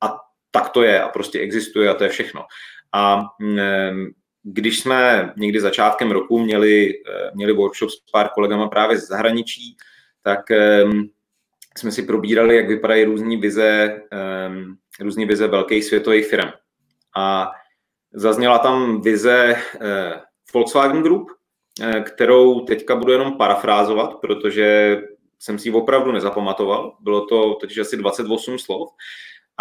a 0.00 0.16
tak 0.50 0.68
to 0.68 0.82
je 0.82 1.02
a 1.02 1.08
prostě 1.08 1.40
existuje 1.40 1.88
a 1.88 1.94
to 1.94 2.04
je 2.04 2.10
všechno. 2.10 2.44
A 2.92 3.22
mm, 3.38 4.10
když 4.42 4.80
jsme 4.80 5.32
někdy 5.36 5.60
začátkem 5.60 6.10
roku 6.10 6.38
měli, 6.38 6.94
eh, 6.94 7.30
měli 7.34 7.52
workshop 7.52 7.90
s 7.90 8.10
pár 8.12 8.28
kolegama 8.28 8.68
právě 8.68 8.98
z 8.98 9.08
zahraničí, 9.08 9.76
tak 10.22 10.40
jsme 11.78 11.92
si 11.92 12.02
probírali, 12.02 12.56
jak 12.56 12.68
vypadají 12.68 13.04
různé 13.04 13.36
vize, 13.36 14.02
um, 14.48 14.76
různé 15.00 15.26
vize 15.26 15.46
velkých 15.46 15.84
světových 15.84 16.26
firm. 16.26 16.48
A 17.16 17.50
zazněla 18.12 18.58
tam 18.58 19.00
vize 19.00 19.56
uh, 19.74 19.82
Volkswagen 20.54 21.02
Group, 21.02 21.30
uh, 21.30 22.00
kterou 22.00 22.60
teďka 22.60 22.96
budu 22.96 23.12
jenom 23.12 23.32
parafrázovat, 23.32 24.14
protože 24.20 24.98
jsem 25.38 25.58
si 25.58 25.68
ji 25.68 25.72
opravdu 25.72 26.12
nezapamatoval. 26.12 26.96
Bylo 27.00 27.26
to 27.26 27.54
totiž 27.54 27.78
asi 27.78 27.96
28 27.96 28.58
slov. 28.58 28.88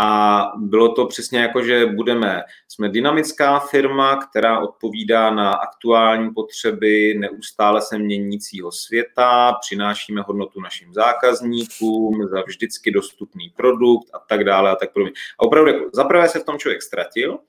A 0.01 0.41
bylo 0.57 0.93
to 0.93 1.05
přesně 1.05 1.39
jako, 1.39 1.63
že 1.63 1.85
budeme, 1.85 2.43
jsme 2.67 2.89
dynamická 2.89 3.59
firma, 3.59 4.15
která 4.15 4.59
odpovídá 4.59 5.31
na 5.31 5.53
aktuální 5.53 6.33
potřeby 6.33 7.15
neustále 7.19 7.81
se 7.81 7.97
měnícího 7.97 8.71
světa, 8.71 9.57
přinášíme 9.61 10.21
hodnotu 10.21 10.61
našim 10.61 10.93
zákazníkům 10.93 12.27
za 12.27 12.41
vždycky 12.41 12.91
dostupný 12.91 13.53
produkt 13.55 14.09
a 14.13 14.19
tak 14.19 14.43
dále 14.43 14.71
a 14.71 14.75
tak 14.75 14.93
podobně. 14.93 15.13
A 15.39 15.43
opravdu, 15.43 15.71
jako, 15.71 15.89
za 15.93 16.03
prvé 16.03 16.29
se 16.29 16.39
v 16.39 16.43
tom 16.43 16.57
člověk 16.57 16.81
ztratil, 16.81 17.39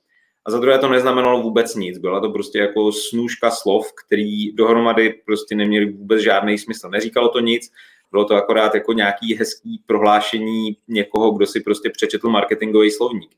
a 0.45 0.51
za 0.51 0.59
druhé 0.59 0.79
to 0.79 0.89
neznamenalo 0.89 1.43
vůbec 1.43 1.75
nic. 1.75 1.99
Byla 1.99 2.21
to 2.21 2.31
prostě 2.31 2.59
jako 2.59 2.93
snůžka 2.93 3.51
slov, 3.51 3.93
který 4.07 4.53
dohromady 4.53 5.23
prostě 5.27 5.55
neměly 5.55 5.93
vůbec 5.93 6.21
žádný 6.21 6.59
smysl. 6.59 6.89
Neříkalo 6.89 7.29
to 7.29 7.41
nic, 7.41 7.73
bylo 8.11 8.25
to 8.25 8.35
akorát 8.35 8.75
jako 8.75 8.92
nějaký 8.92 9.35
hezký 9.35 9.83
prohlášení 9.87 10.77
někoho, 10.88 11.31
kdo 11.31 11.46
si 11.46 11.61
prostě 11.61 11.90
přečetl 11.90 12.29
marketingový 12.29 12.90
slovník. 12.90 13.31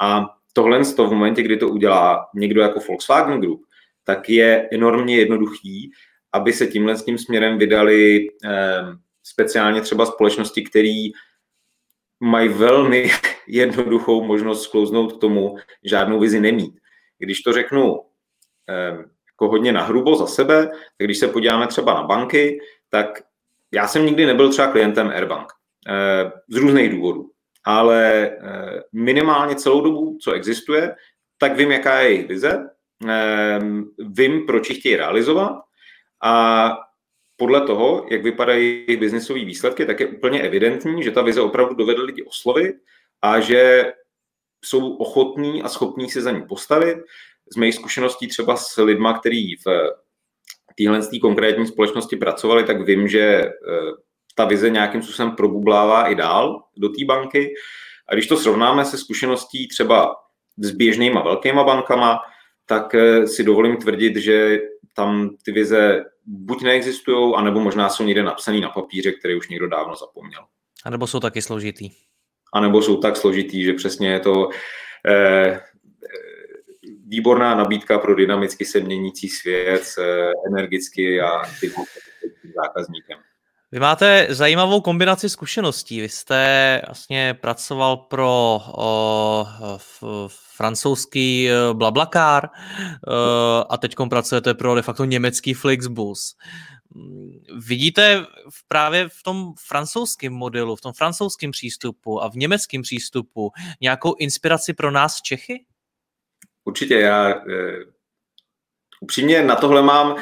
A 0.00 0.34
tohle 0.52 0.84
to 0.84 1.06
v 1.06 1.12
momentě, 1.12 1.42
kdy 1.42 1.56
to 1.56 1.68
udělá 1.68 2.26
někdo 2.34 2.62
jako 2.62 2.80
Volkswagen 2.80 3.40
Group, 3.40 3.62
tak 4.04 4.28
je 4.28 4.68
enormně 4.72 5.16
jednoduchý, 5.16 5.90
aby 6.32 6.52
se 6.52 6.66
tímhle 6.66 6.96
s 6.96 7.04
tím 7.04 7.18
směrem 7.18 7.58
vydali 7.58 8.28
eh, 8.44 8.82
speciálně 9.22 9.80
třeba 9.80 10.06
společnosti, 10.06 10.62
které 10.62 11.08
mají 12.20 12.48
velmi 12.48 13.10
jednoduchou 13.46 14.24
možnost 14.24 14.62
sklouznout 14.62 15.12
k 15.12 15.20
tomu, 15.20 15.56
žádnou 15.84 16.20
vizi 16.20 16.40
nemít. 16.40 16.80
Když 17.18 17.42
to 17.42 17.52
řeknu 17.52 18.00
eh, 18.68 19.04
jako 19.28 19.48
hodně 19.48 19.72
nahrubo 19.72 20.16
za 20.16 20.26
sebe, 20.26 20.66
tak 20.66 21.04
když 21.06 21.18
se 21.18 21.28
podíváme 21.28 21.66
třeba 21.66 21.94
na 21.94 22.02
banky, 22.02 22.60
tak 22.88 23.22
já 23.74 23.88
jsem 23.88 24.06
nikdy 24.06 24.26
nebyl 24.26 24.50
třeba 24.50 24.72
klientem 24.72 25.08
Airbank 25.08 25.52
eh, 25.88 26.32
z 26.48 26.56
různých 26.56 26.90
důvodů, 26.90 27.30
ale 27.64 28.30
eh, 28.30 28.82
minimálně 28.92 29.54
celou 29.54 29.80
dobu, 29.80 30.18
co 30.22 30.32
existuje, 30.32 30.94
tak 31.38 31.56
vím, 31.56 31.72
jaká 31.72 32.00
je 32.00 32.10
jejich 32.10 32.28
vize, 32.28 32.70
eh, 33.08 33.60
vím, 33.98 34.46
proč 34.46 34.70
ji 34.70 34.76
chtějí 34.76 34.96
realizovat 34.96 35.52
a 36.22 36.76
podle 37.36 37.60
toho, 37.60 38.06
jak 38.10 38.22
vypadají 38.22 38.84
jejich 38.86 39.00
biznisové 39.00 39.44
výsledky, 39.44 39.86
tak 39.86 40.00
je 40.00 40.06
úplně 40.06 40.42
evidentní, 40.42 41.02
že 41.02 41.10
ta 41.10 41.22
vize 41.22 41.40
opravdu 41.40 41.74
dovede 41.74 42.02
lidi 42.02 42.22
oslovit 42.22 42.76
a 43.22 43.40
že 43.40 43.92
jsou 44.64 44.96
ochotní 44.96 45.62
a 45.62 45.68
schopní 45.68 46.10
se 46.10 46.20
za 46.22 46.30
ní 46.30 46.42
postavit. 46.42 46.98
Z 47.52 47.56
mých 47.56 47.74
zkušeností 47.74 48.28
třeba 48.28 48.56
s 48.56 48.82
lidma, 48.82 49.18
kteří 49.18 49.56
v 49.66 49.90
téhle 50.76 51.00
konkrétní 51.20 51.66
společnosti 51.66 52.16
pracovali, 52.16 52.64
tak 52.64 52.80
vím, 52.80 53.08
že 53.08 53.20
eh, 53.20 53.50
ta 54.34 54.44
vize 54.44 54.70
nějakým 54.70 55.02
způsobem 55.02 55.36
probublává 55.36 56.08
i 56.08 56.14
dál 56.14 56.62
do 56.76 56.88
té 56.88 57.04
banky. 57.04 57.54
A 58.08 58.14
když 58.14 58.26
to 58.26 58.36
srovnáme 58.36 58.84
se 58.84 58.98
zkušeností 58.98 59.68
třeba 59.68 60.14
s 60.56 60.70
běžnýma 60.70 61.22
velkýma 61.22 61.64
bankama, 61.64 62.18
tak 62.66 62.94
eh, 62.94 63.26
si 63.26 63.44
dovolím 63.44 63.76
tvrdit, 63.76 64.16
že 64.16 64.60
tam 64.94 65.30
ty 65.44 65.52
vize 65.52 66.04
buď 66.26 66.62
neexistují, 66.62 67.34
anebo 67.36 67.60
možná 67.60 67.88
jsou 67.88 68.04
někde 68.04 68.22
napsaný 68.22 68.60
na 68.60 68.68
papíře, 68.68 69.12
který 69.12 69.34
už 69.34 69.48
někdo 69.48 69.68
dávno 69.68 69.94
zapomněl. 69.96 70.40
A 70.84 70.90
nebo 70.90 71.06
jsou 71.06 71.20
taky 71.20 71.42
složitý. 71.42 71.90
A 72.54 72.60
nebo 72.60 72.82
jsou 72.82 72.96
tak 72.96 73.16
složitý, 73.16 73.64
že 73.64 73.72
přesně 73.72 74.10
je 74.10 74.20
to 74.20 74.48
eh, 75.08 75.60
výborná 77.06 77.54
nabídka 77.54 77.98
pro 77.98 78.14
dynamicky 78.14 78.64
se 78.64 78.80
měnící 78.80 79.28
svět, 79.28 79.82
energicky 80.46 81.20
a 81.20 81.42
zákazníkem. 82.54 83.18
Vy 83.72 83.80
máte 83.80 84.26
zajímavou 84.30 84.80
kombinaci 84.80 85.28
zkušeností. 85.28 86.00
Vy 86.00 86.08
jste 86.08 86.82
vlastně 86.86 87.34
pracoval 87.34 87.96
pro 87.96 88.60
o, 88.74 89.46
f, 89.76 90.04
francouzský 90.56 91.50
e, 91.50 91.54
Blablacar 91.72 92.44
e, 92.44 92.48
a 93.68 93.76
teď 93.76 93.94
pracujete 94.10 94.54
pro 94.54 94.74
de 94.74 94.82
facto 94.82 95.04
německý 95.04 95.54
Flixbus. 95.54 96.36
Vidíte 97.66 98.26
v 98.50 98.68
právě 98.68 99.08
v 99.08 99.22
tom 99.22 99.52
francouzském 99.68 100.32
modelu, 100.32 100.76
v 100.76 100.80
tom 100.80 100.92
francouzském 100.92 101.50
přístupu 101.50 102.22
a 102.22 102.28
v 102.28 102.34
německém 102.34 102.82
přístupu 102.82 103.50
nějakou 103.80 104.14
inspiraci 104.18 104.72
pro 104.72 104.90
nás 104.90 105.22
Čechy? 105.22 105.64
Určitě, 106.64 106.94
já 106.94 107.30
e, 107.30 107.42
upřímně 109.00 109.42
na 109.42 109.56
tohle 109.56 109.82
mám 109.82 110.16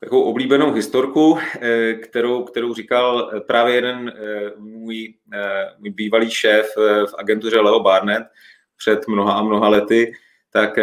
takovou 0.00 0.22
oblíbenou 0.22 0.72
historku, 0.72 1.38
eh, 1.60 1.94
kterou, 1.94 2.44
kterou 2.44 2.74
říkal 2.74 3.30
eh, 3.32 3.40
právě 3.40 3.74
jeden 3.74 4.12
eh, 4.16 4.50
můj, 4.56 5.14
můj 5.78 5.90
bývalý 5.90 6.30
šéf 6.30 6.72
v 7.06 7.14
agentuře 7.18 7.60
Leo 7.60 7.80
Barnett 7.80 8.26
před 8.76 9.08
mnoha 9.08 9.32
a 9.32 9.42
mnoha 9.42 9.68
lety, 9.68 10.12
tak 10.50 10.78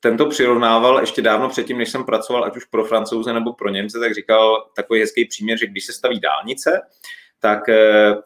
tento 0.00 0.26
přirovnával 0.26 1.00
ještě 1.00 1.22
dávno 1.22 1.48
předtím, 1.48 1.78
než 1.78 1.90
jsem 1.90 2.04
pracoval, 2.04 2.44
ať 2.44 2.56
už 2.56 2.64
pro 2.64 2.84
francouze 2.84 3.32
nebo 3.32 3.52
pro 3.52 3.68
Němce, 3.68 3.98
tak 3.98 4.14
říkal 4.14 4.70
takový 4.76 5.00
hezký 5.00 5.24
příměr, 5.24 5.58
že 5.58 5.66
když 5.66 5.84
se 5.84 5.92
staví 5.92 6.20
dálnice, 6.20 6.80
tak 7.40 7.60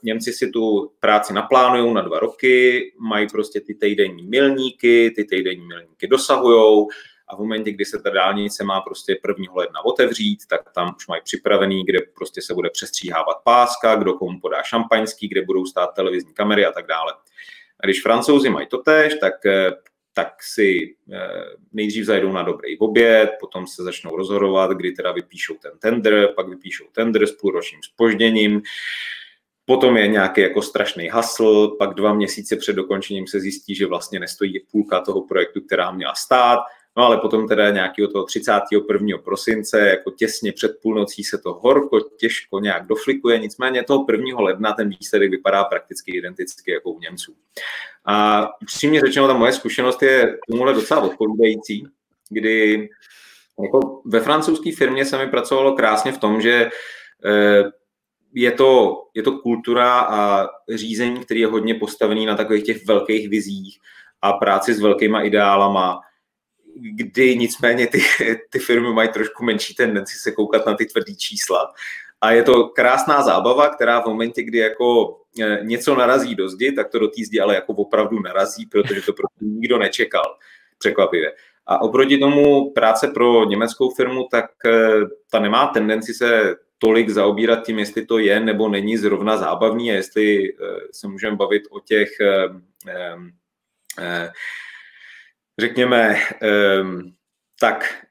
Němci 0.02 0.32
si 0.32 0.50
tu 0.50 0.92
práci 1.00 1.32
naplánují 1.32 1.94
na 1.94 2.02
dva 2.02 2.18
roky, 2.18 2.84
mají 2.98 3.28
prostě 3.28 3.60
ty 3.60 3.74
týdenní 3.74 4.22
milníky, 4.22 5.12
ty 5.16 5.24
týdenní 5.24 5.66
milníky 5.66 6.06
dosahujou, 6.06 6.88
a 7.30 7.36
v 7.36 7.38
momentě, 7.38 7.72
kdy 7.72 7.84
se 7.84 7.98
ta 7.98 8.10
dálnice 8.10 8.64
má 8.64 8.80
prostě 8.80 9.18
1. 9.28 9.54
ledna 9.54 9.84
otevřít, 9.84 10.38
tak 10.48 10.60
tam 10.74 10.94
už 10.96 11.06
mají 11.06 11.22
připravený, 11.24 11.84
kde 11.84 11.98
prostě 12.14 12.42
se 12.42 12.54
bude 12.54 12.70
přestříhávat 12.70 13.36
páska, 13.44 13.94
kdo 13.96 14.14
komu 14.14 14.40
podá 14.40 14.62
šampaňský, 14.62 15.28
kde 15.28 15.42
budou 15.42 15.66
stát 15.66 15.94
televizní 15.94 16.34
kamery 16.34 16.66
a 16.66 16.72
tak 16.72 16.86
dále. 16.86 17.12
A 17.80 17.86
když 17.86 18.02
francouzi 18.02 18.50
mají 18.50 18.66
to 18.66 18.78
tež, 18.78 19.14
tak 19.20 19.46
eh, 19.46 19.70
tak 20.14 20.42
si 20.42 20.96
eh, 21.12 21.18
nejdřív 21.72 22.04
zajdou 22.04 22.32
na 22.32 22.42
dobrý 22.42 22.78
oběd, 22.78 23.30
potom 23.40 23.66
se 23.66 23.82
začnou 23.82 24.16
rozhodovat, 24.16 24.70
kdy 24.70 24.92
teda 24.92 25.12
vypíšou 25.12 25.54
ten 25.54 25.72
tender, 25.78 26.28
pak 26.36 26.48
vypíšou 26.48 26.84
tender 26.92 27.26
s 27.26 27.32
půlročním 27.32 27.80
spožděním, 27.82 28.62
Potom 29.70 29.96
je 29.96 30.08
nějaký 30.08 30.40
jako 30.40 30.62
strašný 30.62 31.08
hasl, 31.08 31.68
pak 31.78 31.94
dva 31.94 32.14
měsíce 32.14 32.56
před 32.56 32.72
dokončením 32.72 33.26
se 33.26 33.40
zjistí, 33.40 33.74
že 33.74 33.86
vlastně 33.86 34.20
nestojí 34.20 34.60
půlka 34.72 35.00
toho 35.00 35.26
projektu, 35.26 35.60
která 35.60 35.90
měla 35.90 36.14
stát. 36.14 36.58
No 36.96 37.04
ale 37.04 37.18
potom 37.18 37.48
teda 37.48 37.70
nějakého 37.70 38.08
toho 38.08 38.24
31. 38.24 39.18
prosince, 39.18 39.80
jako 39.80 40.10
těsně 40.10 40.52
před 40.52 40.72
půlnocí 40.82 41.24
se 41.24 41.38
to 41.38 41.54
horko, 41.54 42.00
těžko 42.00 42.60
nějak 42.60 42.86
doflikuje, 42.86 43.38
nicméně 43.38 43.82
toho 43.82 44.06
1. 44.12 44.40
ledna 44.40 44.72
ten 44.72 44.88
výsledek 45.00 45.30
vypadá 45.30 45.64
prakticky 45.64 46.16
identicky 46.16 46.72
jako 46.72 46.90
u 46.90 47.00
Němců. 47.00 47.34
A 48.04 48.48
upřímně 48.62 49.00
řečeno, 49.00 49.26
ta 49.26 49.34
moje 49.34 49.52
zkušenost 49.52 50.02
je 50.02 50.38
tomuhle 50.50 50.74
docela 50.74 51.00
odpovídající, 51.00 51.86
kdy 52.28 52.88
jako 53.62 54.02
ve 54.04 54.20
francouzské 54.20 54.76
firmě 54.76 55.04
se 55.04 55.18
mi 55.18 55.30
pracovalo 55.30 55.72
krásně 55.72 56.12
v 56.12 56.18
tom, 56.18 56.40
že 56.40 56.70
eh, 57.24 57.64
je 58.34 58.52
to, 58.52 59.02
je 59.14 59.22
to 59.22 59.32
kultura 59.32 60.00
a 60.00 60.48
řízení, 60.74 61.20
který 61.20 61.40
je 61.40 61.46
hodně 61.46 61.74
postavený 61.74 62.26
na 62.26 62.36
takových 62.36 62.64
těch 62.64 62.86
velkých 62.86 63.28
vizích 63.28 63.78
a 64.22 64.32
práci 64.32 64.74
s 64.74 64.80
velkýma 64.80 65.22
ideálama, 65.22 66.00
kdy 66.76 67.36
nicméně 67.36 67.86
ty, 67.86 68.02
ty 68.50 68.58
firmy 68.58 68.92
mají 68.92 69.08
trošku 69.08 69.44
menší 69.44 69.74
tendenci 69.74 70.18
se 70.18 70.32
koukat 70.32 70.66
na 70.66 70.74
ty 70.74 70.86
tvrdý 70.86 71.16
čísla. 71.16 71.72
A 72.20 72.30
je 72.30 72.42
to 72.42 72.64
krásná 72.64 73.22
zábava, 73.22 73.68
která 73.68 74.00
v 74.00 74.06
momentě, 74.06 74.42
kdy 74.42 74.58
jako 74.58 75.19
něco 75.62 75.94
narazí 75.94 76.34
do 76.34 76.48
zdi, 76.48 76.72
tak 76.72 76.88
to 76.88 76.98
do 76.98 77.08
té 77.08 77.24
zdi 77.24 77.40
ale 77.40 77.54
jako 77.54 77.72
opravdu 77.72 78.20
narazí, 78.20 78.66
protože 78.66 79.02
to 79.02 79.12
prostě 79.12 79.44
nikdo 79.44 79.78
nečekal. 79.78 80.36
Překvapivě. 80.78 81.32
A 81.66 81.82
oproti 81.82 82.18
tomu 82.18 82.70
práce 82.70 83.08
pro 83.08 83.44
německou 83.44 83.90
firmu, 83.90 84.28
tak 84.30 84.50
e, 84.66 84.70
ta 85.30 85.38
nemá 85.38 85.66
tendenci 85.66 86.14
se 86.14 86.56
tolik 86.78 87.08
zaobírat 87.08 87.66
tím, 87.66 87.78
jestli 87.78 88.06
to 88.06 88.18
je 88.18 88.40
nebo 88.40 88.68
není 88.68 88.96
zrovna 88.96 89.36
zábavný 89.36 89.90
a 89.90 89.94
jestli 89.94 90.48
e, 90.48 90.52
se 90.92 91.08
můžeme 91.08 91.36
bavit 91.36 91.62
o 91.70 91.80
těch 91.80 92.08
řekněme, 95.58 96.16
tak, 97.60 98.06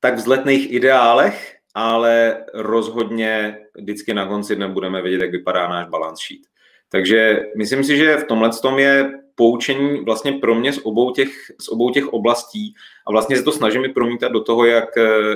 tak 0.00 0.14
vzletných 0.14 0.72
ideálech, 0.72 1.53
ale 1.74 2.44
rozhodně 2.54 3.58
vždycky 3.74 4.14
na 4.14 4.26
konci 4.26 4.56
dne 4.56 4.68
budeme 4.68 5.02
vědět, 5.02 5.20
jak 5.20 5.30
vypadá 5.30 5.68
náš 5.68 5.88
balance 5.88 6.24
sheet. 6.26 6.42
Takže 6.88 7.40
myslím 7.56 7.84
si, 7.84 7.96
že 7.96 8.16
v 8.16 8.24
tomhle 8.24 8.50
tom 8.62 8.78
je 8.78 9.12
poučení 9.34 10.04
vlastně 10.04 10.32
pro 10.32 10.54
mě 10.54 10.72
z 10.72 10.78
obou 10.78 11.10
těch, 11.10 11.30
z 11.60 11.68
obou 11.68 11.90
těch 11.90 12.08
oblastí 12.08 12.74
a 13.06 13.10
vlastně 13.10 13.36
se 13.36 13.42
to 13.42 13.52
snažím 13.52 13.84
i 13.84 13.88
promítat 13.88 14.32
do 14.32 14.40
toho, 14.40 14.64
jak, 14.64 14.88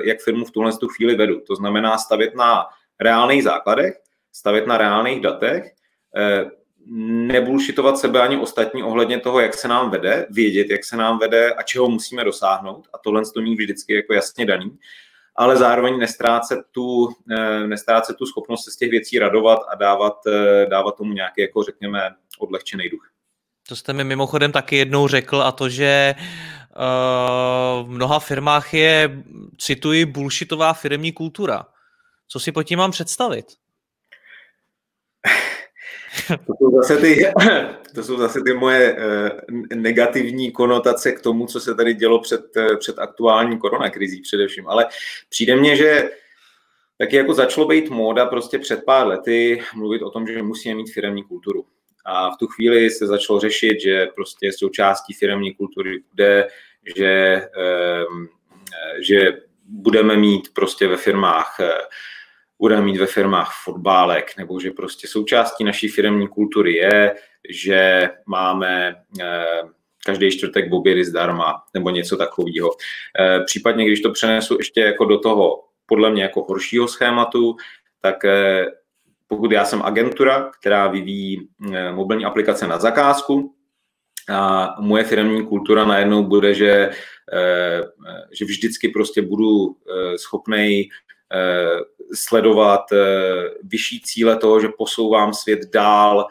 jak 0.05 0.21
firmu 0.21 0.45
v 0.45 0.51
tuhle 0.51 0.73
tu 0.73 0.89
chvíli 0.89 1.15
vedu. 1.15 1.41
To 1.41 1.57
znamená 1.57 1.99
stavět 1.99 2.35
na 2.35 2.67
reálných 3.01 3.43
základech, 3.43 3.95
stavět 4.33 4.67
na 4.67 4.79
reálných 4.79 5.21
datech, 5.21 5.73
eh, 6.17 6.45
nebulšitovat 7.27 7.99
sebe 7.99 8.21
ani 8.21 8.37
ostatní 8.37 8.83
ohledně 8.83 9.21
toho, 9.21 9.41
jak 9.41 9.55
se 9.55 9.69
nám 9.69 9.91
vede, 9.91 10.27
vědět, 10.31 10.71
jak 10.71 10.85
se 10.85 10.97
nám 10.97 11.19
vede 11.19 11.55
a 11.55 11.63
čeho 11.63 11.89
musíme 11.89 12.25
dosáhnout. 12.25 12.89
A 12.95 12.99
tohle 12.99 13.23
to 13.35 13.41
mít 13.41 13.59
vždycky 13.59 13.95
jako 13.95 14.15
jasně 14.15 14.47
daný. 14.47 14.79
Ale 15.39 15.57
zároveň 15.57 15.99
nestrácet 15.99 16.59
tu, 16.73 17.09
eh, 17.31 17.67
nestrácet 17.67 18.17
tu 18.17 18.27
schopnost 18.27 18.65
se 18.65 18.71
z 18.71 18.77
těch 18.77 18.91
věcí 18.91 19.19
radovat 19.19 19.59
a 19.69 19.75
dávat, 19.75 20.19
eh, 20.27 20.67
dávat 20.67 20.97
tomu 20.97 21.13
nějaký, 21.13 21.41
jako 21.41 21.63
řekněme, 21.63 22.15
odlehčený 22.39 22.89
duch. 22.89 23.11
To 23.69 23.77
jste 23.77 23.93
mi 23.93 24.05
mimochodem 24.05 24.53
taky 24.53 24.77
jednou 24.77 25.09
řekl 25.09 25.43
a 25.43 25.53
to, 25.53 25.69
že 25.69 26.15
uh, 26.17 27.87
v 27.87 27.91
mnoha 27.91 28.19
firmách 28.19 28.75
je, 28.75 29.23
cituji, 29.59 30.05
bullshitová 30.05 30.73
firmní 30.73 31.13
kultura. 31.13 31.67
Co 32.29 32.41
si 32.41 32.53
pod 32.53 32.63
tím 32.63 32.79
mám 32.79 32.91
představit? 32.91 33.47
To 36.27 36.55
jsou 36.59 36.77
zase 36.77 36.97
ty, 36.97 37.33
to 37.95 38.03
jsou 38.03 38.17
zase 38.17 38.41
ty 38.41 38.55
moje 38.55 38.97
eh, 38.99 39.31
negativní 39.75 40.53
konotace 40.53 41.13
k 41.13 41.21
tomu, 41.21 41.47
co 41.47 41.61
se 41.61 41.75
tady 41.75 41.95
dělo 41.95 42.21
před, 42.21 42.57
eh, 42.57 42.77
před 42.77 42.99
aktuální 42.99 43.59
koronakrizí 43.59 44.21
především. 44.21 44.69
Ale 44.69 44.87
přijde 45.29 45.57
mně, 45.57 45.77
že 45.77 46.11
taky 46.99 47.17
jako 47.17 47.35
začalo 47.35 47.67
být 47.67 47.91
móda 47.91 48.27
prostě 48.27 48.59
před 48.59 48.85
pár 48.85 49.07
lety 49.07 49.63
mluvit 49.75 50.03
o 50.03 50.11
tom, 50.11 50.27
že 50.27 50.43
musíme 50.43 50.75
mít 50.75 50.93
firemní 50.93 51.25
kulturu. 51.25 51.67
A 52.05 52.31
v 52.31 52.37
tu 52.37 52.47
chvíli 52.47 52.91
se 52.91 53.07
začalo 53.07 53.41
řešit, 53.41 53.81
že 53.81 54.07
prostě 54.15 54.53
součástí 54.53 55.15
firemní 55.15 55.55
kultury 55.55 56.03
bude, 56.11 56.49
že, 56.97 57.43
ehm, 57.57 58.29
že 59.09 59.33
budeme 59.65 60.17
mít 60.17 60.55
prostě 60.55 60.89
ve 60.89 60.97
firmách 60.97 61.57
budeme 62.59 62.83
mít 62.83 62.97
ve 62.97 63.07
firmách 63.07 63.53
fotbálek, 63.65 64.37
nebo 64.37 64.61
že 64.61 64.71
prostě 64.71 65.09
součástí 65.09 65.65
naší 65.65 65.89
firmní 65.89 66.29
kultury 66.29 66.75
je, 66.75 67.15
že 67.51 68.11
máme 68.27 68.95
eh, 69.21 69.63
každý 70.07 70.31
čtvrtek 70.31 70.73
obědy 70.73 71.05
zdarma, 71.05 71.63
nebo 71.75 71.91
něco 71.91 72.17
takového. 72.17 72.71
Eh, 73.21 73.41
případně, 73.45 73.87
když 73.87 74.01
to 74.01 74.11
přenesu 74.11 74.57
ještě 74.59 74.81
jako 74.81 75.05
do 75.05 75.19
toho, 75.19 75.65
podle 75.87 76.11
mě 76.11 76.23
jako 76.23 76.45
horšího 76.49 76.89
schématu, 76.89 77.57
tak 78.01 78.25
eh, 78.25 78.67
pokud 79.29 79.53
já 79.53 79.65
jsem 79.65 79.83
agentura, 79.83 80.51
která 80.61 80.89
vyvíjí 80.89 81.49
mobilní 81.93 82.25
aplikace 82.25 82.67
na 82.67 82.79
zakázku, 82.79 83.55
a 84.31 84.75
moje 84.81 85.05
firmní 85.05 85.47
kultura 85.47 85.85
najednou 85.85 86.23
bude, 86.23 86.55
že, 86.55 86.91
že 88.33 88.45
vždycky 88.45 88.89
prostě 88.89 89.23
budu 89.23 89.77
schopnej 90.17 90.89
sledovat 92.15 92.93
eh, 92.93 92.97
vyšší 93.63 94.01
cíle 94.01 94.37
toho, 94.37 94.61
že 94.61 94.69
posouvám 94.79 95.35
svět 95.35 95.61
dál, 95.73 96.27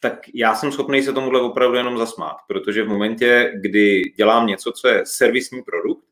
tak 0.00 0.14
já 0.34 0.54
jsem 0.54 0.72
schopný 0.72 1.02
se 1.02 1.12
tomuhle 1.12 1.40
opravdu 1.40 1.76
jenom 1.76 1.98
zasmát, 1.98 2.36
protože 2.48 2.82
v 2.82 2.88
momentě, 2.88 3.52
kdy 3.54 4.02
dělám 4.16 4.46
něco, 4.46 4.72
co 4.72 4.88
je 4.88 5.02
servisní 5.06 5.62
produkt, 5.62 6.04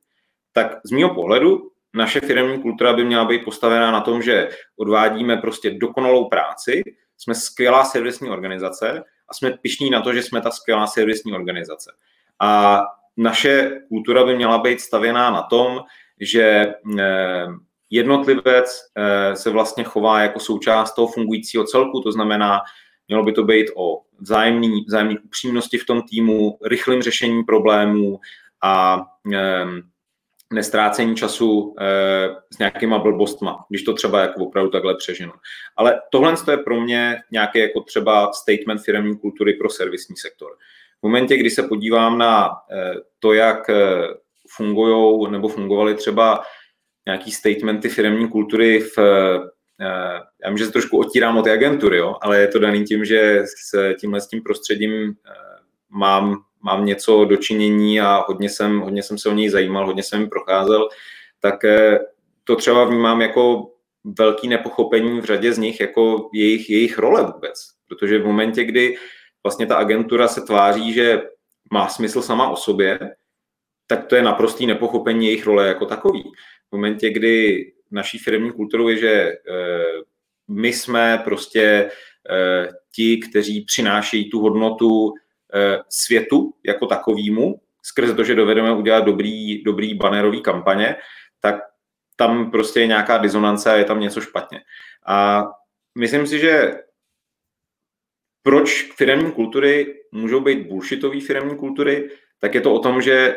tak 0.53 0.77
z 0.85 0.91
mého 0.91 1.15
pohledu 1.15 1.71
naše 1.95 2.21
firmní 2.21 2.63
kultura 2.63 2.93
by 2.93 3.05
měla 3.05 3.25
být 3.25 3.45
postavená 3.45 3.91
na 3.91 4.01
tom, 4.01 4.23
že 4.23 4.49
odvádíme 4.77 5.37
prostě 5.37 5.71
dokonalou 5.71 6.29
práci, 6.29 6.83
jsme 7.19 7.35
skvělá 7.35 7.85
servisní 7.85 8.31
organizace 8.31 9.05
a 9.29 9.35
jsme 9.35 9.51
pišní 9.51 9.91
na 9.91 10.01
to, 10.01 10.13
že 10.13 10.23
jsme 10.23 10.41
ta 10.41 10.51
skvělá 10.51 10.87
servisní 10.87 11.33
organizace. 11.33 11.93
A 12.41 12.83
naše 13.17 13.81
kultura 13.89 14.25
by 14.25 14.37
měla 14.37 14.59
být 14.59 14.81
stavěná 14.81 15.31
na 15.31 15.43
tom, 15.43 15.81
že 16.21 16.75
eh, 16.99 17.47
jednotlivec 17.91 18.71
eh, 18.95 19.37
se 19.37 19.51
vlastně 19.51 19.85
chová 19.85 20.21
jako 20.21 20.41
součást 20.41 20.95
toho 20.95 21.09
fungujícího 21.09 21.65
celku, 21.65 22.01
to 22.01 22.13
znamená, 22.13 22.61
mělo 23.09 23.25
by 23.25 23.33
to 23.33 23.45
být 23.45 23.67
o 23.77 24.01
vzájemný, 24.21 24.85
vzájemný 24.87 25.19
upřímnosti 25.19 25.79
v 25.79 25.87
tom 25.87 26.03
týmu, 26.03 26.59
rychlým 26.65 27.03
řešení 27.03 27.45
problémů 27.45 28.21
a 28.63 29.03
ehm, 29.33 29.83
nestrácení 30.53 31.17
času 31.17 31.75
eh, 31.81 32.29
s 32.55 32.59
nějakýma 32.59 32.99
blbostma, 32.99 33.65
když 33.69 33.83
to 33.83 33.95
třeba 33.95 34.21
jako 34.21 34.41
opravdu 34.47 34.71
takhle 34.71 34.97
přeženu. 34.97 35.33
Ale 35.77 36.01
tohle 36.11 36.35
je 36.51 36.57
pro 36.57 36.81
mě 36.81 37.17
nějaký 37.33 37.59
jako 37.59 37.81
třeba 37.81 38.33
statement 38.33 38.81
firmní 38.85 39.19
kultury 39.19 39.53
pro 39.53 39.71
servisní 39.71 40.17
sektor. 40.17 40.51
V 41.01 41.03
momentě, 41.03 41.37
kdy 41.37 41.51
se 41.51 41.63
podívám 41.63 42.19
na 42.19 42.51
eh, 42.71 42.95
to, 43.19 43.33
jak 43.33 43.71
fungují 44.57 45.31
nebo 45.31 45.49
fungovaly 45.49 45.95
třeba 45.95 46.43
nějaký 47.07 47.33
statementy 47.33 47.89
firmní 47.89 48.29
kultury 48.29 48.81
v 48.81 48.99
eh, 49.81 50.21
já 50.45 50.49
vím, 50.49 50.59
že 50.59 50.67
se 50.67 50.73
trošku 50.73 50.99
otírám 50.99 51.39
od 51.39 51.43
té 51.43 51.53
agentury, 51.53 51.97
jo, 51.97 52.17
ale 52.21 52.41
je 52.41 52.49
to 52.49 52.59
daný 52.59 52.85
tím, 52.85 53.05
že 53.05 53.43
s 53.45 53.95
tímhle 54.01 54.21
s 54.21 54.29
tím 54.29 54.43
prostředím 54.43 54.93
eh, 55.11 55.33
mám 55.91 56.37
mám 56.67 56.85
něco 56.85 57.25
dočinění 57.25 58.01
a 58.01 58.25
hodně 58.29 58.49
jsem, 58.49 58.81
hodně 58.81 59.03
jsem 59.03 59.19
se 59.19 59.29
o 59.29 59.33
něj 59.33 59.49
zajímal, 59.49 59.87
hodně 59.87 60.03
jsem 60.03 60.29
procházel, 60.29 60.89
tak 61.41 61.65
eh, 61.65 61.99
to 62.45 62.57
třeba 62.57 62.85
vnímám 62.85 63.23
jako 63.23 63.71
velký 64.19 64.49
nepochopení 64.49 65.21
v 65.21 65.25
řadě 65.25 65.53
z 65.53 65.59
nich, 65.59 65.81
jako 65.81 66.31
jejich, 66.33 66.71
jejich 66.71 66.99
role 66.99 67.33
vůbec. 67.33 67.55
Protože 67.89 68.19
v 68.19 68.27
momentě, 68.27 68.65
kdy 68.65 68.97
vlastně 69.43 69.67
ta 69.67 69.77
agentura 69.77 70.29
se 70.29 70.41
tváří, 70.41 70.93
že 70.93 71.23
má 71.73 71.89
smysl 71.89 72.23
sama 72.23 72.49
o 72.49 72.57
sobě, 72.57 72.99
tak 73.87 74.07
to 74.07 74.17
je 74.17 74.23
naprostý 74.23 74.67
nepochopení 74.67 75.27
jejich 75.27 75.47
role 75.47 75.69
jako 75.69 75.87
takový. 75.87 76.33
V 76.69 76.73
momentě, 76.73 77.11
kdy 77.11 77.65
naší 77.91 78.19
firmní 78.19 78.53
kulturou 78.53 78.89
je, 78.89 78.97
že 78.97 79.13
eh, 79.13 80.03
my 80.49 80.73
jsme 80.73 81.19
prostě 81.25 81.91
eh, 82.31 82.69
ti, 82.93 83.17
kteří 83.17 83.61
přinášejí 83.61 84.31
tu 84.31 84.41
hodnotu 84.41 85.15
Eh, 85.55 85.79
světu 85.89 86.55
jako 86.67 86.87
takovýmu, 86.87 87.61
skrze 87.83 88.15
to, 88.15 88.25
že 88.25 88.35
dovedeme 88.35 88.73
udělat 88.73 89.05
dobrý, 89.05 89.63
dobrý 89.63 89.95
banerový 89.95 90.43
kampaně, 90.43 90.97
tak 91.41 91.55
tam 92.17 92.51
prostě 92.51 92.81
je 92.81 92.87
nějaká 92.87 93.19
disonance 93.19 93.71
a 93.71 93.77
je 93.77 93.85
tam 93.85 94.01
něco 94.01 94.21
špatně. 94.21 94.61
A 95.07 95.45
myslím 95.99 96.27
si, 96.27 96.39
že 96.39 96.75
proč 98.43 98.93
firmní 98.97 99.33
kultury 99.33 99.95
můžou 100.13 100.41
být 100.41 100.67
bullshitové 100.67 101.21
firmní 101.21 101.57
kultury, 101.57 102.11
tak 102.39 102.55
je 102.55 102.61
to 102.61 102.75
o 102.75 102.79
tom, 102.79 103.03
že 103.03 103.37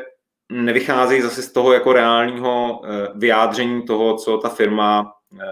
nevycházejí 0.49 1.21
zase 1.21 1.41
z 1.41 1.51
toho 1.51 1.73
jako 1.73 1.93
reálního 1.93 2.81
eh, 2.83 3.07
vyjádření 3.15 3.85
toho, 3.85 4.17
co 4.17 4.37
ta 4.37 4.49
firma 4.49 5.13
eh, 5.41 5.45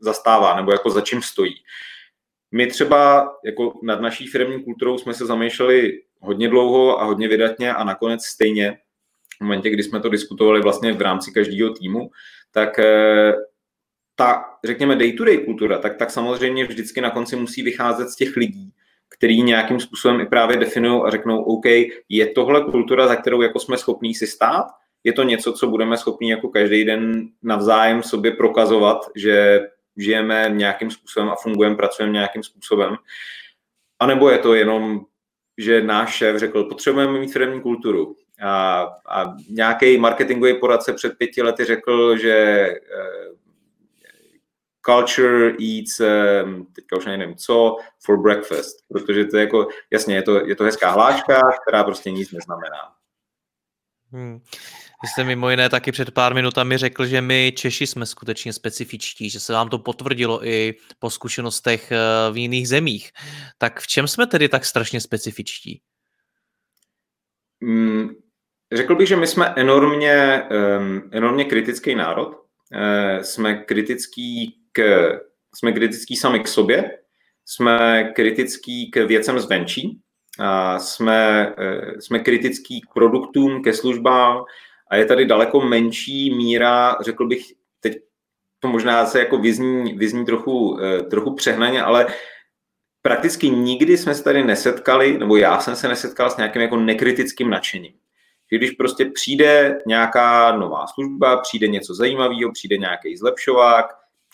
zastává 0.00 0.56
nebo 0.56 0.72
jako 0.72 0.90
za 0.90 1.00
čím 1.00 1.22
stojí. 1.22 1.54
My 2.52 2.66
třeba 2.66 3.32
jako 3.44 3.80
nad 3.82 4.00
naší 4.00 4.26
firmní 4.26 4.64
kulturou 4.64 4.98
jsme 4.98 5.14
se 5.14 5.26
zamýšleli 5.26 6.02
hodně 6.20 6.48
dlouho 6.48 7.00
a 7.00 7.04
hodně 7.04 7.28
vydatně 7.28 7.74
a 7.74 7.84
nakonec 7.84 8.24
stejně 8.24 8.78
v 9.38 9.40
momentě, 9.40 9.70
kdy 9.70 9.82
jsme 9.82 10.00
to 10.00 10.08
diskutovali 10.08 10.60
vlastně 10.60 10.92
v 10.92 11.00
rámci 11.00 11.32
každého 11.32 11.70
týmu, 11.74 12.10
tak 12.50 12.78
eh, 12.78 13.32
ta, 14.14 14.44
řekněme, 14.64 14.96
day-to-day 14.96 15.38
kultura, 15.38 15.78
tak, 15.78 15.96
tak 15.96 16.10
samozřejmě 16.10 16.64
vždycky 16.64 17.00
na 17.00 17.10
konci 17.10 17.36
musí 17.36 17.62
vycházet 17.62 18.08
z 18.08 18.16
těch 18.16 18.36
lidí, 18.36 18.72
který 19.16 19.42
nějakým 19.42 19.80
způsobem 19.80 20.20
i 20.20 20.26
právě 20.26 20.56
definují 20.56 21.02
a 21.04 21.10
řeknou, 21.10 21.42
OK, 21.42 21.64
je 22.08 22.26
tohle 22.34 22.64
kultura, 22.64 23.08
za 23.08 23.16
kterou 23.16 23.42
jako 23.42 23.58
jsme 23.60 23.78
schopní 23.78 24.14
si 24.14 24.26
stát, 24.26 24.66
je 25.04 25.12
to 25.12 25.22
něco, 25.22 25.52
co 25.52 25.66
budeme 25.66 25.96
schopni 25.96 26.30
jako 26.30 26.48
každý 26.48 26.84
den 26.84 27.28
navzájem 27.42 28.02
sobě 28.02 28.30
prokazovat, 28.30 29.06
že 29.16 29.60
žijeme 29.96 30.46
nějakým 30.48 30.90
způsobem 30.90 31.28
a 31.28 31.36
fungujeme, 31.42 31.76
pracujeme 31.76 32.12
nějakým 32.12 32.42
způsobem. 32.42 32.96
A 33.98 34.06
nebo 34.06 34.30
je 34.30 34.38
to 34.38 34.54
jenom, 34.54 35.00
že 35.58 35.82
náš 35.82 36.14
šéf 36.14 36.36
řekl, 36.36 36.64
potřebujeme 36.64 37.20
mít 37.20 37.32
firmní 37.32 37.60
kulturu. 37.60 38.16
A, 38.42 38.80
a 39.08 39.34
nějaký 39.50 39.98
marketingový 39.98 40.60
poradce 40.60 40.92
před 40.92 41.18
pěti 41.18 41.42
lety 41.42 41.64
řekl, 41.64 42.16
že 42.16 42.66
uh, 42.70 43.36
culture 44.86 45.56
eats, 45.60 46.00
um, 46.00 46.66
teďka 46.72 46.96
už 46.96 47.04
nevím 47.04 47.36
co, 47.36 47.76
for 48.04 48.22
breakfast, 48.22 48.76
protože 48.88 49.24
to 49.24 49.36
je 49.36 49.40
jako, 49.40 49.68
jasně, 49.90 50.14
je 50.14 50.22
to, 50.22 50.46
je 50.46 50.56
to 50.56 50.64
hezká 50.64 50.90
hláška, 50.90 51.40
která 51.62 51.84
prostě 51.84 52.10
nic 52.10 52.32
neznamená. 52.32 52.92
Hmm. 54.12 54.40
Vy 55.02 55.08
jste 55.08 55.24
mimo 55.24 55.50
jiné 55.50 55.68
taky 55.68 55.92
před 55.92 56.10
pár 56.10 56.34
minutami 56.34 56.78
řekl, 56.78 57.06
že 57.06 57.20
my 57.20 57.52
Češi 57.56 57.86
jsme 57.86 58.06
skutečně 58.06 58.52
specifičtí, 58.52 59.30
že 59.30 59.40
se 59.40 59.52
vám 59.52 59.68
to 59.68 59.78
potvrdilo 59.78 60.46
i 60.46 60.74
po 60.98 61.10
zkušenostech 61.10 61.92
eh, 61.92 61.98
v 62.32 62.36
jiných 62.36 62.68
zemích. 62.68 63.10
Tak 63.58 63.80
v 63.80 63.86
čem 63.86 64.08
jsme 64.08 64.26
tedy 64.26 64.48
tak 64.48 64.64
strašně 64.64 65.00
specifičtí? 65.00 65.80
Mm, 67.60 68.08
řekl 68.72 68.94
bych, 68.94 69.08
že 69.08 69.16
my 69.16 69.26
jsme 69.26 69.46
enormně, 69.56 70.42
um, 70.78 71.02
enormně 71.12 71.44
kritický 71.44 71.94
národ. 71.94 72.28
Uh, 72.28 73.22
jsme 73.22 73.54
kritický 73.54 74.58
k, 74.76 75.10
jsme 75.54 75.72
kritický 75.72 76.16
sami 76.16 76.40
k 76.40 76.48
sobě, 76.48 76.98
jsme 77.44 78.04
kritický 78.16 78.90
k 78.90 78.96
věcem 78.96 79.40
zvenčí, 79.40 80.00
a 80.38 80.78
jsme, 80.78 81.54
uh, 81.58 81.98
jsme 81.98 82.18
kritický 82.18 82.80
k 82.80 82.94
produktům, 82.94 83.62
ke 83.62 83.72
službám, 83.72 84.44
a 84.90 84.96
je 84.96 85.04
tady 85.04 85.26
daleko 85.26 85.60
menší 85.60 86.34
míra, 86.34 86.96
řekl 87.00 87.26
bych, 87.26 87.52
teď 87.80 87.98
to 88.60 88.68
možná 88.68 89.06
se 89.06 89.18
jako 89.18 89.38
vyzní, 89.38 89.94
vyzní 89.94 90.24
trochu, 90.24 90.80
eh, 90.80 91.02
trochu 91.02 91.34
přehnaně, 91.34 91.82
ale 91.82 92.06
prakticky 93.02 93.50
nikdy 93.50 93.98
jsme 93.98 94.14
se 94.14 94.24
tady 94.24 94.44
nesetkali, 94.44 95.18
nebo 95.18 95.36
já 95.36 95.60
jsem 95.60 95.76
se 95.76 95.88
nesetkal 95.88 96.30
s 96.30 96.36
nějakým 96.36 96.62
jako 96.62 96.76
nekritickým 96.76 97.50
nadšením. 97.50 97.92
Když 98.50 98.70
prostě 98.70 99.04
přijde 99.04 99.78
nějaká 99.86 100.56
nová 100.56 100.86
služba, 100.86 101.36
přijde 101.36 101.68
něco 101.68 101.94
zajímavého, 101.94 102.52
přijde 102.52 102.76
nějaký 102.76 103.16
zlepšovák, 103.16 103.86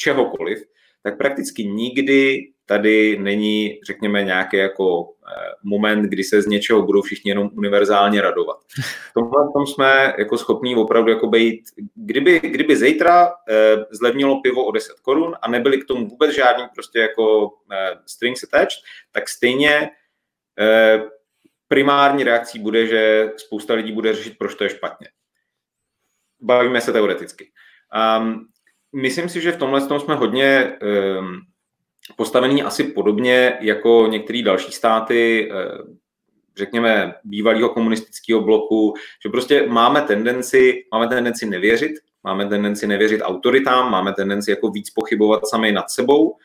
čehokoliv, 0.03 0.59
tak 1.03 1.19
prakticky 1.19 1.65
nikdy 1.65 2.49
tady 2.67 3.19
není, 3.19 3.81
řekněme, 3.87 4.25
nějaký 4.25 4.57
jako 4.57 5.09
eh, 5.09 5.53
moment, 5.65 6.03
kdy 6.03 6.25
se 6.25 6.43
z 6.43 6.47
něčeho 6.47 6.83
budou 6.83 7.03
všichni 7.03 7.31
jenom 7.31 7.51
univerzálně 7.53 8.21
radovat. 8.21 8.57
V 9.11 9.13
tomhle 9.15 9.49
tom 9.57 9.67
jsme 9.67 10.15
jako 10.19 10.39
schopní 10.39 10.77
opravdu 10.77 11.11
jako 11.11 11.27
být, 11.27 11.63
kdyby, 11.95 12.41
kdyby 12.41 12.77
zítra 12.77 13.33
eh, 13.49 13.77
zlevnilo 13.91 14.41
pivo 14.41 14.65
o 14.65 14.73
10 14.73 15.01
korun 15.01 15.37
a 15.43 15.51
nebyly 15.51 15.79
k 15.79 15.87
tomu 15.87 16.09
vůbec 16.09 16.35
žádný 16.35 16.65
prostě 16.75 16.99
jako 16.99 17.51
eh, 17.73 17.97
strings 18.07 18.43
attached, 18.45 18.79
tak 19.13 19.29
stejně 19.29 19.91
eh, 20.59 21.03
primární 21.69 22.25
reakcí 22.25 22.59
bude, 22.59 22.87
že 22.87 23.33
spousta 23.37 23.75
lidí 23.75 23.93
bude 23.93 24.15
řešit, 24.15 24.39
proč 24.39 24.55
to 24.55 24.65
je 24.65 24.71
špatně. 24.71 25.09
Bavíme 26.41 26.81
se 26.81 26.93
teoreticky. 26.93 27.51
Um, 28.19 28.47
myslím 28.93 29.29
si, 29.29 29.41
že 29.41 29.53
v 29.53 29.57
tomhle 29.57 29.81
tom 29.81 30.01
jsme 30.01 30.15
hodně 30.15 30.73
um, 31.19 31.41
postavený 32.17 32.63
asi 32.63 32.85
podobně 32.85 33.59
jako 33.61 34.07
některé 34.11 34.43
další 34.43 34.73
státy, 34.73 35.51
eh, 35.53 35.79
řekněme, 36.57 37.15
bývalého 37.25 37.69
komunistického 37.69 38.41
bloku, 38.41 38.95
že 39.23 39.29
prostě 39.29 39.67
máme 39.67 40.01
tendenci, 40.01 40.85
máme 40.93 41.09
tendenci 41.09 41.47
nevěřit, 41.47 41.93
máme 42.23 42.47
tendenci 42.47 42.87
nevěřit 42.87 43.21
autoritám, 43.23 43.91
máme 43.91 44.13
tendenci 44.13 44.51
jako 44.51 44.71
víc 44.71 44.91
pochybovat 44.91 45.47
sami 45.47 45.73
nad 45.73 45.91
sebou 45.91 46.37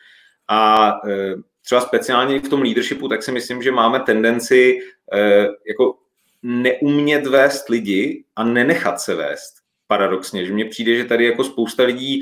a 0.48 0.92
eh, 1.08 1.34
třeba 1.64 1.80
speciálně 1.80 2.40
v 2.40 2.48
tom 2.48 2.62
leadershipu, 2.62 3.08
tak 3.08 3.22
si 3.22 3.32
myslím, 3.32 3.62
že 3.62 3.72
máme 3.72 4.00
tendenci 4.00 4.78
eh, 5.12 5.46
jako 5.68 5.98
neumět 6.42 7.26
vést 7.26 7.68
lidi 7.68 8.24
a 8.36 8.44
nenechat 8.44 9.00
se 9.00 9.14
vést. 9.14 9.57
Paradoxně, 9.88 10.46
že 10.46 10.52
mně 10.52 10.64
přijde, 10.64 10.94
že 10.94 11.04
tady 11.04 11.24
jako 11.24 11.44
spousta 11.44 11.82
lidí 11.82 12.20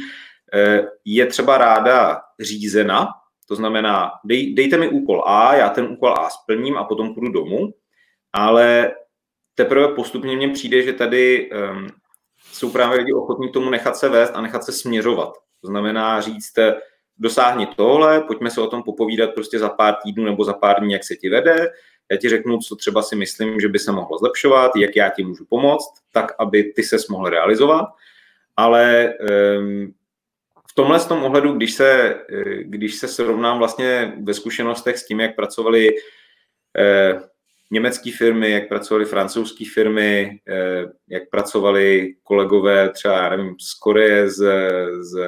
je 1.04 1.26
třeba 1.26 1.58
ráda 1.58 2.20
řízena, 2.40 3.08
to 3.48 3.54
znamená, 3.56 4.10
dej, 4.24 4.54
dejte 4.54 4.76
mi 4.76 4.88
úkol 4.88 5.22
A, 5.26 5.54
já 5.56 5.68
ten 5.68 5.84
úkol 5.84 6.14
A 6.18 6.30
splním 6.30 6.76
a 6.76 6.84
potom 6.84 7.14
půjdu 7.14 7.32
domů, 7.32 7.74
ale 8.32 8.94
teprve 9.54 9.88
postupně 9.88 10.36
mně 10.36 10.48
přijde, 10.48 10.82
že 10.82 10.92
tady 10.92 11.50
um, 11.50 11.88
jsou 12.52 12.70
právě 12.70 12.98
lidi 12.98 13.12
ochotní 13.12 13.52
tomu 13.52 13.70
nechat 13.70 13.96
se 13.96 14.08
vést 14.08 14.30
a 14.34 14.40
nechat 14.40 14.64
se 14.64 14.72
směřovat. 14.72 15.32
To 15.60 15.66
znamená 15.66 16.20
říct, 16.20 16.54
dosáhni 17.18 17.66
tohle, 17.66 18.20
pojďme 18.20 18.50
se 18.50 18.60
o 18.60 18.66
tom 18.66 18.82
popovídat 18.82 19.34
prostě 19.34 19.58
za 19.58 19.68
pár 19.68 19.94
týdnů 20.02 20.24
nebo 20.24 20.44
za 20.44 20.52
pár 20.52 20.80
dní, 20.80 20.92
jak 20.92 21.04
se 21.04 21.16
ti 21.16 21.28
vede, 21.28 21.68
já 22.10 22.16
ti 22.16 22.28
řeknu, 22.28 22.58
co 22.58 22.76
třeba 22.76 23.02
si 23.02 23.16
myslím, 23.16 23.60
že 23.60 23.68
by 23.68 23.78
se 23.78 23.92
mohlo 23.92 24.18
zlepšovat, 24.18 24.76
jak 24.76 24.96
já 24.96 25.08
ti 25.08 25.24
můžu 25.24 25.44
pomoct, 25.44 25.94
tak, 26.12 26.32
aby 26.38 26.64
ty 26.64 26.82
se 26.82 26.96
mohl 27.10 27.28
realizovat, 27.28 27.88
ale 28.56 29.14
um, 29.58 29.94
tomhle 30.76 31.00
z 31.00 31.06
tom 31.06 31.24
ohledu, 31.24 31.52
když 31.52 31.72
se, 31.72 32.14
eh, 32.30 32.62
když 32.62 32.94
se 32.94 33.08
srovnám 33.08 33.58
vlastně 33.58 34.12
ve 34.22 34.34
zkušenostech 34.34 34.98
s 34.98 35.06
tím, 35.06 35.20
jak 35.20 35.36
pracovali 35.36 35.90
eh, 36.78 37.20
německé 37.70 38.10
firmy, 38.12 38.50
jak 38.50 38.68
pracovali 38.68 39.04
francouzské 39.04 39.64
firmy, 39.74 40.40
eh, 40.48 40.84
jak 41.08 41.30
pracovali 41.30 42.14
kolegové 42.22 42.90
třeba, 42.90 43.16
já 43.16 43.36
nevím, 43.36 43.56
z 43.60 43.74
Koreje, 43.74 44.30
z, 44.30 44.44
z, 45.00 45.18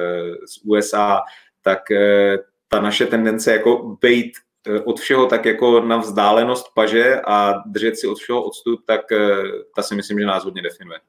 z 0.45 0.57
USA, 0.65 1.21
tak 1.61 1.91
eh, 1.91 2.37
ta 2.67 2.81
naše 2.81 3.05
tendence 3.05 3.53
jako 3.53 3.97
být 4.01 4.31
od 4.85 4.99
všeho 4.99 5.25
tak 5.25 5.45
jako 5.45 5.79
na 5.81 5.97
vzdálenost 5.97 6.65
paže 6.73 7.21
a 7.27 7.53
držet 7.65 7.97
si 7.97 8.07
od 8.07 8.17
všeho 8.17 8.43
odstup, 8.43 8.85
tak 8.85 9.11
eh, 9.11 9.43
ta 9.75 9.81
si 9.81 9.95
myslím, 9.95 10.19
že 10.19 10.25
nás 10.25 10.43
hodně 10.43 10.61
definuje. 10.61 10.99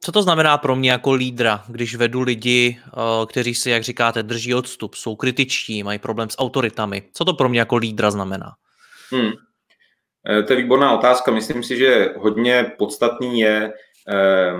Co 0.00 0.12
to 0.12 0.22
znamená 0.22 0.58
pro 0.58 0.76
mě 0.76 0.90
jako 0.90 1.12
lídra, 1.12 1.64
když 1.68 1.94
vedu 1.94 2.22
lidi, 2.22 2.80
eh, 2.86 3.26
kteří 3.26 3.54
si, 3.54 3.70
jak 3.70 3.82
říkáte, 3.82 4.22
drží 4.22 4.54
odstup, 4.54 4.94
jsou 4.94 5.16
kritičtí, 5.16 5.82
mají 5.82 5.98
problém 5.98 6.30
s 6.30 6.38
autoritami? 6.38 7.02
Co 7.12 7.24
to 7.24 7.34
pro 7.34 7.48
mě 7.48 7.58
jako 7.58 7.76
lídra 7.76 8.10
znamená? 8.10 8.52
Hmm. 9.10 9.32
Eh, 10.28 10.42
to 10.42 10.52
je 10.52 10.56
výborná 10.56 10.98
otázka. 10.98 11.30
Myslím 11.30 11.62
si, 11.62 11.76
že 11.76 12.14
hodně 12.16 12.72
podstatný 12.78 13.40
je 13.40 13.72
eh, 14.08 14.52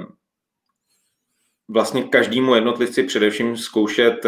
vlastně 1.69 2.03
každému 2.03 2.55
jednotlivci 2.55 3.03
především 3.03 3.57
zkoušet 3.57 4.27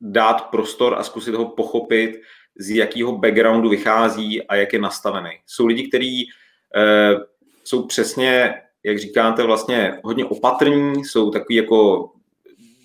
dát 0.00 0.50
prostor 0.50 0.94
a 0.98 1.02
zkusit 1.02 1.34
ho 1.34 1.48
pochopit, 1.48 2.20
z 2.58 2.70
jakého 2.70 3.18
backgroundu 3.18 3.68
vychází 3.68 4.42
a 4.42 4.54
jak 4.54 4.72
je 4.72 4.78
nastavený. 4.78 5.30
Jsou 5.46 5.66
lidi, 5.66 5.88
kteří 5.88 6.28
jsou 7.64 7.86
přesně 7.86 8.54
jak 8.84 8.98
říkáte, 8.98 9.42
vlastně 9.42 10.00
hodně 10.04 10.24
opatrní, 10.24 11.04
jsou 11.04 11.30
takový 11.30 11.54
jako 11.54 12.10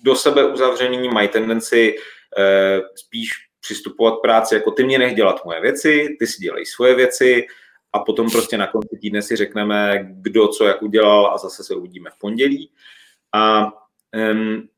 do 0.02 0.16
sebe 0.16 0.52
uzavření, 0.52 1.08
mají 1.08 1.28
tendenci 1.28 1.96
eh, 2.38 2.80
spíš 2.94 3.28
přistupovat 3.60 4.18
k 4.18 4.22
práci 4.22 4.54
jako 4.54 4.70
ty 4.70 4.84
mě 4.84 4.98
nech 4.98 5.14
dělat 5.14 5.44
moje 5.44 5.60
věci, 5.60 6.16
ty 6.18 6.26
si 6.26 6.42
dělej 6.42 6.66
svoje 6.66 6.94
věci 6.94 7.46
a 7.92 7.98
potom 7.98 8.30
prostě 8.30 8.58
na 8.58 8.66
konci 8.66 8.98
týdne 9.00 9.22
si 9.22 9.36
řekneme, 9.36 9.98
kdo 10.02 10.48
co 10.48 10.64
jak 10.64 10.82
udělal 10.82 11.26
a 11.26 11.38
zase 11.38 11.64
se 11.64 11.74
uvidíme 11.74 12.10
v 12.10 12.18
pondělí. 12.18 12.70
A 13.32 13.72
um, 14.32 14.68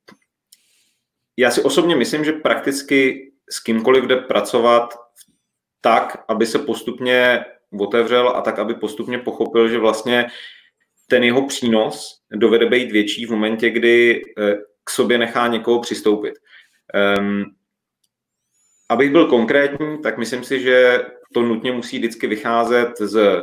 já 1.36 1.51
si 1.51 1.62
osobně 1.62 1.97
myslím, 1.97 2.24
že 2.24 2.32
prakticky 2.32 3.32
s 3.51 3.61
kýmkoliv 3.61 4.05
jde 4.05 4.16
pracovat 4.16 4.94
tak, 5.80 6.24
aby 6.28 6.47
se 6.47 6.59
postupně 6.59 7.44
otevřel 7.80 8.28
a 8.28 8.40
tak, 8.40 8.59
aby 8.59 8.74
postupně 8.74 9.18
pochopil, 9.18 9.68
že 9.68 9.78
vlastně 9.78 10.26
ten 11.09 11.24
jeho 11.24 11.47
přínos 11.47 12.20
dovede 12.30 12.66
být 12.66 12.92
větší 12.92 13.26
v 13.26 13.30
momentě, 13.30 13.70
kdy 13.70 14.22
eh, 14.38 14.57
k 14.84 14.90
sobě 14.90 15.18
nechá 15.18 15.47
někoho 15.47 15.80
přistoupit. 15.80 16.34
Um, 17.18 17.44
abych 18.88 19.11
byl 19.11 19.26
konkrétní, 19.26 20.03
tak 20.03 20.18
myslím 20.18 20.44
si, 20.44 20.61
že 20.61 21.05
to 21.34 21.42
nutně 21.42 21.72
musí 21.72 21.99
vždycky 21.99 22.26
vycházet 22.26 22.99
z 22.99 23.42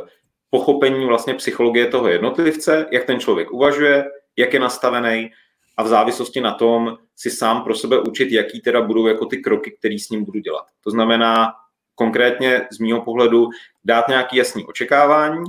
pochopení 0.50 1.06
vlastně 1.06 1.34
psychologie 1.34 1.86
toho 1.86 2.08
jednotlivce, 2.08 2.86
jak 2.92 3.04
ten 3.04 3.20
člověk 3.20 3.52
uvažuje, 3.52 4.04
jak 4.36 4.54
je 4.54 4.60
nastavený 4.60 5.30
a 5.76 5.82
v 5.82 5.88
závislosti 5.88 6.40
na 6.40 6.54
tom 6.54 6.96
si 7.16 7.30
sám 7.30 7.64
pro 7.64 7.74
sebe 7.74 8.00
učit, 8.00 8.32
jaký 8.32 8.60
teda 8.60 8.82
budou 8.82 9.06
jako 9.06 9.26
ty 9.26 9.36
kroky, 9.36 9.76
které 9.78 9.98
s 9.98 10.08
ním 10.08 10.24
budu 10.24 10.40
dělat. 10.40 10.66
To 10.84 10.90
znamená 10.90 11.52
konkrétně 11.94 12.66
z 12.72 12.78
mého 12.78 13.02
pohledu 13.02 13.48
dát 13.84 14.08
nějaké 14.08 14.36
jasné 14.36 14.62
očekávání, 14.64 15.44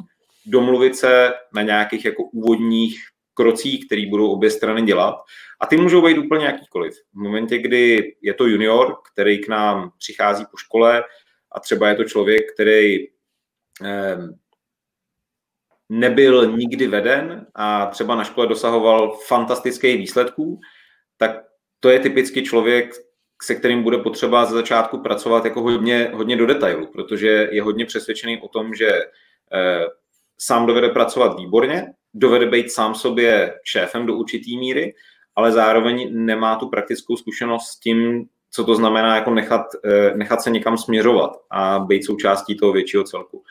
domluvit 0.46 0.96
se 0.96 1.34
na 1.54 1.62
nějakých 1.62 2.06
jako 2.06 2.24
úvodních 2.24 3.00
krocích, 3.34 3.86
které 3.86 4.10
budou 4.10 4.32
obě 4.32 4.50
strany 4.50 4.82
dělat. 4.82 5.16
A 5.60 5.66
ty 5.66 5.78
můžou 5.78 6.02
být 6.02 6.18
úplně 6.18 6.46
jakýkoliv. 6.46 6.94
V 7.14 7.18
momentě, 7.18 7.58
kdy 7.58 8.16
je 8.22 8.34
to 8.34 8.46
junior, 8.46 8.98
který 9.12 9.40
k 9.40 9.48
nám 9.48 9.92
přichází 9.98 10.46
po 10.52 10.58
škole 10.58 11.04
a 11.52 11.60
třeba 11.60 11.90
je 11.90 11.96
to 11.96 12.04
člověk, 12.04 12.54
který 12.54 13.08
eh, 13.84 14.18
nebyl 15.90 16.52
nikdy 16.52 16.88
veden 16.88 17.46
a 17.56 17.86
třeba 17.86 18.16
na 18.16 18.24
škole 18.24 18.48
dosahoval 18.48 19.18
fantastických 19.28 19.98
výsledků, 19.98 20.60
tak 21.18 21.32
to 21.80 21.90
je 21.90 22.00
typicky 22.00 22.44
člověk, 22.44 22.92
se 23.42 23.56
kterým 23.56 23.84
bude 23.84 23.98
potřeba 23.98 24.46
za 24.46 24.56
začátku 24.56 24.98
pracovat 24.98 25.46
jako 25.46 25.62
hodně, 25.62 26.12
hodně 26.14 26.38
do 26.38 26.46
detailu, 26.46 26.88
protože 26.88 27.50
je 27.52 27.62
hodně 27.62 27.86
přesvědčený 27.86 28.42
o 28.42 28.48
tom, 28.48 28.74
že 28.74 28.90
eh, 29.54 29.86
sám 30.38 30.66
dovede 30.66 30.90
pracovat 30.90 31.40
výborně, 31.40 31.94
dovede 32.14 32.46
být 32.46 32.72
sám 32.72 32.96
sobě 32.96 33.54
šéfem 33.64 34.06
do 34.06 34.16
určitý 34.16 34.58
míry, 34.58 34.94
ale 35.36 35.52
zároveň 35.52 36.26
nemá 36.26 36.56
tu 36.56 36.70
praktickou 36.70 37.16
zkušenost 37.16 37.68
s 37.68 37.80
tím, 37.80 38.26
co 38.52 38.64
to 38.64 38.76
znamená 38.76 39.16
jako 39.16 39.34
nechat, 39.34 39.66
eh, 39.86 40.12
nechat 40.16 40.42
se 40.42 40.50
někam 40.50 40.78
směřovat 40.78 41.32
a 41.52 41.80
být 41.80 42.06
součástí 42.06 42.58
toho 42.58 42.72
většího 42.72 43.04
celku. 43.04 43.44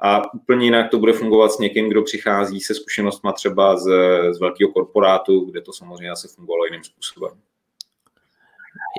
A 0.00 0.34
úplně 0.34 0.66
jinak 0.66 0.90
to 0.90 0.98
bude 0.98 1.12
fungovat 1.12 1.52
s 1.52 1.58
někým, 1.58 1.88
kdo 1.88 2.02
přichází 2.02 2.60
se 2.60 2.74
zkušenostma 2.74 3.32
třeba 3.32 3.76
z, 3.76 3.84
z 4.32 4.40
velkého 4.40 4.70
korporátu, 4.70 5.40
kde 5.40 5.60
to 5.60 5.72
samozřejmě 5.72 6.10
asi 6.10 6.28
fungovalo 6.28 6.64
jiným 6.64 6.84
způsobem. 6.84 7.32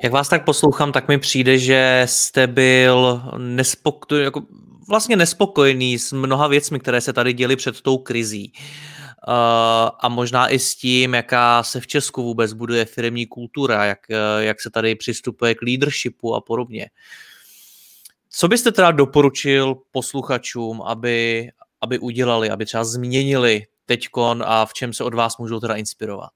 Jak 0.03 0.11
vás 0.11 0.29
tak 0.29 0.45
poslouchám, 0.45 0.91
tak 0.91 1.07
mi 1.07 1.17
přijde, 1.17 1.57
že 1.57 2.03
jste 2.05 2.47
byl 2.47 3.21
nespokojený, 3.37 4.23
jako 4.23 4.41
vlastně 4.89 5.15
nespokojený 5.15 5.99
s 5.99 6.11
mnoha 6.11 6.47
věcmi, 6.47 6.79
které 6.79 7.01
se 7.01 7.13
tady 7.13 7.33
děly 7.33 7.55
před 7.55 7.81
tou 7.81 7.97
krizí. 7.97 8.53
Uh, 9.27 9.33
a 9.99 10.09
možná 10.09 10.49
i 10.49 10.59
s 10.59 10.75
tím, 10.75 11.13
jaká 11.13 11.63
se 11.63 11.79
v 11.79 11.87
Česku 11.87 12.23
vůbec 12.23 12.53
buduje 12.53 12.85
firmní 12.85 13.25
kultura, 13.25 13.85
jak, 13.85 13.99
uh, 14.09 14.43
jak 14.43 14.61
se 14.61 14.69
tady 14.69 14.95
přistupuje 14.95 15.55
k 15.55 15.61
leadershipu 15.61 16.35
a 16.35 16.41
podobně. 16.41 16.89
Co 18.29 18.47
byste 18.47 18.71
teda 18.71 18.91
doporučil 18.91 19.75
posluchačům, 19.91 20.81
aby, 20.81 21.49
aby 21.81 21.99
udělali, 21.99 22.49
aby 22.49 22.65
třeba 22.65 22.83
změnili 22.83 23.63
teďkon 23.85 24.43
a 24.47 24.65
v 24.65 24.73
čem 24.73 24.93
se 24.93 25.03
od 25.03 25.13
vás 25.13 25.37
můžou 25.37 25.59
teda 25.59 25.75
inspirovat? 25.75 26.31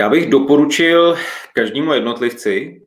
Já 0.00 0.08
bych 0.08 0.30
doporučil 0.30 1.16
každému 1.54 1.92
jednotlivci, 1.92 2.82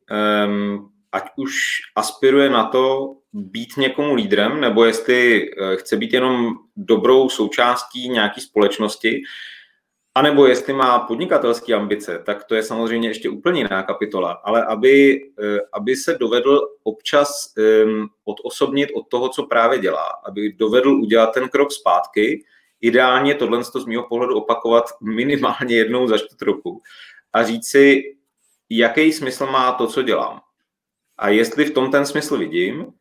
um, 0.46 0.92
ať 1.12 1.24
už 1.36 1.52
aspiruje 1.96 2.50
na 2.50 2.64
to 2.64 3.16
být 3.32 3.76
někomu 3.76 4.14
lídrem, 4.14 4.60
nebo 4.60 4.84
jestli 4.84 5.50
eh, 5.50 5.76
chce 5.76 5.96
být 5.96 6.12
jenom 6.12 6.54
dobrou 6.76 7.28
součástí 7.28 8.08
nějaké 8.08 8.40
společnosti, 8.40 9.22
anebo 10.14 10.46
jestli 10.46 10.72
má 10.72 10.98
podnikatelské 10.98 11.74
ambice, 11.74 12.22
tak 12.26 12.44
to 12.44 12.54
je 12.54 12.62
samozřejmě 12.62 13.08
ještě 13.08 13.28
úplně 13.30 13.60
jiná 13.60 13.82
kapitola, 13.82 14.32
ale 14.32 14.64
aby, 14.64 15.22
eh, 15.42 15.58
aby 15.72 15.96
se 15.96 16.14
dovedl 16.14 16.68
občas 16.82 17.54
um, 17.84 18.08
odosobnit 18.24 18.90
od 18.94 19.08
toho, 19.08 19.28
co 19.28 19.42
právě 19.42 19.78
dělá, 19.78 20.06
aby 20.24 20.52
dovedl 20.52 20.90
udělat 20.90 21.34
ten 21.34 21.48
krok 21.48 21.72
zpátky, 21.72 22.44
ideálně 22.80 23.34
tohle 23.34 23.64
z 23.64 23.86
mého 23.86 24.02
pohledu 24.08 24.36
opakovat 24.36 24.84
minimálně 25.02 25.76
jednou 25.76 26.08
za 26.08 26.18
čtvrt 26.18 26.42
roku 26.42 26.82
a 27.32 27.44
říct 27.44 27.68
si, 27.68 28.02
jaký 28.70 29.12
smysl 29.12 29.46
má 29.46 29.72
to, 29.72 29.86
co 29.86 30.02
dělám 30.02 30.40
a 31.18 31.28
jestli 31.28 31.64
v 31.64 31.74
tom 31.74 31.90
ten 31.90 32.06
smysl 32.06 32.38
vidím, 32.38 32.92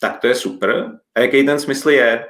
tak 0.00 0.20
to 0.20 0.26
je 0.26 0.34
super. 0.34 1.00
A 1.14 1.20
jaký 1.20 1.46
ten 1.46 1.60
smysl 1.60 1.90
je? 1.90 2.26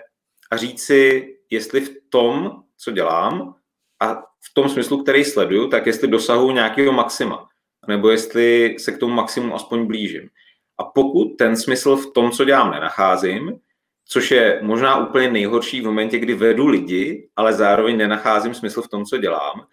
A 0.51 0.57
říct 0.57 0.83
si, 0.83 1.35
jestli 1.51 1.81
v 1.81 1.97
tom, 2.09 2.63
co 2.77 2.91
dělám, 2.91 3.55
a 4.01 4.15
v 4.21 4.55
tom 4.55 4.69
smyslu, 4.69 5.03
který 5.03 5.25
sleduju, 5.25 5.69
tak 5.69 5.87
jestli 5.87 6.09
dosahuju 6.09 6.51
nějakého 6.51 6.93
maxima, 6.93 7.49
nebo 7.89 8.11
jestli 8.11 8.77
se 8.79 8.93
k 8.93 8.99
tomu 8.99 9.15
maximu 9.15 9.55
aspoň 9.55 9.87
blížím. 9.87 10.29
A 10.79 10.85
pokud 10.85 11.25
ten 11.39 11.57
smysl 11.57 11.97
v 11.97 12.13
tom, 12.13 12.31
co 12.31 12.45
dělám, 12.45 12.71
nenacházím, 12.71 13.61
což 14.05 14.31
je 14.31 14.61
možná 14.63 15.09
úplně 15.09 15.31
nejhorší 15.31 15.81
v 15.81 15.85
momentě, 15.85 16.19
kdy 16.19 16.35
vedu 16.35 16.67
lidi, 16.67 17.29
ale 17.37 17.53
zároveň 17.53 17.97
nenacházím 17.97 18.55
smysl 18.55 18.83
v 18.83 18.89
tom, 18.89 19.05
co 19.05 19.17
dělám, 19.19 19.67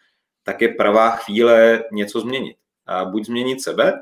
tak 0.43 0.61
je 0.61 0.67
pravá 0.67 1.11
chvíle 1.11 1.83
něco 1.91 2.19
změnit. 2.19 2.57
A 2.85 3.05
buď 3.05 3.25
změnit 3.25 3.63
sebe, 3.63 3.93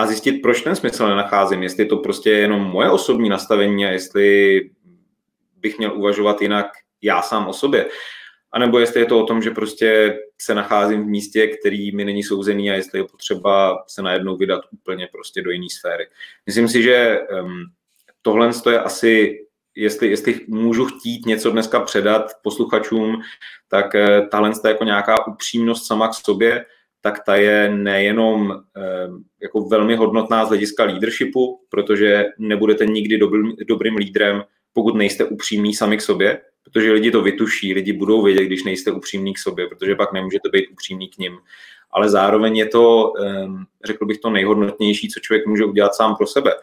a 0.00 0.06
zjistit, 0.06 0.32
proč 0.32 0.62
ten 0.62 0.76
smysl 0.76 1.08
nenacházím, 1.08 1.62
jestli 1.62 1.86
to 1.86 1.96
prostě 1.96 2.30
je 2.30 2.38
jenom 2.38 2.60
moje 2.60 2.90
osobní 2.90 3.28
nastavení 3.28 3.86
a 3.86 3.90
jestli 3.90 4.60
bych 5.56 5.78
měl 5.78 5.98
uvažovat 5.98 6.42
jinak 6.42 6.66
já 7.02 7.22
sám 7.22 7.48
o 7.48 7.52
sobě. 7.52 7.88
A 8.52 8.58
nebo 8.58 8.78
jestli 8.78 9.00
je 9.00 9.06
to 9.06 9.20
o 9.20 9.26
tom, 9.26 9.42
že 9.42 9.50
prostě 9.50 10.18
se 10.38 10.54
nacházím 10.54 11.02
v 11.02 11.06
místě, 11.06 11.46
který 11.46 11.96
mi 11.96 12.04
není 12.04 12.22
souzený 12.22 12.70
a 12.70 12.74
jestli 12.74 12.98
je 12.98 13.04
potřeba 13.04 13.84
se 13.86 14.02
najednou 14.02 14.36
vydat 14.36 14.60
úplně 14.72 15.08
prostě 15.12 15.42
do 15.42 15.50
jiné 15.50 15.66
sféry. 15.78 16.06
Myslím 16.46 16.68
si, 16.68 16.82
že 16.82 17.20
um, 17.42 17.64
tohle 18.22 18.50
je 18.70 18.80
asi, 18.80 19.38
jestli, 19.76 20.10
jestli 20.10 20.40
můžu 20.48 20.84
chtít 20.84 21.26
něco 21.26 21.50
dneska 21.50 21.80
předat 21.80 22.32
posluchačům, 22.42 23.20
tak 23.68 23.94
uh, 23.94 24.28
tahle 24.28 24.52
jako 24.68 24.84
nějaká 24.84 25.26
upřímnost 25.26 25.86
sama 25.86 26.08
k 26.08 26.14
sobě, 26.14 26.64
tak 27.00 27.24
ta 27.24 27.36
je 27.36 27.70
nejenom 27.70 28.52
ehm, 28.74 29.24
jako 29.42 29.60
velmi 29.60 29.96
hodnotná 29.96 30.44
z 30.44 30.48
hlediska 30.48 30.84
leadershipu, 30.84 31.60
protože 31.68 32.24
nebudete 32.38 32.86
nikdy 32.86 33.18
dobrým, 33.18 33.52
dobrým 33.68 33.96
lídrem, 33.96 34.44
pokud 34.72 34.94
nejste 34.94 35.24
upřímní 35.24 35.74
sami 35.74 35.96
k 35.96 36.02
sobě, 36.02 36.40
protože 36.64 36.92
lidi 36.92 37.10
to 37.10 37.22
vytuší, 37.22 37.74
lidi 37.74 37.92
budou 37.92 38.22
vědět, 38.22 38.44
když 38.44 38.64
nejste 38.64 38.92
upřímní 38.92 39.34
k 39.34 39.38
sobě, 39.38 39.66
protože 39.68 39.94
pak 39.94 40.12
nemůžete 40.12 40.48
být 40.48 40.68
upřímný 40.68 41.08
k 41.08 41.18
nim. 41.18 41.38
Ale 41.90 42.10
zároveň 42.10 42.56
je 42.56 42.66
to, 42.66 43.12
ehm, 43.24 43.64
řekl 43.84 44.06
bych, 44.06 44.18
to 44.18 44.30
nejhodnotnější, 44.30 45.08
co 45.08 45.20
člověk 45.20 45.46
může 45.46 45.64
udělat 45.64 45.94
sám 45.94 46.16
pro 46.16 46.26
sebe. 46.26 46.54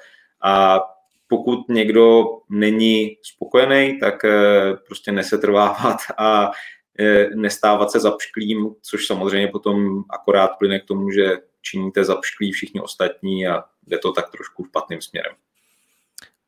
A 0.41 0.81
pokud 1.27 1.69
někdo 1.69 2.25
není 2.49 3.17
spokojený, 3.21 3.99
tak 3.99 4.25
eh, 4.25 4.73
prostě 4.87 5.11
nesetrvávat 5.11 5.97
a 6.17 6.51
Eh, 6.99 7.29
nestávat 7.35 7.91
se 7.91 7.99
zapšklým, 7.99 8.75
což 8.81 9.07
samozřejmě 9.07 9.47
potom 9.47 10.03
akorát 10.09 10.47
plyne 10.47 10.79
k 10.79 10.85
tomu, 10.85 11.11
že 11.11 11.37
činíte 11.61 12.03
zapšklí 12.03 12.51
všichni 12.51 12.81
ostatní 12.81 13.47
a 13.47 13.63
jde 13.87 13.97
to 13.97 14.11
tak 14.11 14.31
trošku 14.31 14.65
špatným 14.65 15.01
směrem. 15.01 15.33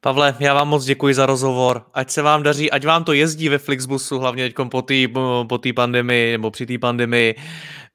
Pavle, 0.01 0.35
já 0.39 0.53
vám 0.53 0.67
moc 0.67 0.85
děkuji 0.85 1.13
za 1.13 1.25
rozhovor. 1.25 1.81
Ať 1.93 2.09
se 2.09 2.21
vám 2.21 2.43
daří, 2.43 2.71
ať 2.71 2.85
vám 2.85 3.03
to 3.03 3.13
jezdí 3.13 3.49
ve 3.49 3.57
Flixbusu, 3.57 4.19
hlavně 4.19 4.43
teď 4.43 4.55
po 4.71 4.81
té 4.81 5.07
po 5.47 5.59
pandemii 5.75 6.31
nebo 6.31 6.51
při 6.51 6.65
té 6.65 6.77
pandemii. 6.77 7.35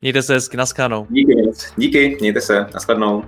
Mějte 0.03 0.23
se 0.23 0.35
hezky, 0.35 0.57
naschledanou. 0.57 1.07
Díky, 1.11 1.35
díky, 1.77 2.17
mějte 2.21 2.41
se, 2.41 2.67
naschledanou. 2.75 3.25